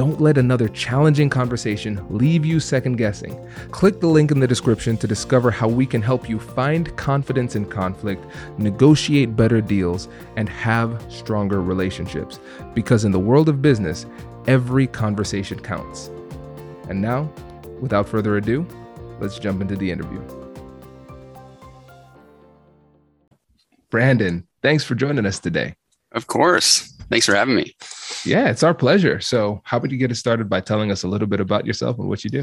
Don't 0.00 0.18
let 0.18 0.38
another 0.38 0.66
challenging 0.66 1.28
conversation 1.28 2.02
leave 2.08 2.42
you 2.42 2.58
second 2.58 2.96
guessing. 2.96 3.38
Click 3.70 4.00
the 4.00 4.06
link 4.06 4.30
in 4.30 4.40
the 4.40 4.46
description 4.46 4.96
to 4.96 5.06
discover 5.06 5.50
how 5.50 5.68
we 5.68 5.84
can 5.84 6.00
help 6.00 6.26
you 6.26 6.38
find 6.38 6.96
confidence 6.96 7.54
in 7.54 7.66
conflict, 7.66 8.24
negotiate 8.56 9.36
better 9.36 9.60
deals, 9.60 10.08
and 10.36 10.48
have 10.48 11.04
stronger 11.10 11.60
relationships. 11.60 12.40
Because 12.72 13.04
in 13.04 13.12
the 13.12 13.18
world 13.18 13.50
of 13.50 13.60
business, 13.60 14.06
every 14.46 14.86
conversation 14.86 15.60
counts. 15.60 16.08
And 16.88 17.02
now, 17.02 17.30
without 17.82 18.08
further 18.08 18.38
ado, 18.38 18.66
let's 19.20 19.38
jump 19.38 19.60
into 19.60 19.76
the 19.76 19.90
interview. 19.90 20.22
Brandon, 23.90 24.48
thanks 24.62 24.82
for 24.82 24.94
joining 24.94 25.26
us 25.26 25.38
today. 25.40 25.74
Of 26.12 26.26
course. 26.26 26.90
Thanks 27.10 27.26
for 27.26 27.34
having 27.34 27.54
me. 27.56 27.74
Yeah, 28.24 28.50
it's 28.50 28.62
our 28.62 28.74
pleasure. 28.74 29.20
So, 29.20 29.60
how 29.64 29.78
about 29.78 29.90
you 29.90 29.96
get 29.96 30.10
us 30.10 30.18
started 30.18 30.48
by 30.48 30.60
telling 30.60 30.90
us 30.90 31.02
a 31.02 31.08
little 31.08 31.28
bit 31.28 31.40
about 31.40 31.66
yourself 31.66 31.98
and 31.98 32.08
what 32.08 32.24
you 32.24 32.30
do? 32.30 32.42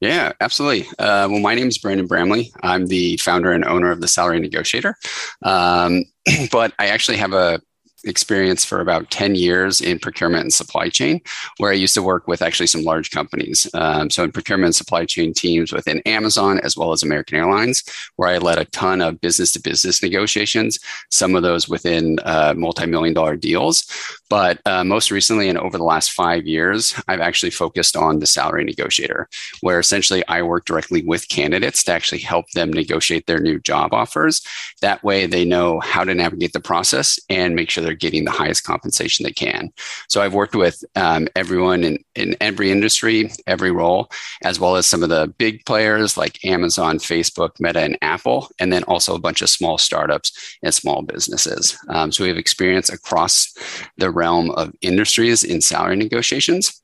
Yeah, 0.00 0.32
absolutely. 0.40 0.88
Uh, 0.98 1.28
well, 1.30 1.40
my 1.40 1.54
name 1.54 1.68
is 1.68 1.76
Brandon 1.76 2.06
Bramley. 2.06 2.52
I'm 2.62 2.86
the 2.86 3.18
founder 3.18 3.52
and 3.52 3.64
owner 3.66 3.90
of 3.90 4.00
the 4.00 4.08
Salary 4.08 4.40
Negotiator. 4.40 4.96
Um, 5.44 6.04
but 6.52 6.72
I 6.78 6.86
actually 6.86 7.18
have 7.18 7.34
a 7.34 7.60
experience 8.04 8.64
for 8.64 8.80
about 8.80 9.10
10 9.10 9.34
years 9.34 9.80
in 9.80 9.98
procurement 9.98 10.42
and 10.42 10.52
supply 10.52 10.88
chain, 10.88 11.20
where 11.58 11.70
I 11.70 11.74
used 11.74 11.94
to 11.94 12.02
work 12.02 12.28
with 12.28 12.42
actually 12.42 12.66
some 12.66 12.82
large 12.82 13.10
companies. 13.10 13.68
Um, 13.74 14.10
so, 14.10 14.24
in 14.24 14.32
procurement 14.32 14.66
and 14.66 14.74
supply 14.74 15.04
chain 15.04 15.32
teams 15.32 15.72
within 15.72 16.00
Amazon 16.06 16.60
as 16.60 16.76
well 16.76 16.92
as 16.92 17.02
American 17.02 17.38
Airlines, 17.38 17.84
where 18.16 18.28
I 18.28 18.38
led 18.38 18.58
a 18.58 18.64
ton 18.66 19.00
of 19.00 19.20
business 19.20 19.52
to 19.52 19.60
business 19.60 20.02
negotiations, 20.02 20.78
some 21.10 21.34
of 21.34 21.42
those 21.42 21.68
within 21.68 22.18
uh, 22.24 22.54
multi 22.56 22.86
million 22.86 23.14
dollar 23.14 23.36
deals. 23.36 23.84
But 24.28 24.60
uh, 24.64 24.84
most 24.84 25.10
recently, 25.10 25.48
and 25.48 25.58
over 25.58 25.76
the 25.76 25.84
last 25.84 26.12
five 26.12 26.46
years, 26.46 26.94
I've 27.08 27.20
actually 27.20 27.50
focused 27.50 27.96
on 27.96 28.20
the 28.20 28.26
salary 28.26 28.64
negotiator, 28.64 29.28
where 29.60 29.80
essentially 29.80 30.22
I 30.28 30.42
work 30.42 30.64
directly 30.64 31.02
with 31.02 31.28
candidates 31.28 31.82
to 31.84 31.92
actually 31.92 32.20
help 32.20 32.48
them 32.52 32.72
negotiate 32.72 33.26
their 33.26 33.40
new 33.40 33.58
job 33.58 33.92
offers. 33.92 34.40
That 34.82 35.02
way, 35.02 35.26
they 35.26 35.44
know 35.44 35.80
how 35.80 36.04
to 36.04 36.14
navigate 36.14 36.52
the 36.52 36.60
process 36.60 37.18
and 37.28 37.56
make 37.56 37.70
sure 37.70 37.84
they're 37.90 37.96
getting 37.96 38.24
the 38.24 38.30
highest 38.30 38.62
compensation 38.62 39.24
they 39.24 39.32
can. 39.32 39.72
So 40.08 40.22
I've 40.22 40.32
worked 40.32 40.54
with 40.54 40.84
um, 40.94 41.26
everyone 41.34 41.82
in, 41.82 41.98
in 42.14 42.36
every 42.40 42.70
industry, 42.70 43.32
every 43.48 43.72
role, 43.72 44.08
as 44.44 44.60
well 44.60 44.76
as 44.76 44.86
some 44.86 45.02
of 45.02 45.08
the 45.08 45.34
big 45.38 45.64
players 45.66 46.16
like 46.16 46.44
Amazon, 46.44 46.98
Facebook, 46.98 47.58
Meta, 47.58 47.80
and 47.80 47.98
Apple, 48.00 48.46
and 48.60 48.72
then 48.72 48.84
also 48.84 49.16
a 49.16 49.18
bunch 49.18 49.42
of 49.42 49.50
small 49.50 49.76
startups 49.76 50.56
and 50.62 50.72
small 50.72 51.02
businesses. 51.02 51.76
Um, 51.88 52.12
so 52.12 52.22
we 52.22 52.28
have 52.28 52.38
experience 52.38 52.90
across 52.90 53.52
the 53.96 54.12
realm 54.12 54.52
of 54.52 54.72
industries 54.82 55.42
in 55.42 55.60
salary 55.60 55.96
negotiations. 55.96 56.79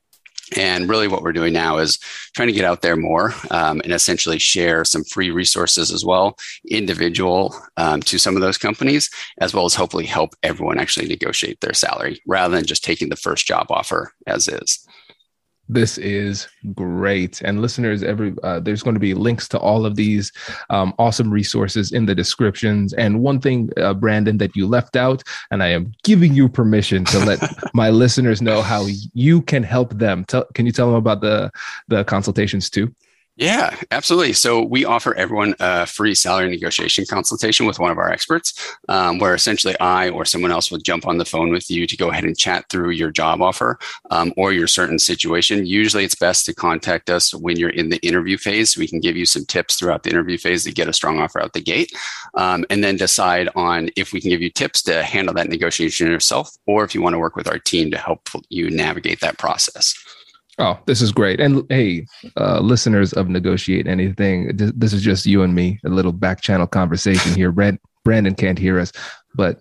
And 0.55 0.89
really, 0.89 1.07
what 1.07 1.21
we're 1.21 1.33
doing 1.33 1.53
now 1.53 1.77
is 1.77 1.97
trying 2.33 2.47
to 2.47 2.53
get 2.53 2.65
out 2.65 2.81
there 2.81 2.95
more 2.95 3.33
um, 3.51 3.81
and 3.83 3.91
essentially 3.91 4.39
share 4.39 4.85
some 4.85 5.03
free 5.03 5.31
resources 5.31 5.91
as 5.91 6.05
well, 6.05 6.37
individual 6.69 7.55
um, 7.77 8.01
to 8.03 8.17
some 8.17 8.35
of 8.35 8.41
those 8.41 8.57
companies, 8.57 9.09
as 9.39 9.53
well 9.53 9.65
as 9.65 9.75
hopefully 9.75 10.05
help 10.05 10.35
everyone 10.43 10.79
actually 10.79 11.07
negotiate 11.07 11.59
their 11.61 11.73
salary 11.73 12.21
rather 12.25 12.55
than 12.55 12.65
just 12.65 12.83
taking 12.83 13.09
the 13.09 13.15
first 13.15 13.45
job 13.45 13.67
offer 13.69 14.13
as 14.25 14.47
is. 14.47 14.87
This 15.69 15.97
is 15.97 16.47
great. 16.73 17.41
And 17.41 17.61
listeners, 17.61 18.03
every 18.03 18.33
uh, 18.43 18.59
there's 18.59 18.83
going 18.83 18.93
to 18.93 18.99
be 18.99 19.13
links 19.13 19.47
to 19.49 19.59
all 19.59 19.85
of 19.85 19.95
these 19.95 20.31
um, 20.69 20.93
awesome 20.97 21.29
resources 21.29 21.91
in 21.91 22.05
the 22.05 22.15
descriptions. 22.15 22.93
And 22.93 23.19
one 23.19 23.41
thing, 23.41 23.69
uh, 23.77 23.93
Brandon, 23.93 24.37
that 24.37 24.55
you 24.55 24.65
left 24.65 24.95
out, 24.95 25.23
and 25.51 25.61
I 25.61 25.67
am 25.67 25.91
giving 26.03 26.33
you 26.33 26.47
permission 26.47 27.03
to 27.05 27.19
let 27.19 27.39
my 27.73 27.89
listeners 27.89 28.41
know 28.41 28.61
how 28.61 28.87
you 29.13 29.41
can 29.41 29.63
help 29.63 29.93
them. 29.93 30.23
Tell, 30.25 30.45
can 30.53 30.65
you 30.65 30.71
tell 30.71 30.87
them 30.87 30.95
about 30.95 31.21
the 31.21 31.51
the 31.87 32.03
consultations 32.05 32.69
too? 32.69 32.93
Yeah, 33.39 33.77
absolutely. 33.91 34.33
So 34.33 34.63
we 34.63 34.83
offer 34.83 35.13
everyone 35.13 35.53
a 35.59 35.85
free 35.85 36.15
salary 36.15 36.49
negotiation 36.49 37.05
consultation 37.07 37.67
with 37.67 37.77
one 37.77 37.91
of 37.91 37.99
our 37.99 38.09
experts, 38.09 38.75
um, 38.89 39.19
where 39.19 39.35
essentially 39.35 39.79
I 39.79 40.09
or 40.09 40.25
someone 40.25 40.51
else 40.51 40.71
will 40.71 40.79
jump 40.79 41.05
on 41.05 41.19
the 41.19 41.25
phone 41.25 41.51
with 41.51 41.69
you 41.69 41.85
to 41.85 41.95
go 41.95 42.09
ahead 42.09 42.23
and 42.23 42.35
chat 42.35 42.65
through 42.71 42.89
your 42.91 43.11
job 43.11 43.39
offer 43.43 43.77
um, 44.09 44.33
or 44.37 44.53
your 44.53 44.65
certain 44.65 44.97
situation. 44.97 45.67
Usually, 45.67 46.03
it's 46.03 46.15
best 46.15 46.47
to 46.47 46.55
contact 46.55 47.11
us 47.11 47.31
when 47.31 47.59
you're 47.59 47.69
in 47.69 47.89
the 47.89 47.99
interview 47.99 48.39
phase. 48.39 48.75
we 48.75 48.87
can 48.87 48.99
give 48.99 49.15
you 49.15 49.25
some 49.27 49.45
tips 49.45 49.75
throughout 49.75 50.01
the 50.01 50.09
interview 50.09 50.39
phase 50.39 50.63
to 50.63 50.71
get 50.71 50.87
a 50.87 50.93
strong 50.93 51.19
offer 51.19 51.39
out 51.39 51.53
the 51.53 51.61
gate, 51.61 51.91
um, 52.33 52.65
and 52.71 52.83
then 52.83 52.95
decide 52.95 53.49
on 53.55 53.91
if 53.95 54.13
we 54.13 54.19
can 54.19 54.31
give 54.31 54.41
you 54.41 54.49
tips 54.49 54.81
to 54.81 55.03
handle 55.03 55.35
that 55.35 55.47
negotiation 55.47 56.07
yourself, 56.07 56.49
or 56.65 56.83
if 56.83 56.95
you 56.95 57.03
want 57.03 57.13
to 57.13 57.19
work 57.19 57.35
with 57.35 57.47
our 57.47 57.59
team 57.59 57.91
to 57.91 57.99
help 57.99 58.27
you 58.49 58.71
navigate 58.71 59.19
that 59.19 59.37
process. 59.37 59.93
Oh, 60.59 60.79
this 60.87 61.01
is 61.01 61.11
great. 61.11 61.39
And 61.39 61.63
hey, 61.69 62.07
uh, 62.35 62.59
listeners 62.59 63.13
of 63.13 63.29
Negotiate 63.29 63.87
Anything, 63.87 64.51
this 64.55 64.91
is 64.91 65.03
just 65.03 65.25
you 65.25 65.43
and 65.43 65.53
me, 65.53 65.79
a 65.85 65.89
little 65.89 66.11
back 66.11 66.41
channel 66.41 66.65
conversation 66.65 67.33
here. 67.35 67.51
Brand, 67.51 67.79
Brandon 68.03 68.33
can't 68.33 68.57
hear 68.57 68.79
us, 68.79 68.91
but 69.35 69.59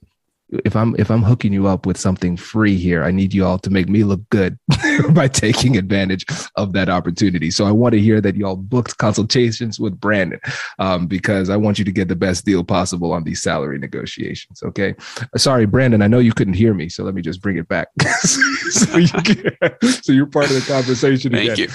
if 0.64 0.76
I'm 0.76 0.94
if 0.98 1.10
I'm 1.10 1.22
hooking 1.22 1.52
you 1.52 1.66
up 1.66 1.86
with 1.86 1.96
something 1.96 2.36
free 2.36 2.76
here, 2.76 3.02
I 3.02 3.10
need 3.10 3.34
you 3.34 3.44
all 3.44 3.58
to 3.58 3.70
make 3.70 3.88
me 3.88 4.04
look 4.04 4.20
good 4.30 4.58
by 5.10 5.28
taking 5.28 5.76
advantage 5.76 6.24
of 6.54 6.72
that 6.74 6.88
opportunity. 6.88 7.50
So 7.50 7.64
I 7.64 7.72
want 7.72 7.94
to 7.94 8.00
hear 8.00 8.20
that 8.20 8.36
y'all 8.36 8.56
booked 8.56 8.98
consultations 8.98 9.80
with 9.80 9.98
Brandon 9.98 10.40
um, 10.78 11.06
because 11.06 11.50
I 11.50 11.56
want 11.56 11.78
you 11.78 11.84
to 11.84 11.92
get 11.92 12.08
the 12.08 12.16
best 12.16 12.44
deal 12.44 12.62
possible 12.62 13.12
on 13.12 13.24
these 13.24 13.42
salary 13.42 13.78
negotiations. 13.78 14.62
Okay. 14.62 14.94
Sorry, 15.36 15.66
Brandon. 15.66 16.02
I 16.02 16.06
know 16.06 16.20
you 16.20 16.32
couldn't 16.32 16.54
hear 16.54 16.74
me, 16.74 16.88
so 16.88 17.02
let 17.02 17.14
me 17.14 17.22
just 17.22 17.42
bring 17.42 17.56
it 17.56 17.68
back. 17.68 17.88
so, 18.20 18.98
you 18.98 19.08
so, 20.02 20.12
you're 20.12 20.26
part 20.26 20.46
of 20.46 20.54
the 20.54 20.64
conversation. 20.66 21.32
Thank 21.32 21.52
again. 21.52 21.68
you 21.68 21.74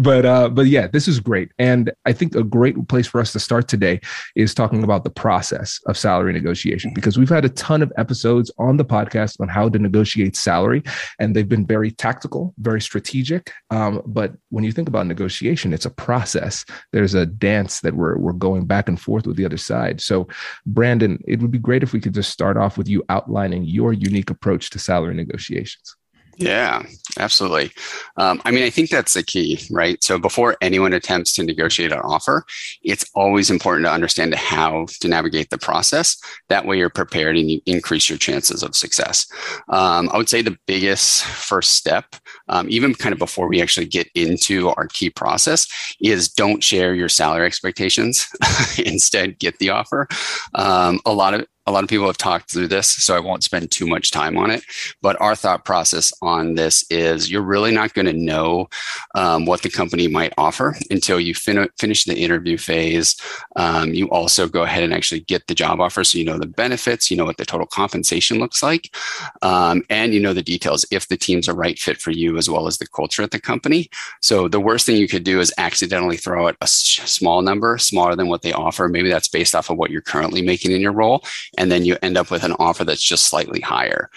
but 0.00 0.24
uh, 0.24 0.48
but 0.48 0.66
yeah, 0.66 0.86
this 0.86 1.08
is 1.08 1.20
great, 1.20 1.50
and 1.58 1.92
I 2.04 2.12
think 2.12 2.34
a 2.34 2.42
great 2.42 2.88
place 2.88 3.06
for 3.06 3.20
us 3.20 3.32
to 3.32 3.40
start 3.40 3.68
today 3.68 4.00
is 4.36 4.54
talking 4.54 4.84
about 4.84 5.04
the 5.04 5.10
process 5.10 5.80
of 5.86 5.96
salary 5.96 6.32
negotiation 6.32 6.92
because 6.94 7.18
we've 7.18 7.28
had 7.28 7.44
a 7.44 7.50
ton 7.50 7.82
of 7.82 7.92
episodes 7.96 8.50
on 8.58 8.76
the 8.76 8.84
podcast 8.84 9.40
on 9.40 9.48
how 9.48 9.68
to 9.68 9.78
negotiate 9.78 10.36
salary, 10.36 10.82
and 11.18 11.34
they've 11.34 11.48
been 11.48 11.66
very 11.66 11.90
tactical, 11.90 12.54
very 12.58 12.80
strategic. 12.80 13.52
Um, 13.70 14.02
but 14.06 14.32
when 14.50 14.64
you 14.64 14.72
think 14.72 14.88
about 14.88 15.06
negotiation, 15.06 15.72
it's 15.72 15.86
a 15.86 15.90
process. 15.90 16.64
There's 16.92 17.14
a 17.14 17.26
dance 17.26 17.80
that 17.80 17.94
we're 17.94 18.18
we're 18.18 18.32
going 18.32 18.66
back 18.66 18.88
and 18.88 19.00
forth 19.00 19.26
with 19.26 19.36
the 19.36 19.44
other 19.44 19.56
side. 19.56 20.00
So, 20.00 20.28
Brandon, 20.66 21.22
it 21.26 21.40
would 21.40 21.50
be 21.50 21.58
great 21.58 21.82
if 21.82 21.92
we 21.92 22.00
could 22.00 22.14
just 22.14 22.30
start 22.30 22.56
off 22.56 22.78
with 22.78 22.88
you 22.88 23.04
outlining 23.08 23.64
your 23.64 23.92
unique 23.92 24.30
approach 24.30 24.70
to 24.70 24.78
salary 24.78 25.14
negotiations. 25.14 25.96
Yeah, 26.40 26.84
absolutely. 27.18 27.72
Um, 28.16 28.40
I 28.44 28.52
mean, 28.52 28.62
I 28.62 28.70
think 28.70 28.90
that's 28.90 29.14
the 29.14 29.24
key, 29.24 29.58
right? 29.72 30.02
So 30.04 30.20
before 30.20 30.56
anyone 30.60 30.92
attempts 30.92 31.32
to 31.34 31.42
negotiate 31.42 31.90
an 31.90 31.98
offer, 31.98 32.44
it's 32.84 33.04
always 33.16 33.50
important 33.50 33.86
to 33.86 33.92
understand 33.92 34.36
how 34.36 34.86
to 35.00 35.08
navigate 35.08 35.50
the 35.50 35.58
process. 35.58 36.16
That 36.48 36.64
way, 36.64 36.78
you're 36.78 36.90
prepared 36.90 37.36
and 37.36 37.50
you 37.50 37.60
increase 37.66 38.08
your 38.08 38.18
chances 38.18 38.62
of 38.62 38.76
success. 38.76 39.26
Um, 39.68 40.08
I 40.12 40.16
would 40.16 40.28
say 40.28 40.40
the 40.40 40.56
biggest 40.66 41.24
first 41.24 41.72
step, 41.72 42.14
um, 42.48 42.68
even 42.70 42.94
kind 42.94 43.12
of 43.12 43.18
before 43.18 43.48
we 43.48 43.60
actually 43.60 43.86
get 43.86 44.08
into 44.14 44.68
our 44.68 44.86
key 44.86 45.10
process, 45.10 45.66
is 46.00 46.28
don't 46.28 46.62
share 46.62 46.94
your 46.94 47.08
salary 47.08 47.46
expectations. 47.46 48.28
Instead, 48.78 49.40
get 49.40 49.58
the 49.58 49.70
offer. 49.70 50.06
Um, 50.54 51.00
a 51.04 51.12
lot 51.12 51.34
of 51.34 51.46
a 51.68 51.70
lot 51.70 51.84
of 51.84 51.90
people 51.90 52.06
have 52.06 52.16
talked 52.16 52.50
through 52.50 52.66
this, 52.66 52.88
so 52.88 53.14
I 53.14 53.20
won't 53.20 53.44
spend 53.44 53.70
too 53.70 53.86
much 53.86 54.10
time 54.10 54.38
on 54.38 54.50
it. 54.50 54.64
But 55.02 55.20
our 55.20 55.36
thought 55.36 55.66
process 55.66 56.10
on 56.22 56.54
this 56.54 56.82
is 56.88 57.30
you're 57.30 57.42
really 57.42 57.72
not 57.72 57.92
going 57.92 58.06
to 58.06 58.14
know 58.14 58.70
um, 59.14 59.44
what 59.44 59.60
the 59.60 59.68
company 59.68 60.08
might 60.08 60.32
offer 60.38 60.76
until 60.90 61.20
you 61.20 61.34
fin- 61.34 61.68
finish 61.78 62.04
the 62.04 62.16
interview 62.16 62.56
phase. 62.56 63.20
Um, 63.56 63.92
you 63.92 64.08
also 64.08 64.48
go 64.48 64.62
ahead 64.62 64.82
and 64.82 64.94
actually 64.94 65.20
get 65.20 65.46
the 65.46 65.54
job 65.54 65.78
offer 65.78 66.04
so 66.04 66.16
you 66.16 66.24
know 66.24 66.38
the 66.38 66.46
benefits, 66.46 67.10
you 67.10 67.18
know 67.18 67.26
what 67.26 67.36
the 67.36 67.44
total 67.44 67.66
compensation 67.66 68.38
looks 68.38 68.62
like, 68.62 68.96
um, 69.42 69.82
and 69.90 70.14
you 70.14 70.20
know 70.20 70.32
the 70.32 70.42
details 70.42 70.86
if 70.90 71.08
the 71.08 71.18
team's 71.18 71.48
a 71.48 71.54
right 71.54 71.78
fit 71.78 72.00
for 72.00 72.12
you 72.12 72.38
as 72.38 72.48
well 72.48 72.66
as 72.66 72.78
the 72.78 72.86
culture 72.86 73.22
at 73.22 73.30
the 73.30 73.40
company. 73.40 73.90
So 74.22 74.48
the 74.48 74.60
worst 74.60 74.86
thing 74.86 74.96
you 74.96 75.06
could 75.06 75.24
do 75.24 75.38
is 75.38 75.52
accidentally 75.58 76.16
throw 76.16 76.48
out 76.48 76.56
a 76.62 76.66
small 76.66 77.42
number, 77.42 77.76
smaller 77.76 78.16
than 78.16 78.28
what 78.28 78.40
they 78.40 78.54
offer. 78.54 78.88
Maybe 78.88 79.10
that's 79.10 79.28
based 79.28 79.54
off 79.54 79.68
of 79.68 79.76
what 79.76 79.90
you're 79.90 80.00
currently 80.00 80.40
making 80.40 80.72
in 80.72 80.80
your 80.80 80.92
role 80.92 81.22
and 81.58 81.70
then 81.70 81.84
you 81.84 81.96
end 82.02 82.16
up 82.16 82.30
with 82.30 82.44
an 82.44 82.54
offer 82.58 82.84
that's 82.84 83.02
just 83.02 83.26
slightly 83.26 83.60
higher. 83.60 84.10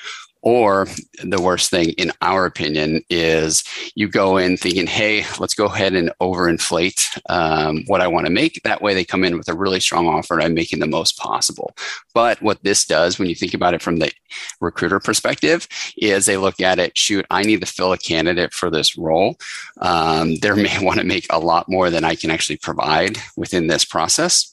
Or 0.44 0.88
the 1.24 1.40
worst 1.40 1.70
thing, 1.70 1.90
in 1.92 2.12
our 2.22 2.48
opinion, 2.48 3.04
is 3.12 3.64
you 3.94 4.08
go 4.08 4.38
in 4.38 4.58
thinking, 4.58 4.88
hey, 4.88 5.24
let's 5.40 5.54
go 5.54 5.66
ahead 5.66 5.94
and 5.94 6.12
overinflate 6.20 7.20
um, 7.30 7.84
what 7.86 8.02
I 8.02 8.08
want 8.08 8.26
to 8.26 8.32
make. 8.32 8.60
That 8.64 8.82
way 8.82 8.96
they 8.96 9.06
come 9.06 9.24
in 9.24 9.38
with 9.38 9.50
a 9.50 9.54
really 9.54 9.80
strong 9.80 10.08
offer 10.08 10.34
and 10.34 10.44
I'm 10.44 10.56
making 10.56 10.80
the 10.80 10.88
most 10.88 11.20
possible. 11.20 11.76
But 12.16 12.42
what 12.42 12.64
this 12.64 12.86
does, 12.86 13.20
when 13.20 13.30
you 13.30 13.36
think 13.36 13.54
about 13.54 13.76
it 13.76 13.84
from 13.84 13.98
the 13.98 14.12
recruiter 14.60 15.00
perspective, 15.00 15.68
is 15.96 16.26
they 16.26 16.38
look 16.38 16.60
at 16.60 16.80
it, 16.80 16.98
shoot, 16.98 17.26
I 17.30 17.44
need 17.44 17.62
to 17.62 17.68
fill 17.68 17.94
a 17.94 17.98
candidate 17.98 18.52
for 18.52 18.72
this 18.72 18.98
role. 18.98 19.38
Um, 19.80 20.38
they 20.38 20.52
may 20.54 20.80
want 20.84 21.00
to 21.00 21.06
make 21.06 21.28
a 21.30 21.40
lot 21.40 21.70
more 21.70 21.92
than 21.92 22.04
I 22.04 22.16
can 22.16 22.32
actually 22.32 22.58
provide 22.58 23.18
within 23.38 23.68
this 23.68 23.86
process. 23.86 24.52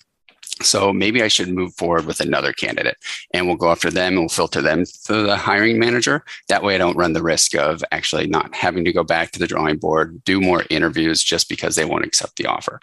So 0.62 0.92
maybe 0.92 1.22
I 1.22 1.28
should 1.28 1.48
move 1.48 1.74
forward 1.74 2.06
with 2.06 2.20
another 2.20 2.52
candidate 2.52 2.96
and 3.32 3.46
we'll 3.46 3.56
go 3.56 3.70
after 3.70 3.90
them 3.90 4.14
and 4.14 4.20
we'll 4.20 4.28
filter 4.28 4.60
them 4.60 4.84
to 5.04 5.22
the 5.22 5.36
hiring 5.36 5.78
manager. 5.78 6.24
That 6.48 6.62
way 6.62 6.74
I 6.74 6.78
don't 6.78 6.96
run 6.96 7.12
the 7.12 7.22
risk 7.22 7.54
of 7.54 7.84
actually 7.92 8.26
not 8.26 8.54
having 8.54 8.84
to 8.84 8.92
go 8.92 9.04
back 9.04 9.30
to 9.32 9.38
the 9.38 9.46
drawing 9.46 9.78
board, 9.78 10.22
do 10.24 10.40
more 10.40 10.64
interviews 10.70 11.22
just 11.22 11.48
because 11.48 11.76
they 11.76 11.84
won't 11.84 12.04
accept 12.04 12.36
the 12.36 12.46
offer. 12.46 12.80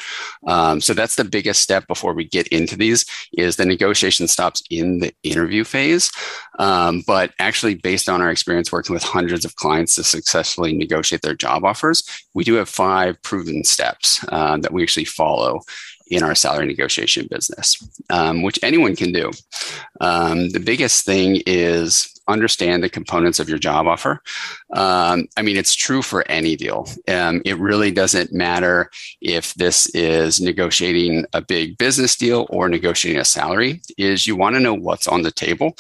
Um, 0.47 0.81
so 0.81 0.93
that's 0.93 1.15
the 1.15 1.23
biggest 1.23 1.61
step 1.61 1.87
before 1.87 2.13
we 2.13 2.25
get 2.25 2.47
into 2.47 2.77
these 2.77 3.05
is 3.33 3.55
the 3.55 3.65
negotiation 3.65 4.27
stops 4.27 4.63
in 4.69 4.99
the 4.99 5.13
interview 5.23 5.63
phase. 5.63 6.11
Um, 6.59 7.03
but 7.05 7.33
actually 7.39 7.75
based 7.75 8.07
on 8.09 8.21
our 8.21 8.29
experience 8.29 8.71
working 8.71 8.93
with 8.93 9.03
hundreds 9.03 9.45
of 9.45 9.55
clients 9.55 9.95
to 9.95 10.03
successfully 10.03 10.73
negotiate 10.73 11.21
their 11.21 11.35
job 11.35 11.65
offers, 11.65 12.03
we 12.33 12.43
do 12.43 12.55
have 12.55 12.69
five 12.69 13.21
proven 13.21 13.63
steps 13.63 14.23
uh, 14.29 14.57
that 14.57 14.71
we 14.71 14.83
actually 14.83 15.05
follow 15.05 15.61
in 16.07 16.23
our 16.23 16.35
salary 16.35 16.67
negotiation 16.67 17.27
business, 17.29 17.77
um, 18.09 18.41
which 18.41 18.59
anyone 18.61 18.95
can 18.95 19.11
do. 19.11 19.31
Um, 20.01 20.49
the 20.49 20.59
biggest 20.59 21.05
thing 21.05 21.41
is 21.45 22.11
understand 22.27 22.83
the 22.83 22.89
components 22.89 23.39
of 23.39 23.49
your 23.49 23.57
job 23.57 23.87
offer. 23.87 24.21
Um, 24.73 25.27
I 25.37 25.41
mean, 25.41 25.57
it's 25.57 25.75
true 25.75 26.01
for 26.01 26.27
any 26.29 26.55
deal. 26.55 26.87
Um, 27.07 27.41
it 27.45 27.57
really 27.57 27.91
doesn't 27.91 28.33
matter 28.33 28.89
if 29.21 29.53
this 29.55 29.87
is 29.95 30.41
negotiating 30.41 31.25
a 31.33 31.41
big 31.41 31.77
business 31.77 32.15
deal 32.15 32.47
or 32.49 32.67
negotiating 32.67 33.21
a 33.21 33.25
salary. 33.25 33.81
Is 33.97 34.25
you 34.25 34.35
want 34.35 34.55
to 34.55 34.59
know 34.59 34.73
what's 34.73 35.07
on 35.07 35.21
the 35.21 35.31
table 35.31 35.75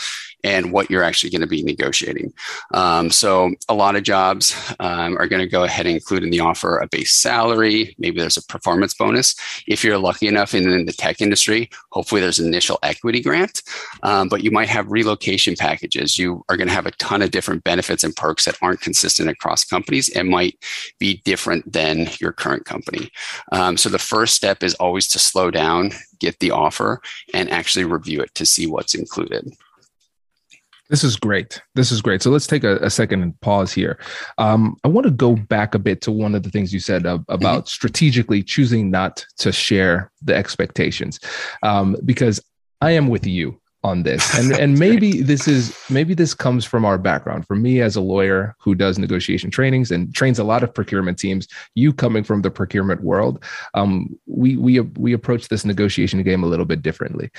and 0.45 0.71
what 0.71 0.91
you're 0.91 1.03
actually 1.03 1.31
going 1.31 1.41
to 1.41 1.47
be 1.47 1.63
negotiating. 1.63 2.31
Um, 2.71 3.09
so 3.09 3.55
a 3.67 3.73
lot 3.73 3.95
of 3.95 4.03
jobs 4.03 4.55
um, 4.79 5.17
are 5.17 5.27
going 5.27 5.41
to 5.41 5.47
go 5.47 5.63
ahead 5.63 5.87
and 5.87 5.95
include 5.95 6.23
in 6.23 6.29
the 6.29 6.39
offer 6.39 6.77
a 6.77 6.87
base 6.87 7.13
salary. 7.13 7.95
Maybe 7.97 8.19
there's 8.19 8.37
a 8.37 8.45
performance 8.45 8.93
bonus. 8.93 9.35
If 9.67 9.83
you're 9.83 9.97
lucky 9.97 10.27
enough 10.27 10.53
in, 10.53 10.69
in 10.69 10.85
the 10.85 10.93
tech 10.93 11.19
industry, 11.19 11.71
hopefully 11.89 12.21
there's 12.21 12.37
an 12.37 12.45
initial 12.45 12.77
equity 12.83 13.21
grant. 13.21 13.63
Um, 14.03 14.29
but 14.29 14.43
you 14.43 14.51
might 14.51 14.69
have 14.69 14.91
relocation 14.91 15.55
packages. 15.55 16.19
You 16.19 16.45
are 16.47 16.57
going 16.57 16.67
to 16.67 16.73
have 16.75 16.85
a 16.85 16.91
ton 16.91 17.23
of 17.23 17.31
different 17.31 17.63
benefits 17.63 18.03
and 18.03 18.15
perks 18.15 18.45
that 18.45 18.57
aren't 18.61 18.81
consistent 18.81 19.29
across 19.29 19.63
companies 19.63 20.09
and 20.09 20.29
might 20.29 20.63
be 20.99 21.23
different 21.25 21.73
than 21.73 22.07
your 22.21 22.31
current 22.31 22.65
company. 22.65 23.09
Um, 23.51 23.77
so 23.77 23.89
the 23.89 23.97
first 23.97 24.35
step 24.35 24.61
is 24.61 24.75
always 24.75 25.07
to 25.07 25.19
slow 25.19 25.49
down, 25.49 25.89
get 26.19 26.39
the 26.39 26.51
offer, 26.51 27.01
and 27.33 27.49
actually 27.49 27.85
review 27.85 28.21
it 28.21 28.35
to 28.35 28.45
see 28.45 28.67
what's 28.67 28.93
included. 28.93 29.51
This 30.89 31.03
is 31.03 31.15
great. 31.15 31.61
This 31.73 31.91
is 31.91 32.01
great. 32.01 32.21
So 32.21 32.29
let's 32.29 32.45
take 32.45 32.63
a, 32.63 32.77
a 32.77 32.89
second 32.89 33.23
and 33.23 33.39
pause 33.41 33.73
here. 33.73 33.99
Um, 34.37 34.77
I 34.83 34.87
want 34.87 35.05
to 35.05 35.11
go 35.11 35.35
back 35.35 35.73
a 35.73 35.79
bit 35.79 36.01
to 36.01 36.11
one 36.11 36.35
of 36.35 36.43
the 36.43 36.51
things 36.51 36.73
you 36.73 36.79
said 36.79 37.05
uh, 37.05 37.19
about 37.27 37.63
mm-hmm. 37.63 37.67
strategically 37.67 38.43
choosing 38.43 38.91
not 38.91 39.25
to 39.37 39.51
share 39.51 40.11
the 40.21 40.35
expectations, 40.35 41.19
um, 41.63 41.95
because 42.05 42.39
I 42.81 42.91
am 42.91 43.07
with 43.07 43.25
you 43.25 43.59
on 43.83 44.03
this, 44.03 44.35
and 44.37 44.51
and 44.51 44.77
maybe 44.77 45.21
this 45.21 45.47
is 45.47 45.75
maybe 45.89 46.13
this 46.13 46.33
comes 46.33 46.65
from 46.65 46.85
our 46.85 46.97
background. 46.99 47.47
For 47.47 47.55
me, 47.55 47.81
as 47.81 47.95
a 47.95 48.01
lawyer 48.01 48.55
who 48.59 48.75
does 48.75 48.99
negotiation 48.99 49.49
trainings 49.49 49.89
and 49.89 50.13
trains 50.13 50.37
a 50.37 50.43
lot 50.43 50.61
of 50.61 50.73
procurement 50.73 51.17
teams, 51.17 51.47
you 51.73 51.93
coming 51.93 52.23
from 52.23 52.41
the 52.41 52.51
procurement 52.51 53.01
world, 53.01 53.43
um, 53.73 54.15
we 54.27 54.57
we 54.57 54.79
we 54.81 55.13
approach 55.13 55.47
this 55.47 55.65
negotiation 55.65 56.21
game 56.21 56.43
a 56.43 56.47
little 56.47 56.65
bit 56.65 56.83
differently. 56.83 57.31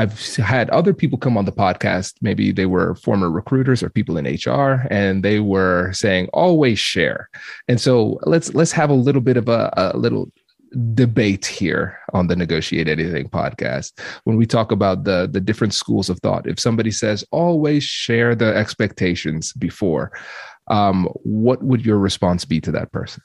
I've 0.00 0.36
had 0.36 0.70
other 0.70 0.94
people 0.94 1.18
come 1.18 1.36
on 1.36 1.44
the 1.44 1.52
podcast. 1.52 2.14
Maybe 2.22 2.52
they 2.52 2.64
were 2.64 2.94
former 2.94 3.30
recruiters 3.30 3.82
or 3.82 3.90
people 3.90 4.16
in 4.16 4.24
HR, 4.24 4.86
and 4.90 5.22
they 5.22 5.40
were 5.40 5.92
saying 5.92 6.28
always 6.32 6.78
share. 6.78 7.28
And 7.68 7.78
so 7.78 8.18
let's 8.22 8.54
let's 8.54 8.72
have 8.72 8.88
a 8.88 8.94
little 8.94 9.20
bit 9.20 9.36
of 9.36 9.50
a, 9.50 9.70
a 9.76 9.98
little 9.98 10.32
debate 10.94 11.44
here 11.44 11.98
on 12.14 12.28
the 12.28 12.36
negotiate 12.36 12.88
anything 12.88 13.28
podcast 13.28 14.00
when 14.24 14.36
we 14.36 14.46
talk 14.46 14.72
about 14.72 15.04
the 15.04 15.28
the 15.30 15.40
different 15.40 15.74
schools 15.74 16.08
of 16.08 16.16
thought 16.20 16.46
if 16.46 16.60
somebody 16.60 16.92
says 16.92 17.24
always 17.32 17.82
share 17.82 18.36
the 18.36 18.54
expectations 18.54 19.52
before 19.54 20.12
um, 20.68 21.08
what 21.24 21.60
would 21.64 21.84
your 21.84 21.98
response 21.98 22.44
be 22.44 22.60
to 22.60 22.70
that 22.70 22.92
person 22.92 23.20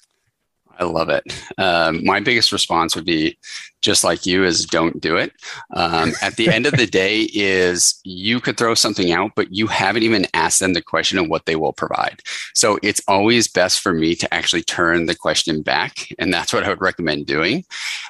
I 0.79 0.83
love 0.83 1.09
it. 1.09 1.23
Um, 1.57 2.03
my 2.03 2.19
biggest 2.19 2.51
response 2.51 2.95
would 2.95 3.05
be 3.05 3.37
just 3.85 4.03
like 4.03 4.25
you 4.25 4.43
is 4.43 4.65
don't 4.65 4.99
do 4.99 5.15
it. 5.15 5.31
Um, 5.75 6.13
at 6.21 6.35
the 6.37 6.49
end 6.49 6.65
of 6.65 6.75
the 6.75 6.87
day 7.03 7.29
is 7.33 7.99
you 8.03 8.39
could 8.39 8.57
throw 8.57 8.73
something 8.73 9.11
out, 9.11 9.33
but 9.35 9.53
you 9.53 9.67
haven't 9.67 10.01
even 10.01 10.25
asked 10.33 10.59
them 10.59 10.73
the 10.73 10.81
question 10.81 11.19
of 11.19 11.29
what 11.29 11.45
they 11.45 11.55
will 11.55 11.71
provide. 11.71 12.21
So 12.55 12.79
it's 12.81 13.01
always 13.07 13.47
best 13.47 13.81
for 13.81 13.93
me 13.93 14.15
to 14.15 14.33
actually 14.33 14.63
turn 14.63 15.05
the 15.05 15.15
question 15.15 15.61
back. 15.61 16.07
And 16.17 16.33
that's 16.33 16.51
what 16.51 16.63
I 16.63 16.69
would 16.69 16.81
recommend 16.81 17.27
doing 17.27 17.63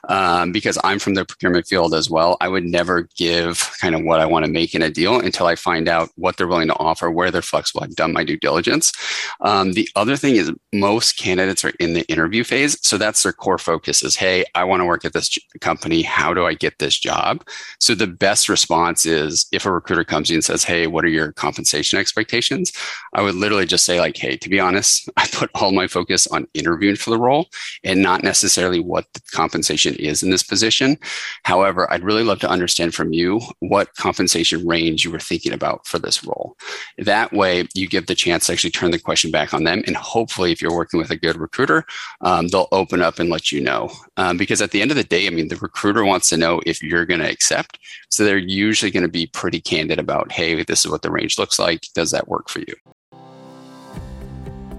um, 0.08 0.54
because 0.54 0.78
I'm 0.84 0.98
from 0.98 1.16
the 1.16 1.26
procurement 1.26 1.68
field 1.68 1.94
as 1.94 2.10
well. 2.10 2.38
I 2.40 2.48
would 2.48 2.64
never 2.64 3.10
give 3.18 3.70
kind 3.82 3.96
of 3.96 4.04
what 4.04 4.22
I 4.22 4.26
want 4.26 4.46
to 4.46 4.52
make 4.52 4.74
in 4.74 4.82
a 4.82 4.90
deal 4.90 5.20
until 5.20 5.48
I 5.48 5.56
find 5.56 5.90
out 5.90 6.10
what 6.16 6.38
they're 6.38 6.48
willing 6.48 6.70
to 6.70 6.80
offer, 6.80 7.12
where 7.12 7.32
they're 7.32 7.42
flexible. 7.42 7.84
I've 7.84 7.96
done 7.96 8.14
my 8.14 8.24
due 8.24 8.38
diligence. 8.38 8.94
Um, 9.42 9.74
the 9.74 9.90
other 9.98 10.16
thing 10.16 10.38
is 10.38 10.54
most 10.72 11.18
candidates 11.18 11.66
are 11.66 11.74
in 11.82 11.96
the 11.96 12.06
interview 12.06 12.46
phase. 12.46 12.55
So 12.56 12.98
that's 12.98 13.24
their 13.24 13.34
core 13.34 13.58
focus 13.58 14.04
is, 14.04 14.16
hey, 14.16 14.46
I 14.56 14.64
want 14.64 14.82
to 14.82 14.86
work 14.86 15.04
at 15.06 15.14
this 15.14 15.38
company. 15.62 16.02
How 16.02 16.34
do 16.34 16.46
I 16.46 16.54
get 16.54 16.80
this 16.80 16.98
job? 16.98 17.46
So 17.80 17.96
the 17.96 18.08
best 18.08 18.50
response 18.50 19.06
is 19.06 19.46
if 19.52 19.66
a 19.66 19.72
recruiter 19.72 20.04
comes 20.04 20.30
in 20.30 20.36
and 20.36 20.44
says, 20.44 20.64
Hey, 20.64 20.88
what 20.88 21.04
are 21.06 21.10
your 21.10 21.32
compensation 21.34 22.00
expectations? 22.00 22.72
I 23.14 23.22
would 23.22 23.36
literally 23.36 23.66
just 23.66 23.86
say, 23.86 24.00
like, 24.00 24.18
hey, 24.18 24.38
to 24.38 24.50
be 24.50 24.60
honest, 24.60 25.10
I 25.18 25.28
put 25.28 25.52
all 25.56 25.72
my 25.72 25.88
focus 25.88 26.28
on 26.28 26.48
interviewing 26.54 26.96
for 26.96 27.10
the 27.10 27.20
role 27.20 27.48
and 27.84 28.02
not 28.02 28.24
necessarily 28.24 28.80
what 28.80 29.06
the 29.14 29.22
compensation 29.32 29.96
is 29.96 30.24
in 30.24 30.30
this 30.30 30.44
position. 30.44 30.98
However, 31.44 31.92
I'd 31.92 32.04
really 32.04 32.24
love 32.24 32.40
to 32.40 32.50
understand 32.50 32.96
from 32.96 33.14
you 33.14 33.42
what 33.60 33.96
compensation 33.96 34.66
range 34.66 35.04
you 35.04 35.12
were 35.12 35.20
thinking 35.20 35.54
about 35.54 35.86
for 35.88 36.00
this 36.00 36.24
role. 36.24 36.56
That 36.98 37.34
way, 37.34 37.68
you 37.74 37.88
give 37.88 38.08
the 38.08 38.16
chance 38.16 38.48
to 38.48 38.54
actually 38.54 38.72
turn 38.72 38.92
the 38.92 39.00
question 39.00 39.32
back 39.32 39.54
on 39.54 39.64
them. 39.64 39.84
And 39.86 39.96
hopefully, 39.96 40.52
if 40.52 40.62
you're 40.62 40.76
working 40.76 41.00
with 41.00 41.12
a 41.12 41.18
good 41.18 41.38
recruiter, 41.38 41.86
um, 42.22 42.45
they'll 42.50 42.68
open 42.72 43.02
up 43.02 43.20
and 43.20 43.30
let 43.30 43.52
you 43.52 43.62
know. 43.62 43.92
Um, 44.18 44.38
because 44.38 44.62
at 44.62 44.72
the 44.72 44.82
end 44.82 44.92
of 44.92 44.98
the 44.98 45.04
day, 45.04 45.28
I 45.28 45.30
mean, 45.30 45.48
the 45.48 45.58
recruiter 45.58 46.06
wants 46.06 46.30
to 46.30 46.38
know 46.38 46.62
if 46.66 46.82
you're 46.82 47.06
going 47.06 47.20
to 47.20 47.30
accept. 47.30 47.80
So 48.10 48.24
they're 48.24 48.38
usually 48.38 48.92
going 48.92 49.04
to 49.04 49.10
be 49.10 49.28
pretty 49.28 49.62
candid 49.62 50.00
about, 50.00 50.32
hey, 50.32 50.64
this 50.64 50.86
is 50.86 50.92
what 50.92 51.02
the 51.02 51.12
range 51.12 51.38
looks 51.38 51.60
like. 51.60 51.88
Does 51.94 52.12
that 52.12 52.28
work 52.28 52.50
for 52.50 52.60
you? 52.60 52.76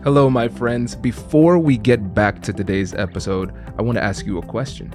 Hello, 0.04 0.30
my 0.30 0.48
friends. 0.48 0.94
Before 0.94 1.58
we 1.58 1.76
get 1.76 2.14
back 2.14 2.40
to 2.42 2.52
today's 2.52 2.94
episode, 2.94 3.52
I 3.76 3.82
want 3.82 3.98
to 3.98 4.04
ask 4.04 4.24
you 4.24 4.38
a 4.38 4.42
question. 4.46 4.94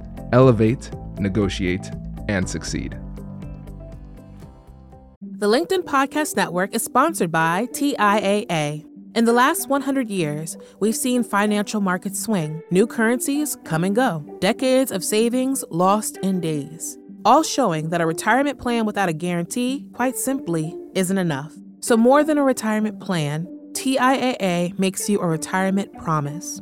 elevate, 0.31 0.91
negotiate, 1.19 1.89
and 2.27 2.49
succeed. 2.49 2.97
The 5.21 5.47
LinkedIn 5.47 5.83
Podcast 5.83 6.35
Network 6.35 6.75
is 6.75 6.83
sponsored 6.83 7.31
by 7.31 7.67
TIAA. 7.71 8.85
In 9.15 9.25
the 9.25 9.33
last 9.33 9.67
100 9.67 10.09
years, 10.09 10.55
we've 10.79 10.95
seen 10.95 11.23
financial 11.23 11.81
markets 11.81 12.21
swing, 12.21 12.61
new 12.71 12.87
currencies 12.87 13.57
come 13.65 13.83
and 13.83 13.95
go, 13.95 14.23
decades 14.39 14.91
of 14.91 15.03
savings 15.03 15.65
lost 15.69 16.17
in 16.17 16.39
days, 16.39 16.97
all 17.25 17.43
showing 17.43 17.89
that 17.89 18.01
a 18.01 18.05
retirement 18.05 18.59
plan 18.59 18.85
without 18.85 19.09
a 19.09 19.13
guarantee, 19.13 19.85
quite 19.93 20.15
simply, 20.15 20.77
isn't 20.93 21.17
enough. 21.17 21.53
So, 21.81 21.97
more 21.97 22.23
than 22.23 22.37
a 22.37 22.43
retirement 22.43 22.99
plan, 22.99 23.47
TIAA 23.73 24.77
makes 24.77 25.09
you 25.09 25.19
a 25.19 25.27
retirement 25.27 25.91
promise 25.97 26.61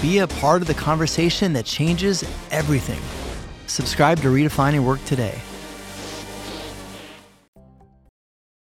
Be 0.00 0.20
a 0.20 0.26
part 0.26 0.62
of 0.62 0.66
the 0.66 0.72
conversation 0.72 1.52
that 1.52 1.66
changes 1.66 2.24
everything. 2.50 3.00
Subscribe 3.66 4.18
to 4.20 4.28
Redefining 4.28 4.82
Work 4.82 5.04
today. 5.04 5.38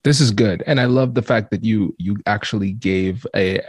This 0.02 0.20
is 0.20 0.32
good, 0.32 0.64
and 0.66 0.80
I 0.80 0.86
love 0.86 1.14
the 1.14 1.22
fact 1.22 1.52
that 1.52 1.62
you 1.62 1.94
you 1.96 2.16
actually 2.26 2.72
gave 2.72 3.24
a 3.36 3.60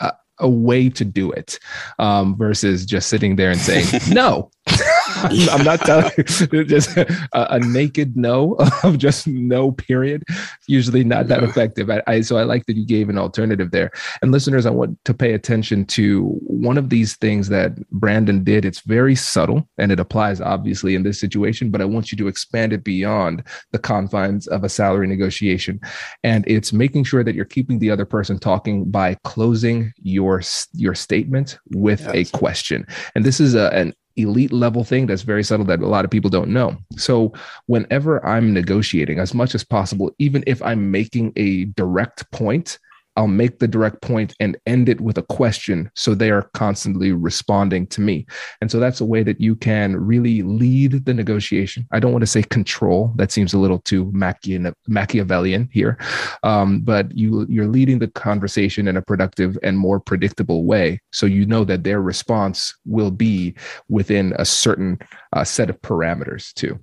a, 0.00 0.12
a 0.40 0.48
way 0.48 0.88
to 0.88 1.04
do 1.04 1.30
it 1.30 1.60
um, 2.00 2.36
versus 2.36 2.84
just 2.84 3.08
sitting 3.08 3.36
there 3.36 3.52
and 3.52 3.60
saying 3.60 3.86
no. 4.10 4.50
I'm 5.50 5.64
not 5.64 5.80
telling 5.80 6.10
you 6.52 6.64
just 6.76 6.96
a, 6.96 7.54
a, 7.54 7.58
naked 7.60 8.16
no 8.16 8.56
of 8.82 8.98
just 8.98 9.26
no 9.26 9.72
period. 9.72 10.22
Usually 10.66 11.04
not 11.04 11.28
that 11.28 11.42
effective. 11.42 11.90
I, 11.90 12.02
I, 12.06 12.20
so 12.20 12.36
I 12.36 12.42
like 12.42 12.66
that 12.66 12.76
you 12.76 12.86
gave 12.86 13.08
an 13.08 13.18
alternative 13.18 13.70
there. 13.70 13.90
And 14.22 14.32
listeners, 14.32 14.66
I 14.66 14.70
want 14.70 15.02
to 15.04 15.14
pay 15.14 15.32
attention 15.32 15.84
to 15.86 16.24
one 16.42 16.78
of 16.78 16.90
these 16.90 17.16
things 17.16 17.48
that 17.48 17.76
Brandon 17.90 18.44
did. 18.44 18.64
It's 18.64 18.80
very 18.80 19.14
subtle 19.14 19.68
and 19.78 19.92
it 19.92 20.00
applies 20.00 20.40
obviously 20.40 20.94
in 20.94 21.02
this 21.02 21.20
situation, 21.20 21.70
but 21.70 21.80
I 21.80 21.84
want 21.84 22.12
you 22.12 22.18
to 22.18 22.28
expand 22.28 22.72
it 22.72 22.84
beyond 22.84 23.42
the 23.72 23.78
confines 23.78 24.46
of 24.46 24.64
a 24.64 24.68
salary 24.68 25.06
negotiation. 25.06 25.80
And 26.24 26.44
it's 26.46 26.72
making 26.72 27.04
sure 27.04 27.24
that 27.24 27.34
you're 27.34 27.44
keeping 27.44 27.78
the 27.78 27.90
other 27.90 28.04
person 28.04 28.38
talking 28.38 28.90
by 28.90 29.16
closing 29.24 29.92
your 29.98 30.42
your 30.72 30.94
statement 30.94 31.58
with 31.70 32.00
yes. 32.00 32.14
a 32.14 32.36
question. 32.36 32.86
And 33.14 33.24
this 33.24 33.40
is 33.40 33.54
a, 33.54 33.72
an 33.72 33.92
elite 34.16 34.52
level 34.52 34.84
thing 34.84 35.06
that's 35.06 35.22
very 35.22 35.44
subtle 35.44 35.66
that 35.66 35.80
a 35.80 35.86
lot 35.86 36.04
of 36.04 36.10
people 36.10 36.30
don't 36.30 36.50
know. 36.50 36.76
So, 36.96 37.32
whenever 37.66 38.24
I'm 38.24 38.52
negotiating, 38.52 39.18
as 39.18 39.34
much 39.34 39.54
as 39.54 39.64
possible, 39.64 40.14
even 40.18 40.42
if 40.46 40.62
I'm 40.62 40.90
making 40.90 41.32
a 41.36 41.64
direct 41.66 42.30
point, 42.30 42.78
I'll 43.16 43.26
make 43.26 43.58
the 43.58 43.68
direct 43.68 44.02
point 44.02 44.34
and 44.40 44.56
end 44.66 44.88
it 44.88 45.00
with 45.00 45.18
a 45.18 45.22
question. 45.22 45.90
So 45.94 46.14
they 46.14 46.30
are 46.30 46.50
constantly 46.54 47.12
responding 47.12 47.86
to 47.88 48.00
me. 48.00 48.26
And 48.60 48.70
so 48.70 48.78
that's 48.78 49.00
a 49.00 49.04
way 49.04 49.22
that 49.22 49.40
you 49.40 49.56
can 49.56 49.96
really 49.96 50.42
lead 50.42 51.04
the 51.04 51.14
negotiation. 51.14 51.86
I 51.92 52.00
don't 52.00 52.12
want 52.12 52.22
to 52.22 52.26
say 52.26 52.42
control. 52.42 53.12
That 53.16 53.32
seems 53.32 53.54
a 53.54 53.58
little 53.58 53.80
too 53.80 54.12
Machiavellian 54.12 55.68
here. 55.72 55.98
Um, 56.42 56.80
but 56.80 57.16
you, 57.16 57.46
you're 57.48 57.68
leading 57.68 57.98
the 57.98 58.08
conversation 58.08 58.88
in 58.88 58.96
a 58.96 59.02
productive 59.02 59.58
and 59.62 59.78
more 59.78 60.00
predictable 60.00 60.64
way. 60.64 61.00
So 61.12 61.26
you 61.26 61.46
know 61.46 61.64
that 61.64 61.84
their 61.84 62.00
response 62.00 62.74
will 62.84 63.10
be 63.10 63.54
within 63.88 64.34
a 64.38 64.44
certain 64.44 64.98
uh, 65.32 65.44
set 65.44 65.70
of 65.70 65.80
parameters 65.80 66.52
too. 66.54 66.78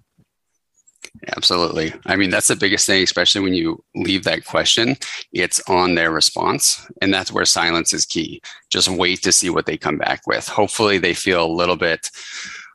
Absolutely. 1.37 1.93
I 2.05 2.15
mean, 2.15 2.31
that's 2.31 2.47
the 2.47 2.55
biggest 2.55 2.87
thing, 2.87 3.03
especially 3.03 3.41
when 3.41 3.53
you 3.53 3.83
leave 3.95 4.23
that 4.23 4.45
question, 4.45 4.97
it's 5.31 5.61
on 5.69 5.95
their 5.95 6.11
response. 6.11 6.85
And 7.01 7.13
that's 7.13 7.31
where 7.31 7.45
silence 7.45 7.93
is 7.93 8.05
key. 8.05 8.41
Just 8.69 8.89
wait 8.89 9.21
to 9.23 9.31
see 9.31 9.49
what 9.49 9.65
they 9.65 9.77
come 9.77 9.97
back 9.97 10.25
with. 10.27 10.47
Hopefully, 10.47 10.97
they 10.97 11.13
feel 11.13 11.45
a 11.45 11.47
little 11.47 11.75
bit 11.77 12.09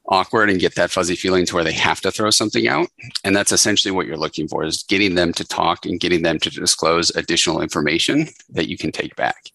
awkward 0.08 0.48
and 0.50 0.60
get 0.60 0.74
that 0.74 0.90
fuzzy 0.90 1.14
feeling 1.14 1.44
to 1.46 1.54
where 1.54 1.64
they 1.64 1.72
have 1.72 2.00
to 2.00 2.10
throw 2.10 2.30
something 2.30 2.66
out 2.66 2.88
and 3.24 3.36
that's 3.36 3.52
essentially 3.52 3.92
what 3.92 4.06
you're 4.06 4.16
looking 4.16 4.48
for 4.48 4.64
is 4.64 4.82
getting 4.84 5.14
them 5.14 5.32
to 5.32 5.46
talk 5.46 5.84
and 5.84 6.00
getting 6.00 6.22
them 6.22 6.38
to 6.38 6.50
disclose 6.50 7.10
additional 7.10 7.60
information 7.60 8.26
that 8.48 8.68
you 8.68 8.78
can 8.78 8.90
take 8.90 9.14
back 9.16 9.50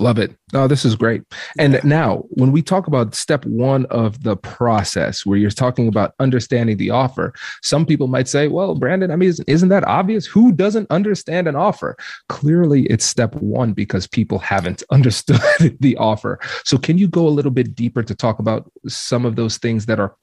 Love 0.00 0.18
it. 0.18 0.34
Oh, 0.54 0.66
this 0.66 0.86
is 0.86 0.96
great. 0.96 1.22
And 1.58 1.74
yeah. 1.74 1.80
now, 1.84 2.24
when 2.30 2.52
we 2.52 2.62
talk 2.62 2.86
about 2.86 3.14
step 3.14 3.44
one 3.44 3.84
of 3.86 4.22
the 4.22 4.34
process, 4.34 5.26
where 5.26 5.36
you're 5.36 5.50
talking 5.50 5.88
about 5.88 6.14
understanding 6.18 6.78
the 6.78 6.88
offer, 6.88 7.34
some 7.62 7.84
people 7.84 8.06
might 8.06 8.26
say, 8.26 8.48
well, 8.48 8.74
Brandon, 8.74 9.10
I 9.10 9.16
mean, 9.16 9.34
isn't 9.46 9.68
that 9.68 9.86
obvious? 9.86 10.24
Who 10.24 10.52
doesn't 10.52 10.90
understand 10.90 11.48
an 11.48 11.54
offer? 11.54 11.98
Clearly, 12.30 12.84
it's 12.84 13.04
step 13.04 13.34
one 13.36 13.74
because 13.74 14.06
people 14.06 14.38
haven't 14.38 14.82
understood 14.90 15.76
the 15.80 15.96
offer. 15.98 16.40
So, 16.64 16.78
can 16.78 16.96
you 16.96 17.06
go 17.06 17.28
a 17.28 17.28
little 17.28 17.52
bit 17.52 17.74
deeper 17.74 18.02
to 18.02 18.14
talk 18.14 18.38
about 18.38 18.72
some 18.88 19.26
of 19.26 19.36
those 19.36 19.58
things 19.58 19.84
that 19.84 20.00
are 20.00 20.16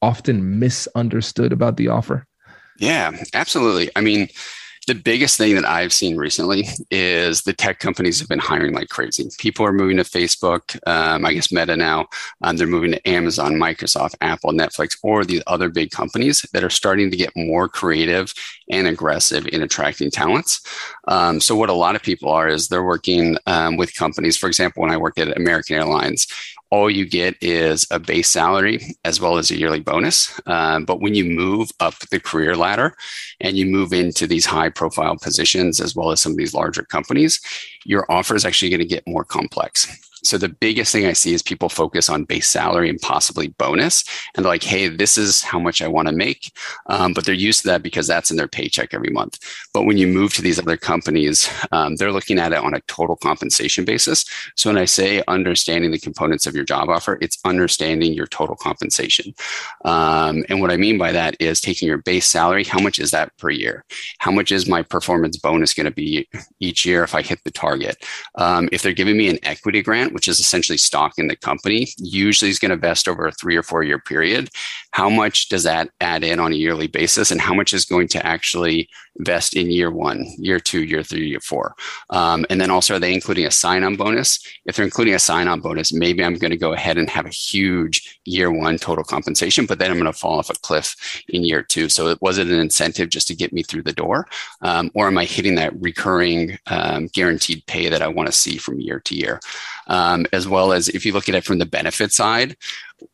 often 0.00 0.58
misunderstood 0.58 1.52
about 1.52 1.76
the 1.76 1.88
offer? 1.88 2.26
Yeah, 2.78 3.10
absolutely. 3.34 3.90
I 3.94 4.00
mean, 4.00 4.28
the 4.88 4.94
biggest 4.94 5.36
thing 5.36 5.54
that 5.54 5.66
I've 5.66 5.92
seen 5.92 6.16
recently 6.16 6.66
is 6.90 7.42
the 7.42 7.52
tech 7.52 7.78
companies 7.78 8.18
have 8.18 8.28
been 8.28 8.38
hiring 8.38 8.72
like 8.72 8.88
crazy. 8.88 9.28
People 9.38 9.66
are 9.66 9.72
moving 9.72 9.98
to 9.98 10.02
Facebook, 10.02 10.78
um, 10.86 11.26
I 11.26 11.34
guess 11.34 11.52
Meta 11.52 11.76
now. 11.76 12.06
Um, 12.40 12.56
they're 12.56 12.66
moving 12.66 12.92
to 12.92 13.08
Amazon, 13.08 13.56
Microsoft, 13.56 14.14
Apple, 14.22 14.52
Netflix, 14.52 14.96
or 15.02 15.26
these 15.26 15.42
other 15.46 15.68
big 15.68 15.90
companies 15.90 16.40
that 16.54 16.64
are 16.64 16.70
starting 16.70 17.10
to 17.10 17.18
get 17.18 17.36
more 17.36 17.68
creative 17.68 18.32
and 18.70 18.88
aggressive 18.88 19.46
in 19.48 19.62
attracting 19.62 20.10
talents. 20.10 20.62
Um, 21.06 21.38
so, 21.38 21.54
what 21.54 21.68
a 21.68 21.74
lot 21.74 21.94
of 21.94 22.02
people 22.02 22.30
are 22.30 22.48
is 22.48 22.68
they're 22.68 22.82
working 22.82 23.36
um, 23.46 23.76
with 23.76 23.94
companies. 23.94 24.38
For 24.38 24.46
example, 24.46 24.80
when 24.80 24.90
I 24.90 24.96
worked 24.96 25.18
at 25.18 25.36
American 25.36 25.76
Airlines, 25.76 26.26
all 26.70 26.90
you 26.90 27.06
get 27.08 27.36
is 27.40 27.86
a 27.90 27.98
base 27.98 28.28
salary 28.28 28.94
as 29.04 29.20
well 29.20 29.38
as 29.38 29.50
a 29.50 29.56
yearly 29.56 29.80
bonus. 29.80 30.38
Um, 30.46 30.84
but 30.84 31.00
when 31.00 31.14
you 31.14 31.24
move 31.24 31.70
up 31.80 31.98
the 32.10 32.20
career 32.20 32.56
ladder 32.56 32.94
and 33.40 33.56
you 33.56 33.66
move 33.66 33.92
into 33.92 34.26
these 34.26 34.44
high 34.44 34.68
profile 34.68 35.16
positions, 35.16 35.80
as 35.80 35.96
well 35.96 36.10
as 36.10 36.20
some 36.20 36.32
of 36.32 36.38
these 36.38 36.54
larger 36.54 36.82
companies, 36.82 37.40
your 37.84 38.10
offer 38.10 38.34
is 38.34 38.44
actually 38.44 38.70
going 38.70 38.80
to 38.80 38.86
get 38.86 39.06
more 39.06 39.24
complex. 39.24 40.07
So 40.22 40.38
the 40.38 40.48
biggest 40.48 40.92
thing 40.92 41.06
I 41.06 41.12
see 41.12 41.34
is 41.34 41.42
people 41.42 41.68
focus 41.68 42.08
on 42.08 42.24
base 42.24 42.48
salary 42.48 42.88
and 42.88 43.00
possibly 43.00 43.48
bonus, 43.48 44.04
and 44.34 44.44
they're 44.44 44.52
like, 44.52 44.62
"Hey, 44.62 44.88
this 44.88 45.18
is 45.18 45.42
how 45.42 45.58
much 45.58 45.82
I 45.82 45.88
want 45.88 46.08
to 46.08 46.14
make," 46.14 46.52
um, 46.86 47.12
but 47.12 47.24
they're 47.24 47.34
used 47.34 47.62
to 47.62 47.68
that 47.68 47.82
because 47.82 48.06
that's 48.06 48.30
in 48.30 48.36
their 48.36 48.48
paycheck 48.48 48.94
every 48.94 49.10
month. 49.10 49.38
But 49.72 49.84
when 49.84 49.98
you 49.98 50.06
move 50.06 50.32
to 50.34 50.42
these 50.42 50.58
other 50.58 50.76
companies, 50.76 51.48
um, 51.72 51.96
they're 51.96 52.12
looking 52.12 52.38
at 52.38 52.52
it 52.52 52.58
on 52.58 52.74
a 52.74 52.80
total 52.82 53.16
compensation 53.16 53.84
basis. 53.84 54.24
So 54.56 54.70
when 54.70 54.78
I 54.78 54.84
say 54.84 55.22
understanding 55.28 55.90
the 55.90 55.98
components 55.98 56.46
of 56.46 56.54
your 56.54 56.64
job 56.64 56.88
offer, 56.88 57.18
it's 57.20 57.38
understanding 57.44 58.12
your 58.12 58.26
total 58.26 58.56
compensation. 58.56 59.34
Um, 59.84 60.44
and 60.48 60.60
what 60.60 60.70
I 60.70 60.76
mean 60.76 60.98
by 60.98 61.12
that 61.12 61.36
is 61.40 61.60
taking 61.60 61.88
your 61.88 61.98
base 61.98 62.26
salary. 62.26 62.64
How 62.64 62.80
much 62.80 62.98
is 62.98 63.10
that 63.10 63.36
per 63.38 63.50
year? 63.50 63.84
How 64.18 64.30
much 64.30 64.52
is 64.52 64.68
my 64.68 64.82
performance 64.82 65.36
bonus 65.36 65.74
going 65.74 65.86
to 65.86 65.92
be 65.92 66.28
each 66.60 66.84
year 66.84 67.04
if 67.04 67.14
I 67.14 67.22
hit 67.22 67.42
the 67.44 67.50
target? 67.50 68.04
Um, 68.36 68.68
if 68.72 68.82
they're 68.82 68.92
giving 68.92 69.16
me 69.16 69.28
an 69.28 69.38
equity 69.42 69.82
grant 69.82 70.07
grant, 70.08 70.14
which 70.14 70.28
is 70.28 70.40
essentially 70.40 70.78
stock 70.78 71.12
in 71.18 71.28
the 71.28 71.36
company, 71.36 71.88
usually 71.98 72.50
is 72.50 72.58
going 72.58 72.70
to 72.70 72.76
vest 72.76 73.08
over 73.08 73.26
a 73.26 73.32
three 73.32 73.56
or 73.56 73.62
four 73.62 73.82
year 73.82 73.98
period. 73.98 74.50
How 74.92 75.08
much 75.08 75.48
does 75.48 75.62
that 75.64 75.90
add 76.00 76.24
in 76.24 76.40
on 76.40 76.52
a 76.52 76.56
yearly 76.56 76.86
basis, 76.86 77.30
and 77.30 77.40
how 77.40 77.54
much 77.54 77.72
is 77.72 77.84
going 77.84 78.08
to 78.08 78.26
actually 78.26 78.88
vest 79.18 79.56
in 79.56 79.70
year 79.70 79.90
one, 79.90 80.26
year 80.38 80.60
two, 80.60 80.84
year 80.84 81.02
three, 81.02 81.28
year 81.28 81.40
four? 81.40 81.74
Um, 82.10 82.46
and 82.50 82.60
then 82.60 82.70
also, 82.70 82.96
are 82.96 82.98
they 82.98 83.14
including 83.14 83.46
a 83.46 83.50
sign 83.50 83.84
on 83.84 83.96
bonus? 83.96 84.40
If 84.66 84.76
they're 84.76 84.84
including 84.84 85.14
a 85.14 85.18
sign 85.18 85.48
on 85.48 85.60
bonus, 85.60 85.92
maybe 85.92 86.24
I'm 86.24 86.36
going 86.36 86.50
to 86.50 86.56
go 86.56 86.72
ahead 86.72 86.98
and 86.98 87.08
have 87.10 87.26
a 87.26 87.30
huge 87.30 88.18
year 88.24 88.50
one 88.50 88.78
total 88.78 89.04
compensation, 89.04 89.66
but 89.66 89.78
then 89.78 89.90
I'm 89.90 89.98
going 89.98 90.12
to 90.12 90.18
fall 90.18 90.38
off 90.38 90.50
a 90.50 90.54
cliff 90.54 90.96
in 91.28 91.44
year 91.44 91.62
two. 91.62 91.88
So, 91.88 92.16
was 92.20 92.38
it 92.38 92.48
an 92.48 92.58
incentive 92.58 93.10
just 93.10 93.28
to 93.28 93.36
get 93.36 93.52
me 93.52 93.62
through 93.62 93.82
the 93.82 93.92
door? 93.92 94.26
Um, 94.62 94.90
or 94.94 95.06
am 95.06 95.18
I 95.18 95.24
hitting 95.24 95.54
that 95.56 95.80
recurring 95.80 96.58
um, 96.66 97.08
guaranteed 97.12 97.66
pay 97.66 97.88
that 97.88 98.02
I 98.02 98.08
want 98.08 98.26
to 98.26 98.32
see 98.32 98.56
from 98.56 98.80
year 98.80 99.00
to 99.00 99.14
year? 99.14 99.40
Um, 99.88 100.26
as 100.32 100.46
well 100.46 100.72
as 100.72 100.88
if 100.88 101.06
you 101.06 101.12
look 101.12 101.28
at 101.28 101.34
it 101.34 101.44
from 101.44 101.58
the 101.58 101.66
benefit 101.66 102.12
side, 102.12 102.56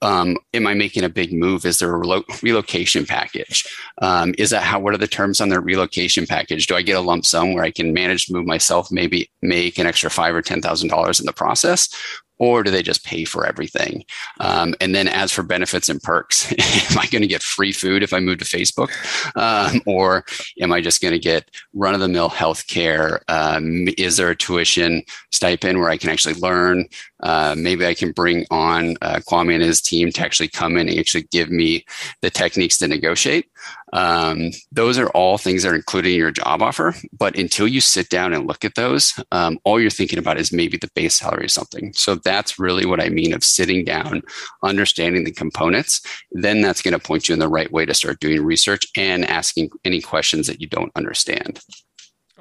um, 0.02 0.37
am 0.52 0.66
I 0.66 0.75
making 0.75 1.04
a 1.04 1.09
big 1.09 1.33
move? 1.33 1.64
Is 1.64 1.78
there 1.78 1.95
a 1.95 1.99
relo- 1.99 2.43
relocation 2.43 3.07
package? 3.07 3.64
Um, 4.02 4.35
is 4.38 4.50
that 4.50 4.62
how? 4.62 4.81
What 4.81 4.95
are 4.95 4.99
the 4.99 5.07
terms 5.07 5.40
on 5.40 5.50
the 5.50 5.61
relocation 5.61 6.26
package? 6.26 6.66
Do 6.66 6.75
I 6.75 6.83
get 6.83 6.97
a 6.97 7.00
lump 7.00 7.25
sum 7.26 7.54
where 7.54 7.64
I 7.64 7.71
can 7.71 7.93
manage 7.93 8.26
to 8.26 8.33
move 8.33 8.47
myself, 8.47 8.90
maybe 8.90 9.31
make 9.43 9.78
an 9.78 9.87
extra 9.87 10.11
five 10.11 10.35
or 10.35 10.43
ten 10.43 10.61
thousand 10.61 10.88
dollars 10.88 11.21
in 11.21 11.26
the 11.26 11.33
process, 11.33 11.88
or 12.38 12.62
do 12.62 12.70
they 12.70 12.82
just 12.82 13.04
pay 13.04 13.24
for 13.24 13.46
everything? 13.46 14.04
Um, 14.40 14.74
and 14.80 14.94
then 14.94 15.08
as 15.08 15.30
for 15.32 15.42
benefits 15.42 15.88
and 15.88 16.02
perks, 16.02 16.50
am 16.52 16.98
I 16.98 17.06
going 17.06 17.22
to 17.22 17.28
get 17.28 17.42
free 17.42 17.72
food 17.72 18.02
if 18.02 18.12
I 18.12 18.20
move 18.20 18.38
to 18.38 18.44
Facebook? 18.44 18.90
Um, 19.36 19.82
or 19.86 20.24
am 20.60 20.72
I 20.72 20.80
just 20.80 21.00
going 21.00 21.12
to 21.12 21.18
get 21.18 21.50
run 21.72 21.94
of 21.94 22.00
the 22.00 22.08
mill 22.08 22.30
healthcare? 22.30 23.20
Um, 23.28 23.88
is 23.98 24.16
there 24.16 24.30
a 24.30 24.36
tuition 24.36 25.02
stipend 25.32 25.78
where 25.78 25.90
I 25.90 25.96
can 25.96 26.10
actually 26.10 26.34
learn? 26.34 26.86
Uh, 27.22 27.54
maybe 27.56 27.86
I 27.86 27.94
can 27.94 28.12
bring 28.12 28.46
on 28.50 28.96
uh, 29.00 29.20
Kwame 29.28 29.54
and 29.54 29.62
his 29.62 29.80
team 29.80 30.10
to 30.12 30.20
actually 30.20 30.48
come 30.48 30.76
in 30.76 30.88
and 30.88 30.98
actually 30.98 31.26
give 31.30 31.50
me 31.50 31.84
the 32.20 32.30
techniques 32.30 32.78
to 32.78 32.88
negotiate. 32.88 33.46
Um, 33.94 34.50
those 34.72 34.98
are 34.98 35.08
all 35.10 35.38
things 35.38 35.62
that 35.62 35.72
are 35.72 35.76
included 35.76 36.10
in 36.10 36.18
your 36.18 36.32
job 36.32 36.60
offer. 36.60 36.94
But 37.16 37.38
until 37.38 37.68
you 37.68 37.80
sit 37.80 38.10
down 38.10 38.34
and 38.34 38.46
look 38.46 38.64
at 38.64 38.74
those, 38.74 39.14
um, 39.32 39.58
all 39.64 39.80
you're 39.80 39.88
thinking 39.88 40.18
about 40.18 40.38
is 40.38 40.52
maybe 40.52 40.76
the 40.76 40.90
base 40.94 41.14
salary 41.14 41.46
or 41.46 41.48
something. 41.48 41.92
So 41.94 42.16
that's 42.16 42.58
really 42.58 42.84
what 42.84 43.00
I 43.00 43.08
mean 43.08 43.32
of 43.32 43.44
sitting 43.44 43.84
down, 43.84 44.22
understanding 44.62 45.24
the 45.24 45.32
components. 45.32 46.02
Then 46.32 46.60
that's 46.60 46.82
going 46.82 46.92
to 46.92 46.98
point 46.98 47.28
you 47.28 47.32
in 47.32 47.38
the 47.38 47.48
right 47.48 47.70
way 47.72 47.86
to 47.86 47.94
start 47.94 48.20
doing 48.20 48.44
research 48.44 48.86
and 48.96 49.24
asking 49.24 49.70
any 49.84 50.00
questions 50.00 50.48
that 50.48 50.60
you 50.60 50.66
don't 50.66 50.92
understand. 50.96 51.60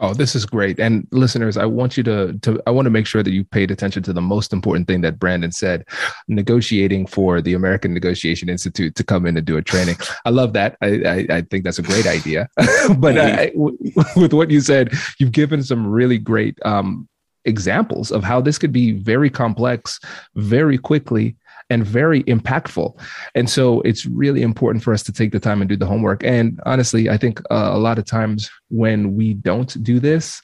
Oh, 0.04 0.14
this 0.14 0.36
is 0.36 0.46
great. 0.46 0.82
And 0.82 1.08
listeners, 1.12 1.56
I 1.56 1.66
want 1.66 1.96
you 1.96 2.04
to 2.04 2.38
to 2.40 2.62
I 2.68 2.72
want 2.72 2.88
to 2.88 2.90
make 2.90 3.08
sure 3.08 3.24
that 3.24 3.32
you 3.32 3.46
paid 3.46 3.72
attention 3.72 4.04
to 4.04 4.12
the 4.12 4.22
most 4.22 4.52
important 4.52 4.86
thing 4.86 5.00
that 5.00 5.18
Brandon 5.18 5.54
said, 5.54 5.86
negotiating 6.28 7.08
for 7.08 7.40
the 7.40 7.54
American 7.54 7.94
Negotiation 7.94 8.50
Institute 8.50 8.96
to 8.96 9.04
come 9.06 9.26
in 9.26 9.38
and 9.38 9.48
do 9.48 9.56
a 9.56 9.62
training. 9.62 9.96
I 10.26 10.32
love 10.32 10.52
that. 10.54 10.76
I 10.82 10.88
I, 11.06 11.28
I 11.38 11.42
think 11.44 11.64
that's 11.64 11.80
a 11.80 11.84
great 11.84 12.06
idea. 12.06 12.50
but 12.98 13.18
I, 13.18 13.54
with 14.18 14.34
what 14.34 14.52
you 14.52 14.60
said, 14.60 14.92
you've 15.20 15.32
given 15.32 15.64
some 15.64 15.88
really 15.88 16.18
great 16.18 16.60
um, 16.66 17.08
examples 17.46 18.12
of 18.12 18.26
how 18.26 18.42
this 18.42 18.58
could 18.58 18.74
be 18.74 18.92
very 18.92 19.30
complex 19.30 20.02
very 20.36 20.78
quickly 20.78 21.38
and 21.74 21.86
very 21.86 22.24
impactful. 22.24 22.98
And 23.34 23.50
so 23.50 23.82
it's 23.82 24.06
really 24.06 24.44
important 24.44 24.84
for 24.84 24.94
us 24.94 25.02
to 25.04 25.12
take 25.12 25.32
the 25.32 25.40
time 25.40 25.62
and 25.62 25.68
do 25.68 25.76
the 25.76 25.88
homework. 25.88 26.24
And 26.24 26.60
honestly, 26.66 27.10
I 27.10 27.18
think 27.18 27.40
uh, 27.50 27.72
a 27.74 27.80
lot 27.80 27.98
of 27.98 28.06
times 28.06 28.50
when 28.70 29.16
we 29.16 29.34
don't 29.34 29.84
do 29.84 30.00
this, 30.00 30.42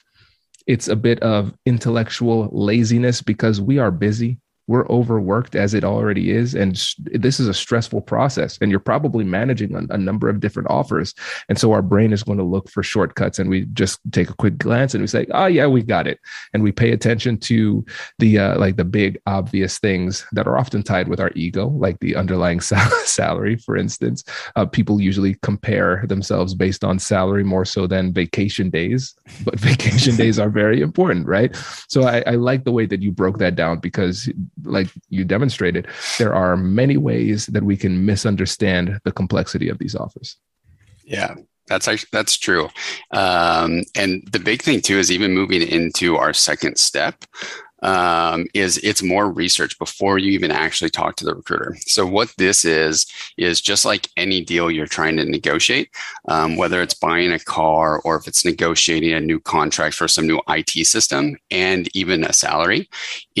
it's 0.66 0.88
a 0.88 0.96
bit 0.96 1.20
of 1.20 1.54
intellectual 1.64 2.48
laziness 2.52 3.22
because 3.22 3.60
we 3.60 3.78
are 3.78 3.90
busy 3.90 4.38
we're 4.70 4.86
overworked 4.86 5.56
as 5.56 5.74
it 5.74 5.82
already 5.82 6.30
is 6.30 6.54
and 6.54 6.76
this 7.06 7.40
is 7.40 7.48
a 7.48 7.52
stressful 7.52 8.00
process 8.00 8.56
and 8.60 8.70
you're 8.70 8.78
probably 8.78 9.24
managing 9.24 9.74
a, 9.74 9.82
a, 9.92 9.98
number 9.98 10.28
of 10.28 10.38
different 10.38 10.70
offers. 10.70 11.12
And 11.48 11.58
so 11.58 11.72
our 11.72 11.82
brain 11.82 12.12
is 12.12 12.22
going 12.22 12.38
to 12.38 12.44
look 12.44 12.70
for 12.70 12.84
shortcuts 12.84 13.40
and 13.40 13.50
we 13.50 13.62
just 13.72 13.98
take 14.12 14.30
a 14.30 14.34
quick 14.34 14.58
glance 14.58 14.94
and 14.94 15.02
we 15.02 15.08
say 15.08 15.26
oh 15.32 15.46
yeah 15.46 15.66
we 15.66 15.82
got 15.82 16.06
it. 16.06 16.20
And 16.54 16.62
we 16.62 16.70
pay 16.70 16.92
attention 16.92 17.36
to 17.38 17.84
the 18.20 18.38
uh, 18.38 18.58
like 18.60 18.76
the 18.76 18.84
big 18.84 19.20
obvious 19.26 19.80
things 19.80 20.24
that 20.30 20.46
are 20.46 20.56
often 20.56 20.84
tied 20.84 21.08
with 21.08 21.18
our 21.18 21.32
ego 21.34 21.66
like 21.66 21.98
the 21.98 22.14
underlying 22.14 22.60
sal- 22.70 23.04
salary 23.04 23.56
for 23.56 23.76
instance. 23.76 24.22
Uh, 24.54 24.66
people 24.66 25.00
usually 25.00 25.34
compare 25.42 26.04
themselves 26.06 26.54
based 26.54 26.84
on 26.84 27.00
salary 27.00 27.42
more 27.42 27.64
so 27.64 27.88
than 27.88 28.12
vacation 28.12 28.70
days 28.70 29.16
but 29.44 29.58
vacation 29.70 30.14
days 30.14 30.38
are 30.38 30.48
very 30.48 30.80
important 30.80 31.26
right? 31.26 31.56
So 31.88 32.02
I, 32.02 32.22
I 32.24 32.34
like 32.36 32.62
the 32.62 32.70
way 32.70 32.86
that 32.86 33.02
you 33.02 33.10
broke 33.10 33.38
that 33.38 33.56
down 33.56 33.80
because 33.80 34.30
like 34.64 34.88
you 35.08 35.24
demonstrated, 35.24 35.86
there 36.18 36.34
are 36.34 36.56
many 36.56 36.96
ways 36.96 37.46
that 37.46 37.62
we 37.62 37.76
can 37.76 38.04
misunderstand 38.04 39.00
the 39.04 39.12
complexity 39.12 39.68
of 39.68 39.78
these 39.78 39.94
offers. 39.94 40.36
Yeah, 41.04 41.34
that's 41.66 41.88
actually 41.88 42.08
that's 42.12 42.36
true. 42.36 42.68
Um, 43.12 43.82
and 43.94 44.28
the 44.30 44.40
big 44.40 44.62
thing 44.62 44.80
too 44.80 44.98
is 44.98 45.10
even 45.10 45.32
moving 45.32 45.62
into 45.62 46.16
our 46.16 46.32
second 46.32 46.78
step 46.78 47.24
um, 47.82 48.46
is 48.54 48.78
it's 48.78 49.02
more 49.02 49.30
research 49.30 49.78
before 49.78 50.18
you 50.18 50.32
even 50.32 50.50
actually 50.50 50.90
talk 50.90 51.16
to 51.16 51.24
the 51.24 51.34
recruiter. 51.34 51.76
So 51.80 52.06
what 52.06 52.32
this 52.36 52.64
is 52.64 53.06
is 53.36 53.60
just 53.60 53.84
like 53.84 54.08
any 54.16 54.42
deal 54.42 54.70
you're 54.70 54.86
trying 54.86 55.16
to 55.16 55.24
negotiate, 55.24 55.90
um, 56.28 56.56
whether 56.56 56.82
it's 56.82 56.94
buying 56.94 57.32
a 57.32 57.38
car 57.38 58.00
or 58.04 58.16
if 58.16 58.26
it's 58.28 58.44
negotiating 58.44 59.12
a 59.12 59.20
new 59.20 59.40
contract 59.40 59.94
for 59.94 60.08
some 60.08 60.26
new 60.26 60.40
IT 60.48 60.86
system 60.86 61.36
and 61.50 61.88
even 61.96 62.24
a 62.24 62.32
salary, 62.32 62.88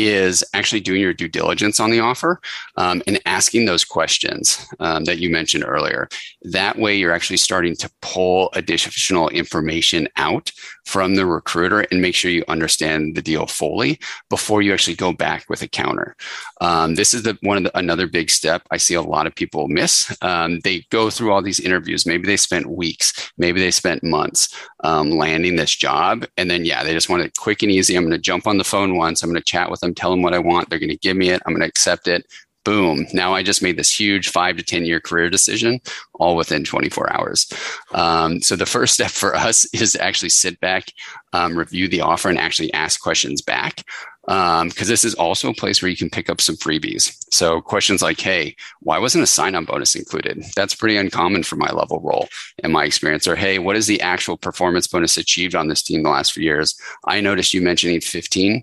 is 0.06 0.44
actually 0.54 0.80
doing 0.80 1.00
your 1.00 1.14
due 1.14 1.28
diligence 1.28 1.80
on 1.80 1.90
the 1.90 2.00
offer 2.00 2.40
um, 2.76 3.02
and 3.06 3.20
asking 3.26 3.64
those 3.64 3.84
questions 3.84 4.66
um, 4.80 5.04
that 5.04 5.18
you 5.18 5.30
mentioned 5.30 5.64
earlier. 5.66 6.08
That 6.42 6.78
way, 6.78 6.96
you're 6.96 7.12
actually 7.12 7.36
starting 7.36 7.76
to 7.76 7.90
pull 8.02 8.50
additional 8.54 9.28
information 9.28 10.08
out 10.16 10.52
from 10.84 11.14
the 11.14 11.26
recruiter 11.26 11.80
and 11.90 12.00
make 12.00 12.14
sure 12.14 12.30
you 12.30 12.44
understand 12.48 13.14
the 13.14 13.22
deal 13.22 13.46
fully 13.46 13.98
before 14.28 14.62
you 14.62 14.72
actually 14.72 14.96
go 14.96 15.12
back 15.12 15.48
with 15.48 15.62
a 15.62 15.68
counter. 15.68 16.16
Um, 16.60 16.94
this 16.94 17.14
is 17.14 17.22
the 17.22 17.38
one 17.42 17.56
of 17.56 17.64
the, 17.64 17.78
another 17.78 18.06
big 18.06 18.30
step 18.30 18.62
I 18.70 18.76
see 18.76 18.94
a 18.94 19.02
lot 19.02 19.26
of 19.26 19.34
people 19.34 19.68
miss. 19.68 20.14
Um, 20.22 20.60
they 20.60 20.86
go 20.90 21.10
through 21.10 21.32
all 21.32 21.42
these 21.42 21.60
interviews. 21.60 22.06
Maybe 22.06 22.26
they 22.26 22.36
spent 22.36 22.70
weeks, 22.70 23.32
maybe 23.38 23.60
they 23.60 23.70
spent 23.70 24.04
months 24.04 24.54
um, 24.84 25.10
landing 25.10 25.56
this 25.56 25.74
job, 25.74 26.26
and 26.36 26.50
then 26.50 26.64
yeah, 26.64 26.84
they 26.84 26.92
just 26.92 27.08
want 27.08 27.22
it 27.22 27.36
quick 27.36 27.62
and 27.62 27.72
easy. 27.72 27.96
I'm 27.96 28.04
going 28.04 28.12
to 28.12 28.18
jump 28.18 28.46
on 28.46 28.58
the 28.58 28.64
phone 28.64 28.96
once. 28.96 29.22
I'm 29.22 29.30
going 29.30 29.40
to 29.40 29.44
chat 29.44 29.70
with 29.70 29.80
them, 29.80 29.94
tell 29.94 30.10
them 30.10 30.22
what 30.22 30.34
I 30.34 30.38
want. 30.38 30.68
They're 30.68 30.78
going 30.78 30.90
to 30.90 30.96
give 30.96 31.16
me 31.16 31.30
it. 31.30 31.42
I'm 31.46 31.52
going 31.52 31.62
to 31.62 31.68
accept 31.68 32.08
it 32.08 32.26
boom 32.64 33.06
now 33.14 33.32
i 33.32 33.42
just 33.42 33.62
made 33.62 33.78
this 33.78 33.98
huge 33.98 34.28
five 34.28 34.56
to 34.56 34.62
ten 34.62 34.84
year 34.84 35.00
career 35.00 35.30
decision 35.30 35.80
all 36.14 36.36
within 36.36 36.62
24 36.62 37.12
hours 37.12 37.50
um, 37.92 38.40
so 38.42 38.54
the 38.54 38.66
first 38.66 38.94
step 38.94 39.10
for 39.10 39.34
us 39.48 39.66
is 39.74 39.92
to 39.92 40.02
actually 40.02 40.28
sit 40.28 40.60
back 40.60 40.92
um, 41.32 41.56
review 41.56 41.88
the 41.88 42.00
offer 42.00 42.28
and 42.28 42.38
actually 42.38 42.72
ask 42.74 43.00
questions 43.00 43.40
back 43.40 43.84
because 44.26 44.62
um, 44.62 44.70
this 44.86 45.04
is 45.04 45.14
also 45.14 45.50
a 45.50 45.54
place 45.54 45.80
where 45.80 45.90
you 45.90 45.96
can 45.96 46.10
pick 46.10 46.28
up 46.28 46.40
some 46.40 46.56
freebies. 46.56 47.16
So 47.32 47.60
questions 47.60 48.02
like 48.02 48.20
hey 48.20 48.54
why 48.80 48.98
wasn't 48.98 49.24
a 49.24 49.26
sign-on 49.26 49.64
bonus 49.64 49.94
included? 49.94 50.44
That's 50.54 50.74
pretty 50.74 50.96
uncommon 50.96 51.42
for 51.42 51.56
my 51.56 51.70
level 51.70 52.00
role 52.00 52.28
in 52.62 52.70
my 52.70 52.84
experience. 52.84 53.26
Or 53.26 53.36
hey 53.36 53.58
what 53.58 53.76
is 53.76 53.86
the 53.86 54.00
actual 54.00 54.36
performance 54.36 54.86
bonus 54.86 55.16
achieved 55.16 55.54
on 55.54 55.68
this 55.68 55.82
team 55.82 56.02
the 56.02 56.10
last 56.10 56.32
few 56.32 56.44
years? 56.44 56.78
I 57.06 57.20
noticed 57.20 57.54
you 57.54 57.62
mentioning 57.62 58.00
15% 58.00 58.62